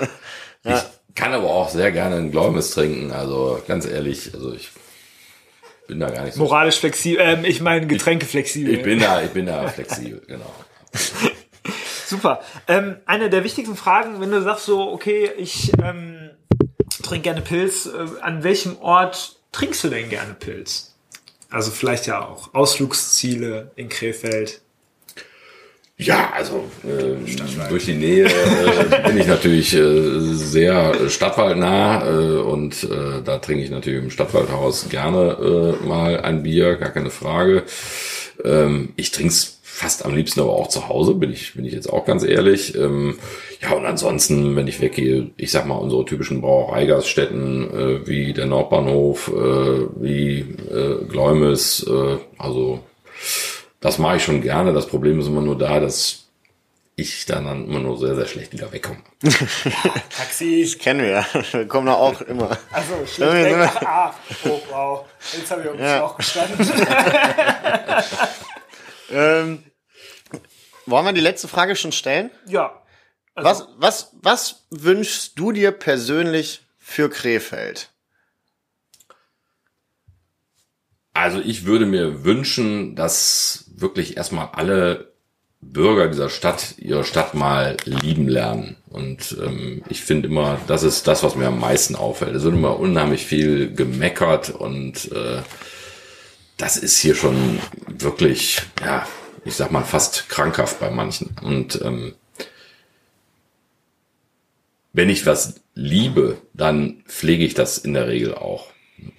Ich 0.66 1.16
kann 1.16 1.34
aber 1.34 1.50
auch 1.50 1.68
sehr 1.68 1.92
gerne 1.92 2.16
ein 2.16 2.32
Gläumes 2.32 2.72
trinken, 2.72 3.12
also 3.12 3.62
ganz 3.68 3.86
ehrlich, 3.86 4.34
also 4.34 4.54
ich 4.54 4.72
bin 5.88 6.00
da 6.00 6.10
gar 6.10 6.24
nicht 6.24 6.36
so. 6.36 6.40
Moralisch 6.42 6.80
flexibel, 6.80 7.22
ähm, 7.22 7.44
ich 7.44 7.60
meine 7.60 7.86
Getränke 7.86 8.26
flexibel. 8.26 8.74
Ich 8.74 8.82
bin 8.82 9.00
da, 9.00 9.22
ich 9.22 9.32
bin 9.32 9.46
da 9.46 9.68
flexibel, 9.68 10.22
genau. 10.26 10.50
Super. 12.08 12.40
Ähm, 12.70 12.96
eine 13.06 13.30
der 13.30 13.44
wichtigsten 13.44 13.76
Fragen, 13.76 14.22
wenn 14.22 14.32
du 14.32 14.42
sagst 14.42 14.68
so, 14.68 14.90
okay, 14.90 15.32
ich 15.36 15.74
ähm, 15.84 16.23
trinke 17.04 17.24
gerne 17.24 17.42
Pilz, 17.42 17.86
äh, 17.86 18.22
an 18.22 18.44
welchem 18.44 18.78
Ort 18.80 19.38
trinkst 19.52 19.84
du 19.84 19.90
denn 19.90 20.10
gerne 20.10 20.34
Pilz? 20.34 20.96
Also 21.50 21.70
vielleicht 21.70 22.08
ja 22.08 22.26
auch 22.26 22.54
Ausflugsziele 22.54 23.72
in 23.76 23.90
Krefeld. 23.90 24.62
Ja, 25.98 26.32
also 26.34 26.68
äh, 26.84 27.70
durch 27.70 27.86
die 27.86 27.94
Nähe 27.94 28.26
äh, 28.26 29.08
bin 29.08 29.18
ich 29.18 29.28
natürlich 29.28 29.76
äh, 29.76 30.34
sehr 30.34 31.10
stadtwaldnah 31.10 32.08
äh, 32.08 32.38
und 32.40 32.84
äh, 32.84 33.22
da 33.24 33.38
trinke 33.38 33.64
ich 33.64 33.70
natürlich 33.70 34.04
im 34.04 34.10
Stadtwaldhaus 34.10 34.90
gerne 34.90 35.78
äh, 35.80 35.86
mal 35.86 36.20
ein 36.20 36.42
Bier, 36.42 36.76
gar 36.76 36.90
keine 36.90 37.12
Frage. 37.12 37.64
Ähm, 38.44 38.94
ich 38.96 39.12
trinke 39.12 39.34
es 39.34 39.60
fast 39.74 40.06
am 40.06 40.16
liebsten 40.16 40.40
aber 40.40 40.52
auch 40.52 40.68
zu 40.68 40.88
Hause, 40.88 41.16
bin 41.16 41.34
ich, 41.34 41.56
bin 41.56 41.66
ich 41.66 41.74
jetzt 41.74 41.92
auch 41.92 42.06
ganz 42.06 42.24
ehrlich. 42.24 42.76
Ähm, 42.76 43.18
ja, 43.60 43.72
und 43.72 43.88
ansonsten, 43.88 44.56
wenn 44.56 44.68
ich 44.68 44.82
weggehe, 44.82 45.32
ich 45.36 45.50
sag 45.52 45.66
mal, 45.66 45.78
unsere 45.78 46.06
typischen 46.06 46.42
Brauereigaststätten 46.42 47.74
äh, 47.74 48.08
wie 48.08 48.34
der 48.34 48.46
Nordbahnhof, 48.46 49.30
äh, 49.30 49.88
wie 50.00 50.42
äh, 50.72 51.04
Gläumes, 51.10 51.88
äh, 51.90 52.18
also 52.38 52.84
das 53.82 53.98
mache 53.98 54.18
ich 54.18 54.24
schon 54.24 54.42
gerne. 54.42 54.74
Das 54.74 54.86
Problem 54.86 55.20
ist 55.20 55.26
immer 55.28 55.42
nur 55.42 55.58
da, 55.58 55.80
dass 55.80 56.26
ich 56.96 57.26
dann, 57.26 57.46
dann 57.46 57.66
immer 57.68 57.80
nur 57.80 57.98
sehr, 57.98 58.14
sehr 58.14 58.28
schlecht 58.28 58.54
wieder 58.54 58.72
wegkomme. 58.72 59.00
Taxi. 60.16 60.72
Kennen 60.80 61.02
wir 61.02 61.10
ja. 61.10 61.26
Wir 61.52 61.68
kommen 61.68 61.88
da 61.88 61.96
auch 61.96 62.22
immer. 62.22 62.56
Also 62.72 62.94
schlecht 63.08 63.58
weg. 63.58 63.70
Ah, 63.84 64.14
oh 64.46 64.60
wow. 64.70 65.06
Jetzt 65.36 65.50
habe 65.50 65.62
ich 65.64 65.68
auf 65.70 65.76
dem 65.76 65.84
Ja. 65.84 65.98
Schlauch 65.98 66.18
gestanden. 66.18 66.60
Ähm, 69.12 69.64
wollen 70.86 71.06
wir 71.06 71.14
die 71.14 71.22
letzte 71.22 71.48
Frage 71.48 71.76
schon 71.76 71.92
stellen? 71.92 72.32
ja. 72.48 72.80
Also, 73.36 73.50
Was, 73.50 73.68
was, 73.78 74.10
was 74.22 74.66
wünschst 74.70 75.40
du 75.40 75.52
dir 75.52 75.72
persönlich 75.72 76.62
für 76.78 77.10
Krefeld? 77.10 77.90
Also 81.14 81.40
ich 81.40 81.66
würde 81.66 81.88
mir 81.88 82.24
wünschen, 82.24 82.96
dass 82.96 83.72
wirklich 83.76 84.18
erstmal 84.18 84.50
alle 84.54 85.14
Bürger 85.62 86.10
dieser 86.10 86.30
Stadt 86.30 86.76
ihre 86.78 87.04
Stadt 87.04 87.34
mal 87.34 87.78
lieben 87.86 88.28
lernen. 88.28 88.76
Und 88.90 89.38
ähm, 89.44 89.84
ich 89.90 90.02
finde 90.04 90.28
immer, 90.28 90.60
das 90.68 90.84
ist 90.84 91.08
das, 91.08 91.24
was 91.24 91.36
mir 91.36 91.48
am 91.48 91.60
meisten 91.60 91.96
auffällt. 91.96 92.36
Es 92.36 92.44
wird 92.44 92.54
immer 92.56 92.80
unheimlich 92.80 93.26
viel 93.26 93.74
gemeckert 93.74 94.50
und 94.50 95.12
äh, 95.12 95.42
das 96.58 96.78
ist 96.78 97.00
hier 97.00 97.16
schon 97.16 97.60
wirklich, 97.88 98.62
ja, 98.82 99.08
ich 99.46 99.56
sag 99.56 99.72
mal, 99.72 99.84
fast 99.84 100.30
krankhaft 100.30 100.80
bei 100.80 100.90
manchen. 100.90 101.36
Und 101.42 101.82
ähm, 101.84 102.14
wenn 104.94 105.10
ich 105.10 105.26
was 105.26 105.56
liebe, 105.74 106.38
dann 106.54 107.04
pflege 107.08 107.44
ich 107.44 107.54
das 107.54 107.78
in 107.78 107.94
der 107.94 108.08
Regel 108.08 108.36
auch. 108.36 108.68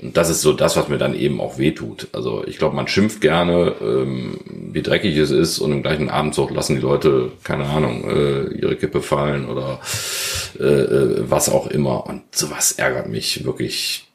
Und 0.00 0.16
das 0.16 0.30
ist 0.30 0.40
so 0.40 0.52
das, 0.52 0.76
was 0.76 0.88
mir 0.88 0.98
dann 0.98 1.14
eben 1.14 1.40
auch 1.40 1.58
wehtut. 1.58 2.08
Also 2.12 2.46
ich 2.46 2.58
glaube, 2.58 2.76
man 2.76 2.88
schimpft 2.88 3.20
gerne, 3.20 3.74
ähm, 3.80 4.40
wie 4.72 4.82
dreckig 4.82 5.16
es 5.16 5.30
ist 5.30 5.58
und 5.58 5.72
im 5.72 5.82
gleichen 5.82 6.08
Abendzug 6.08 6.52
lassen 6.52 6.76
die 6.76 6.80
Leute, 6.80 7.32
keine 7.42 7.66
Ahnung, 7.66 8.08
äh, 8.08 8.44
ihre 8.54 8.76
Kippe 8.76 9.02
fallen 9.02 9.46
oder 9.46 9.80
äh, 10.58 10.64
äh, 10.64 11.30
was 11.30 11.48
auch 11.48 11.66
immer. 11.66 12.06
Und 12.06 12.22
sowas 12.34 12.72
ärgert 12.72 13.08
mich 13.08 13.44
wirklich 13.44 14.06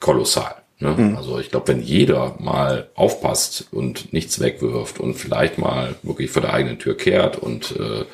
kolossal. 0.00 0.63
Ne? 0.84 1.14
Also 1.16 1.38
ich 1.38 1.50
glaube, 1.50 1.68
wenn 1.68 1.82
jeder 1.82 2.36
mal 2.38 2.90
aufpasst 2.94 3.68
und 3.72 4.12
nichts 4.12 4.38
wegwirft 4.38 5.00
und 5.00 5.14
vielleicht 5.14 5.58
mal 5.58 5.94
wirklich 6.02 6.30
vor 6.30 6.42
der 6.42 6.52
eigenen 6.52 6.78
Tür 6.78 6.96
kehrt 6.96 7.38
und 7.38 7.74
äh, 7.76 8.04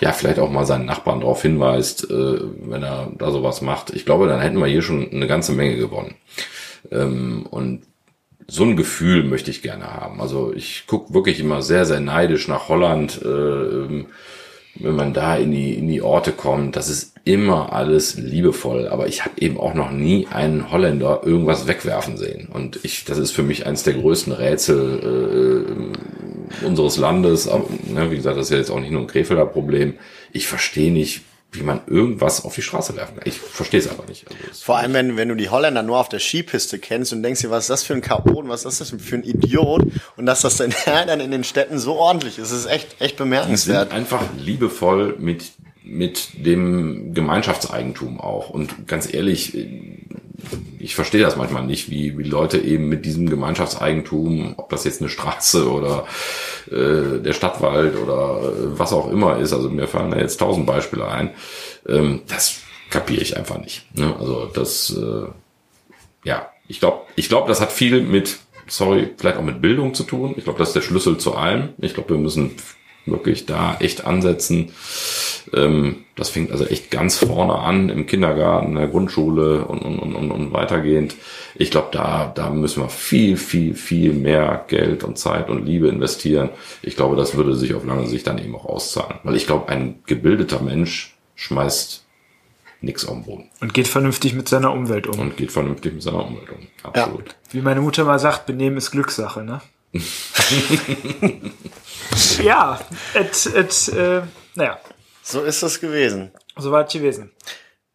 ja, 0.00 0.12
vielleicht 0.12 0.38
auch 0.38 0.50
mal 0.50 0.66
seinen 0.66 0.84
Nachbarn 0.84 1.20
darauf 1.20 1.40
hinweist, 1.42 2.10
äh, 2.10 2.40
wenn 2.66 2.82
er 2.82 3.10
da 3.16 3.30
sowas 3.30 3.62
macht, 3.62 3.90
ich 3.94 4.04
glaube, 4.04 4.28
dann 4.28 4.40
hätten 4.40 4.58
wir 4.58 4.66
hier 4.66 4.82
schon 4.82 5.10
eine 5.10 5.26
ganze 5.26 5.52
Menge 5.52 5.76
gewonnen. 5.76 6.14
Ähm, 6.92 7.46
und 7.50 7.82
so 8.46 8.64
ein 8.64 8.76
Gefühl 8.76 9.24
möchte 9.24 9.50
ich 9.50 9.62
gerne 9.62 9.94
haben. 9.94 10.20
Also 10.20 10.52
ich 10.54 10.86
gucke 10.86 11.14
wirklich 11.14 11.40
immer 11.40 11.62
sehr, 11.62 11.86
sehr 11.86 12.00
neidisch 12.00 12.48
nach 12.48 12.68
Holland. 12.68 13.22
Äh, 13.22 13.28
ähm, 13.28 14.06
wenn 14.76 14.96
man 14.96 15.12
da 15.12 15.36
in 15.36 15.52
die, 15.52 15.74
in 15.74 15.88
die 15.88 16.02
Orte 16.02 16.32
kommt, 16.32 16.76
das 16.76 16.88
ist 16.88 17.14
immer 17.24 17.72
alles 17.72 18.16
liebevoll. 18.16 18.88
Aber 18.88 19.06
ich 19.06 19.24
habe 19.24 19.40
eben 19.40 19.58
auch 19.58 19.74
noch 19.74 19.90
nie 19.90 20.26
einen 20.30 20.70
Holländer 20.70 21.22
irgendwas 21.24 21.66
wegwerfen 21.66 22.16
sehen. 22.16 22.48
Und 22.52 22.80
ich, 22.82 23.04
das 23.04 23.18
ist 23.18 23.30
für 23.30 23.42
mich 23.42 23.66
eines 23.66 23.84
der 23.84 23.94
größten 23.94 24.32
Rätsel 24.32 25.94
äh, 26.62 26.66
unseres 26.66 26.96
Landes. 26.96 27.48
Aber, 27.48 27.64
ne, 27.86 28.10
wie 28.10 28.16
gesagt, 28.16 28.36
das 28.36 28.46
ist 28.46 28.52
ja 28.52 28.58
jetzt 28.58 28.70
auch 28.70 28.80
nicht 28.80 28.90
nur 28.90 29.02
ein 29.02 29.06
Krefelder 29.06 29.46
Problem. 29.46 29.94
Ich 30.32 30.48
verstehe 30.48 30.92
nicht, 30.92 31.22
wie 31.54 31.62
man 31.62 31.80
irgendwas 31.86 32.44
auf 32.44 32.54
die 32.54 32.62
Straße 32.62 32.96
werfen 32.96 33.16
kann. 33.16 33.28
Ich 33.28 33.38
verstehe 33.38 33.80
es 33.80 33.88
einfach 33.88 34.06
nicht. 34.08 34.26
Also 34.28 34.64
Vor 34.64 34.76
allem, 34.76 34.92
wenn, 34.92 35.16
wenn 35.16 35.28
du 35.28 35.34
die 35.34 35.48
Holländer 35.48 35.82
nur 35.82 35.98
auf 35.98 36.08
der 36.08 36.20
Skipiste 36.20 36.78
kennst 36.78 37.12
und 37.12 37.22
denkst 37.22 37.42
dir, 37.42 37.50
was 37.50 37.64
ist 37.64 37.70
das 37.70 37.82
für 37.84 37.94
ein 37.94 38.00
Chaot, 38.00 38.48
was 38.48 38.64
ist 38.64 38.80
das 38.80 38.90
für 38.90 39.16
ein 39.16 39.22
Idiot 39.22 39.86
und 40.16 40.26
dass 40.26 40.42
das 40.42 40.56
dann, 40.56 40.74
dann 40.84 41.20
in 41.20 41.30
den 41.30 41.44
Städten 41.44 41.78
so 41.78 41.94
ordentlich 41.94 42.38
ist, 42.38 42.50
ist 42.50 42.66
echt, 42.66 43.00
echt 43.00 43.16
bemerkenswert. 43.16 43.90
Sind 43.90 43.96
einfach 43.96 44.22
liebevoll 44.36 45.16
mit 45.18 45.52
mit 45.86 46.46
dem 46.46 47.12
Gemeinschaftseigentum 47.12 48.18
auch. 48.18 48.48
Und 48.48 48.88
ganz 48.88 49.12
ehrlich, 49.12 49.54
ich 50.78 50.94
verstehe 50.94 51.22
das 51.22 51.36
manchmal 51.36 51.64
nicht, 51.64 51.90
wie, 51.90 52.16
wie 52.18 52.22
Leute 52.22 52.58
eben 52.58 52.88
mit 52.88 53.04
diesem 53.04 53.28
Gemeinschaftseigentum, 53.28 54.54
ob 54.56 54.68
das 54.68 54.84
jetzt 54.84 55.00
eine 55.00 55.10
Straße 55.10 55.70
oder 55.70 56.06
äh, 56.70 57.20
der 57.20 57.32
Stadtwald 57.32 57.96
oder 57.96 58.40
äh, 58.40 58.78
was 58.78 58.92
auch 58.92 59.10
immer 59.10 59.38
ist, 59.38 59.52
also 59.52 59.70
mir 59.70 59.88
fallen 59.88 60.10
da 60.10 60.18
jetzt 60.18 60.38
tausend 60.38 60.66
Beispiele 60.66 61.08
ein, 61.08 61.30
ähm, 61.88 62.22
das 62.28 62.60
kapiere 62.90 63.22
ich 63.22 63.36
einfach 63.36 63.58
nicht. 63.58 63.86
Ne? 63.96 64.14
Also 64.18 64.46
das, 64.46 64.96
äh, 64.96 65.26
ja, 66.24 66.50
ich 66.68 66.80
glaube, 66.80 67.02
ich 67.16 67.28
glaube, 67.28 67.48
das 67.48 67.60
hat 67.60 67.72
viel 67.72 68.02
mit, 68.02 68.38
sorry, 68.66 69.10
vielleicht 69.16 69.36
auch 69.36 69.42
mit 69.42 69.60
Bildung 69.60 69.94
zu 69.94 70.04
tun. 70.04 70.34
Ich 70.36 70.44
glaube, 70.44 70.58
das 70.58 70.68
ist 70.68 70.74
der 70.74 70.82
Schlüssel 70.82 71.18
zu 71.18 71.34
allem. 71.34 71.70
Ich 71.78 71.94
glaube, 71.94 72.10
wir 72.10 72.18
müssen 72.18 72.52
wirklich 73.06 73.46
da 73.46 73.76
echt 73.80 74.06
ansetzen. 74.06 74.72
Ähm, 75.52 76.04
das 76.16 76.30
fängt 76.30 76.52
also 76.52 76.64
echt 76.64 76.90
ganz 76.90 77.18
vorne 77.18 77.54
an, 77.54 77.88
im 77.88 78.06
Kindergarten, 78.06 78.68
in 78.68 78.74
der 78.76 78.88
Grundschule 78.88 79.64
und, 79.64 79.80
und, 79.80 79.98
und, 79.98 80.30
und 80.30 80.52
weitergehend. 80.52 81.16
Ich 81.56 81.70
glaube, 81.70 81.88
da, 81.92 82.32
da 82.34 82.50
müssen 82.50 82.82
wir 82.82 82.88
viel, 82.88 83.36
viel, 83.36 83.74
viel 83.74 84.12
mehr 84.12 84.64
Geld 84.68 85.04
und 85.04 85.18
Zeit 85.18 85.50
und 85.50 85.66
Liebe 85.66 85.88
investieren. 85.88 86.50
Ich 86.82 86.96
glaube, 86.96 87.16
das 87.16 87.36
würde 87.36 87.54
sich 87.54 87.74
auf 87.74 87.84
lange 87.84 88.06
Sicht 88.06 88.26
dann 88.26 88.38
eben 88.38 88.54
auch 88.54 88.64
auszahlen. 88.64 89.18
Weil 89.22 89.36
ich 89.36 89.46
glaube, 89.46 89.68
ein 89.68 90.02
gebildeter 90.06 90.60
Mensch 90.60 91.16
schmeißt 91.34 92.04
nichts 92.80 93.06
auf 93.06 93.14
den 93.14 93.24
Boden. 93.24 93.50
Und 93.60 93.74
geht 93.74 93.88
vernünftig 93.88 94.34
mit 94.34 94.48
seiner 94.48 94.72
Umwelt 94.72 95.06
um. 95.06 95.18
Und 95.18 95.36
geht 95.36 95.52
vernünftig 95.52 95.94
mit 95.94 96.02
seiner 96.02 96.24
Umwelt 96.24 96.50
um. 96.50 96.66
Absolut. 96.82 97.28
Ja. 97.28 97.34
Wie 97.52 97.60
meine 97.60 97.80
Mutter 97.80 98.04
mal 98.04 98.18
sagt, 98.18 98.46
Benehmen 98.46 98.76
ist 98.76 98.90
Glückssache, 98.90 99.42
ne? 99.42 99.60
ja, 102.42 102.80
et, 103.14 103.46
et, 103.54 103.88
äh, 103.88 104.22
naja. 104.54 104.78
So 105.26 105.42
ist 105.42 105.62
es 105.62 105.80
gewesen. 105.80 106.32
So 106.54 106.70
war 106.70 106.86
es 106.86 106.92
gewesen. 106.92 107.32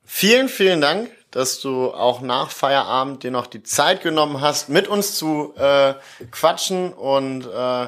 Vielen, 0.03 0.49
vielen 0.49 0.81
Dank, 0.81 1.11
dass 1.29 1.61
du 1.61 1.93
auch 1.93 2.21
nach 2.21 2.49
Feierabend 2.49 3.21
dir 3.21 3.29
noch 3.29 3.45
die 3.45 3.61
Zeit 3.61 4.01
genommen 4.01 4.41
hast, 4.41 4.67
mit 4.67 4.87
uns 4.87 5.15
zu 5.15 5.53
äh, 5.55 5.93
quatschen 6.31 6.91
und 6.91 7.45
äh, 7.45 7.87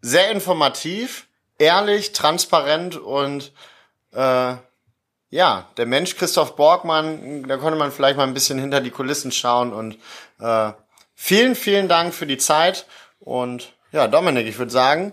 sehr 0.00 0.30
informativ, 0.32 1.28
ehrlich, 1.56 2.10
transparent 2.10 2.96
und 2.96 3.52
äh, 4.12 4.54
ja, 5.30 5.68
der 5.76 5.86
Mensch 5.86 6.16
Christoph 6.16 6.56
Borgmann, 6.56 7.44
da 7.46 7.58
konnte 7.58 7.78
man 7.78 7.92
vielleicht 7.92 8.16
mal 8.16 8.26
ein 8.26 8.34
bisschen 8.34 8.58
hinter 8.58 8.80
die 8.80 8.90
Kulissen 8.90 9.30
schauen 9.30 9.72
und 9.72 9.98
äh, 10.40 10.72
vielen, 11.14 11.54
vielen 11.54 11.86
Dank 11.86 12.12
für 12.12 12.26
die 12.26 12.38
Zeit 12.38 12.86
und 13.20 13.72
ja, 13.92 14.08
Dominik, 14.08 14.48
ich 14.48 14.58
würde 14.58 14.72
sagen, 14.72 15.12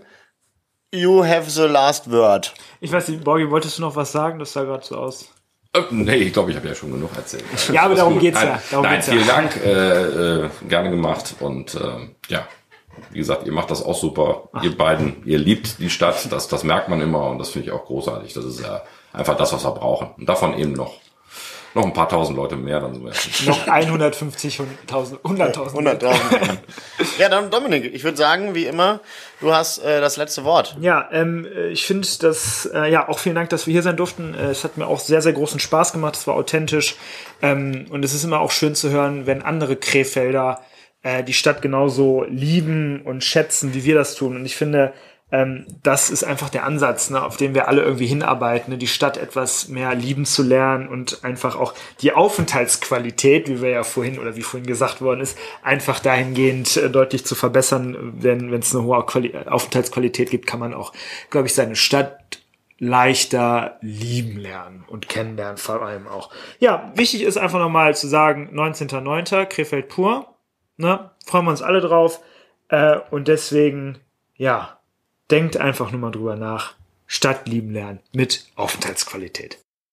you 0.93 1.23
have 1.23 1.49
the 1.49 1.67
last 1.67 2.09
word. 2.11 2.53
Ich 2.79 2.91
weiß 2.91 3.07
nicht, 3.09 3.23
Borgi, 3.23 3.49
wolltest 3.49 3.77
du 3.77 3.81
noch 3.81 3.95
was 3.95 4.11
sagen? 4.11 4.39
Das 4.39 4.53
sah 4.53 4.63
gerade 4.63 4.85
so 4.85 4.97
aus. 4.97 5.29
Äh, 5.73 5.81
nee, 5.91 6.15
ich 6.15 6.33
glaube, 6.33 6.51
ich 6.51 6.57
habe 6.57 6.67
ja 6.67 6.75
schon 6.75 6.91
genug 6.91 7.15
erzählt. 7.15 7.45
ja, 7.71 7.83
aber 7.83 7.95
darum 7.95 8.13
gut. 8.13 8.21
geht's 8.21 8.41
ja. 8.41 8.61
Darum 8.69 8.85
nein, 8.85 8.95
geht's 8.95 9.09
vielen 9.09 9.27
ja. 9.27 9.35
Dank, 9.35 9.55
äh, 9.63 10.45
äh, 10.45 10.49
gerne 10.67 10.89
gemacht 10.89 11.35
und 11.39 11.75
äh, 11.75 12.09
ja, 12.27 12.45
wie 13.11 13.19
gesagt, 13.19 13.45
ihr 13.45 13.53
macht 13.53 13.71
das 13.71 13.83
auch 13.83 13.95
super. 13.95 14.49
Ach. 14.51 14.63
Ihr 14.63 14.77
beiden, 14.77 15.23
ihr 15.25 15.37
liebt 15.37 15.79
die 15.79 15.89
Stadt, 15.89 16.31
das, 16.31 16.49
das 16.49 16.63
merkt 16.63 16.89
man 16.89 16.99
immer 16.99 17.29
und 17.29 17.39
das 17.39 17.49
finde 17.49 17.67
ich 17.67 17.73
auch 17.73 17.85
großartig. 17.85 18.33
Das 18.33 18.43
ist 18.43 18.59
ja 18.59 18.81
einfach 19.13 19.37
das, 19.37 19.53
was 19.53 19.63
wir 19.63 19.71
brauchen. 19.71 20.11
Und 20.17 20.27
davon 20.27 20.57
eben 20.57 20.73
noch 20.73 20.99
noch 21.73 21.85
ein 21.85 21.93
paar 21.93 22.09
tausend 22.09 22.37
Leute 22.37 22.55
mehr, 22.55 22.79
dann 22.79 22.93
sind 22.93 23.05
wir 23.05 23.13
Noch 23.49 23.67
150, 23.67 24.59
100.000, 24.89 25.21
100.000. 25.21 26.01
100.000. 26.01 26.57
ja, 27.17 27.29
dann 27.29 27.49
Dominik, 27.49 27.93
ich 27.93 28.03
würde 28.03 28.17
sagen, 28.17 28.55
wie 28.55 28.65
immer, 28.65 28.99
du 29.39 29.53
hast 29.53 29.79
äh, 29.79 30.01
das 30.01 30.17
letzte 30.17 30.43
Wort. 30.43 30.75
Ja, 30.81 31.07
ähm, 31.11 31.47
ich 31.71 31.85
finde 31.85 32.07
das, 32.19 32.69
äh, 32.73 32.91
ja, 32.91 33.07
auch 33.07 33.19
vielen 33.19 33.35
Dank, 33.35 33.49
dass 33.49 33.67
wir 33.67 33.71
hier 33.71 33.83
sein 33.83 33.97
durften. 33.97 34.33
Äh, 34.33 34.47
es 34.47 34.63
hat 34.63 34.77
mir 34.77 34.87
auch 34.87 34.99
sehr, 34.99 35.21
sehr 35.21 35.33
großen 35.33 35.59
Spaß 35.59 35.93
gemacht. 35.93 36.15
Es 36.15 36.27
war 36.27 36.35
authentisch. 36.35 36.95
Ähm, 37.41 37.85
und 37.89 38.03
es 38.03 38.13
ist 38.13 38.23
immer 38.23 38.39
auch 38.41 38.51
schön 38.51 38.75
zu 38.75 38.89
hören, 38.89 39.25
wenn 39.25 39.41
andere 39.41 39.75
Krefelder 39.75 40.61
äh, 41.03 41.23
die 41.23 41.33
Stadt 41.33 41.61
genauso 41.61 42.25
lieben 42.27 43.01
und 43.01 43.23
schätzen, 43.23 43.73
wie 43.73 43.83
wir 43.83 43.95
das 43.95 44.15
tun. 44.15 44.35
Und 44.35 44.45
ich 44.45 44.55
finde, 44.55 44.93
ähm, 45.31 45.65
das 45.81 46.09
ist 46.09 46.23
einfach 46.23 46.49
der 46.49 46.65
Ansatz, 46.65 47.09
ne, 47.09 47.23
auf 47.23 47.37
den 47.37 47.53
wir 47.53 47.67
alle 47.67 47.83
irgendwie 47.83 48.05
hinarbeiten, 48.05 48.71
ne, 48.71 48.77
die 48.77 48.87
Stadt 48.87 49.17
etwas 49.17 49.69
mehr 49.69 49.95
lieben 49.95 50.25
zu 50.25 50.43
lernen 50.43 50.89
und 50.89 51.23
einfach 51.23 51.55
auch 51.55 51.73
die 52.01 52.11
Aufenthaltsqualität, 52.11 53.47
wie 53.47 53.61
wir 53.61 53.69
ja 53.69 53.83
vorhin 53.83 54.19
oder 54.19 54.35
wie 54.35 54.41
vorhin 54.41 54.67
gesagt 54.67 55.01
worden 55.01 55.21
ist, 55.21 55.37
einfach 55.63 55.99
dahingehend 55.99 56.75
äh, 56.75 56.89
deutlich 56.89 57.25
zu 57.25 57.35
verbessern. 57.35 58.19
Denn 58.21 58.51
wenn 58.51 58.59
es 58.59 58.75
eine 58.75 58.83
hohe 58.83 59.05
Quali 59.05 59.33
Aufenthaltsqualität 59.45 60.29
gibt, 60.29 60.47
kann 60.47 60.59
man 60.59 60.73
auch, 60.73 60.91
glaube 61.29 61.47
ich, 61.47 61.53
seine 61.53 61.77
Stadt 61.77 62.41
leichter 62.77 63.77
lieben 63.81 64.37
lernen 64.37 64.83
und 64.87 65.07
kennenlernen 65.07 65.57
vor 65.57 65.81
allem 65.83 66.07
auch. 66.07 66.31
Ja, 66.59 66.91
wichtig 66.95 67.21
ist 67.21 67.37
einfach 67.37 67.59
nochmal 67.59 67.95
zu 67.95 68.07
sagen, 68.07 68.49
19.09. 68.53 69.45
Krefeld 69.45 69.87
pur. 69.87 70.35
Ne? 70.77 71.11
Freuen 71.25 71.45
wir 71.45 71.51
uns 71.51 71.61
alle 71.61 71.79
drauf. 71.79 72.21
Äh, 72.69 72.97
und 73.11 73.27
deswegen, 73.27 73.99
ja, 74.35 74.80
denkt 75.31 75.57
einfach 75.57 75.91
nur 75.91 76.01
mal 76.01 76.11
drüber 76.11 76.35
nach. 76.35 76.75
Stadt 77.07 77.47
lieben 77.47 77.71
lernen 77.71 77.99
mit 78.13 78.45
Aufenthaltsqualität. 78.55 79.60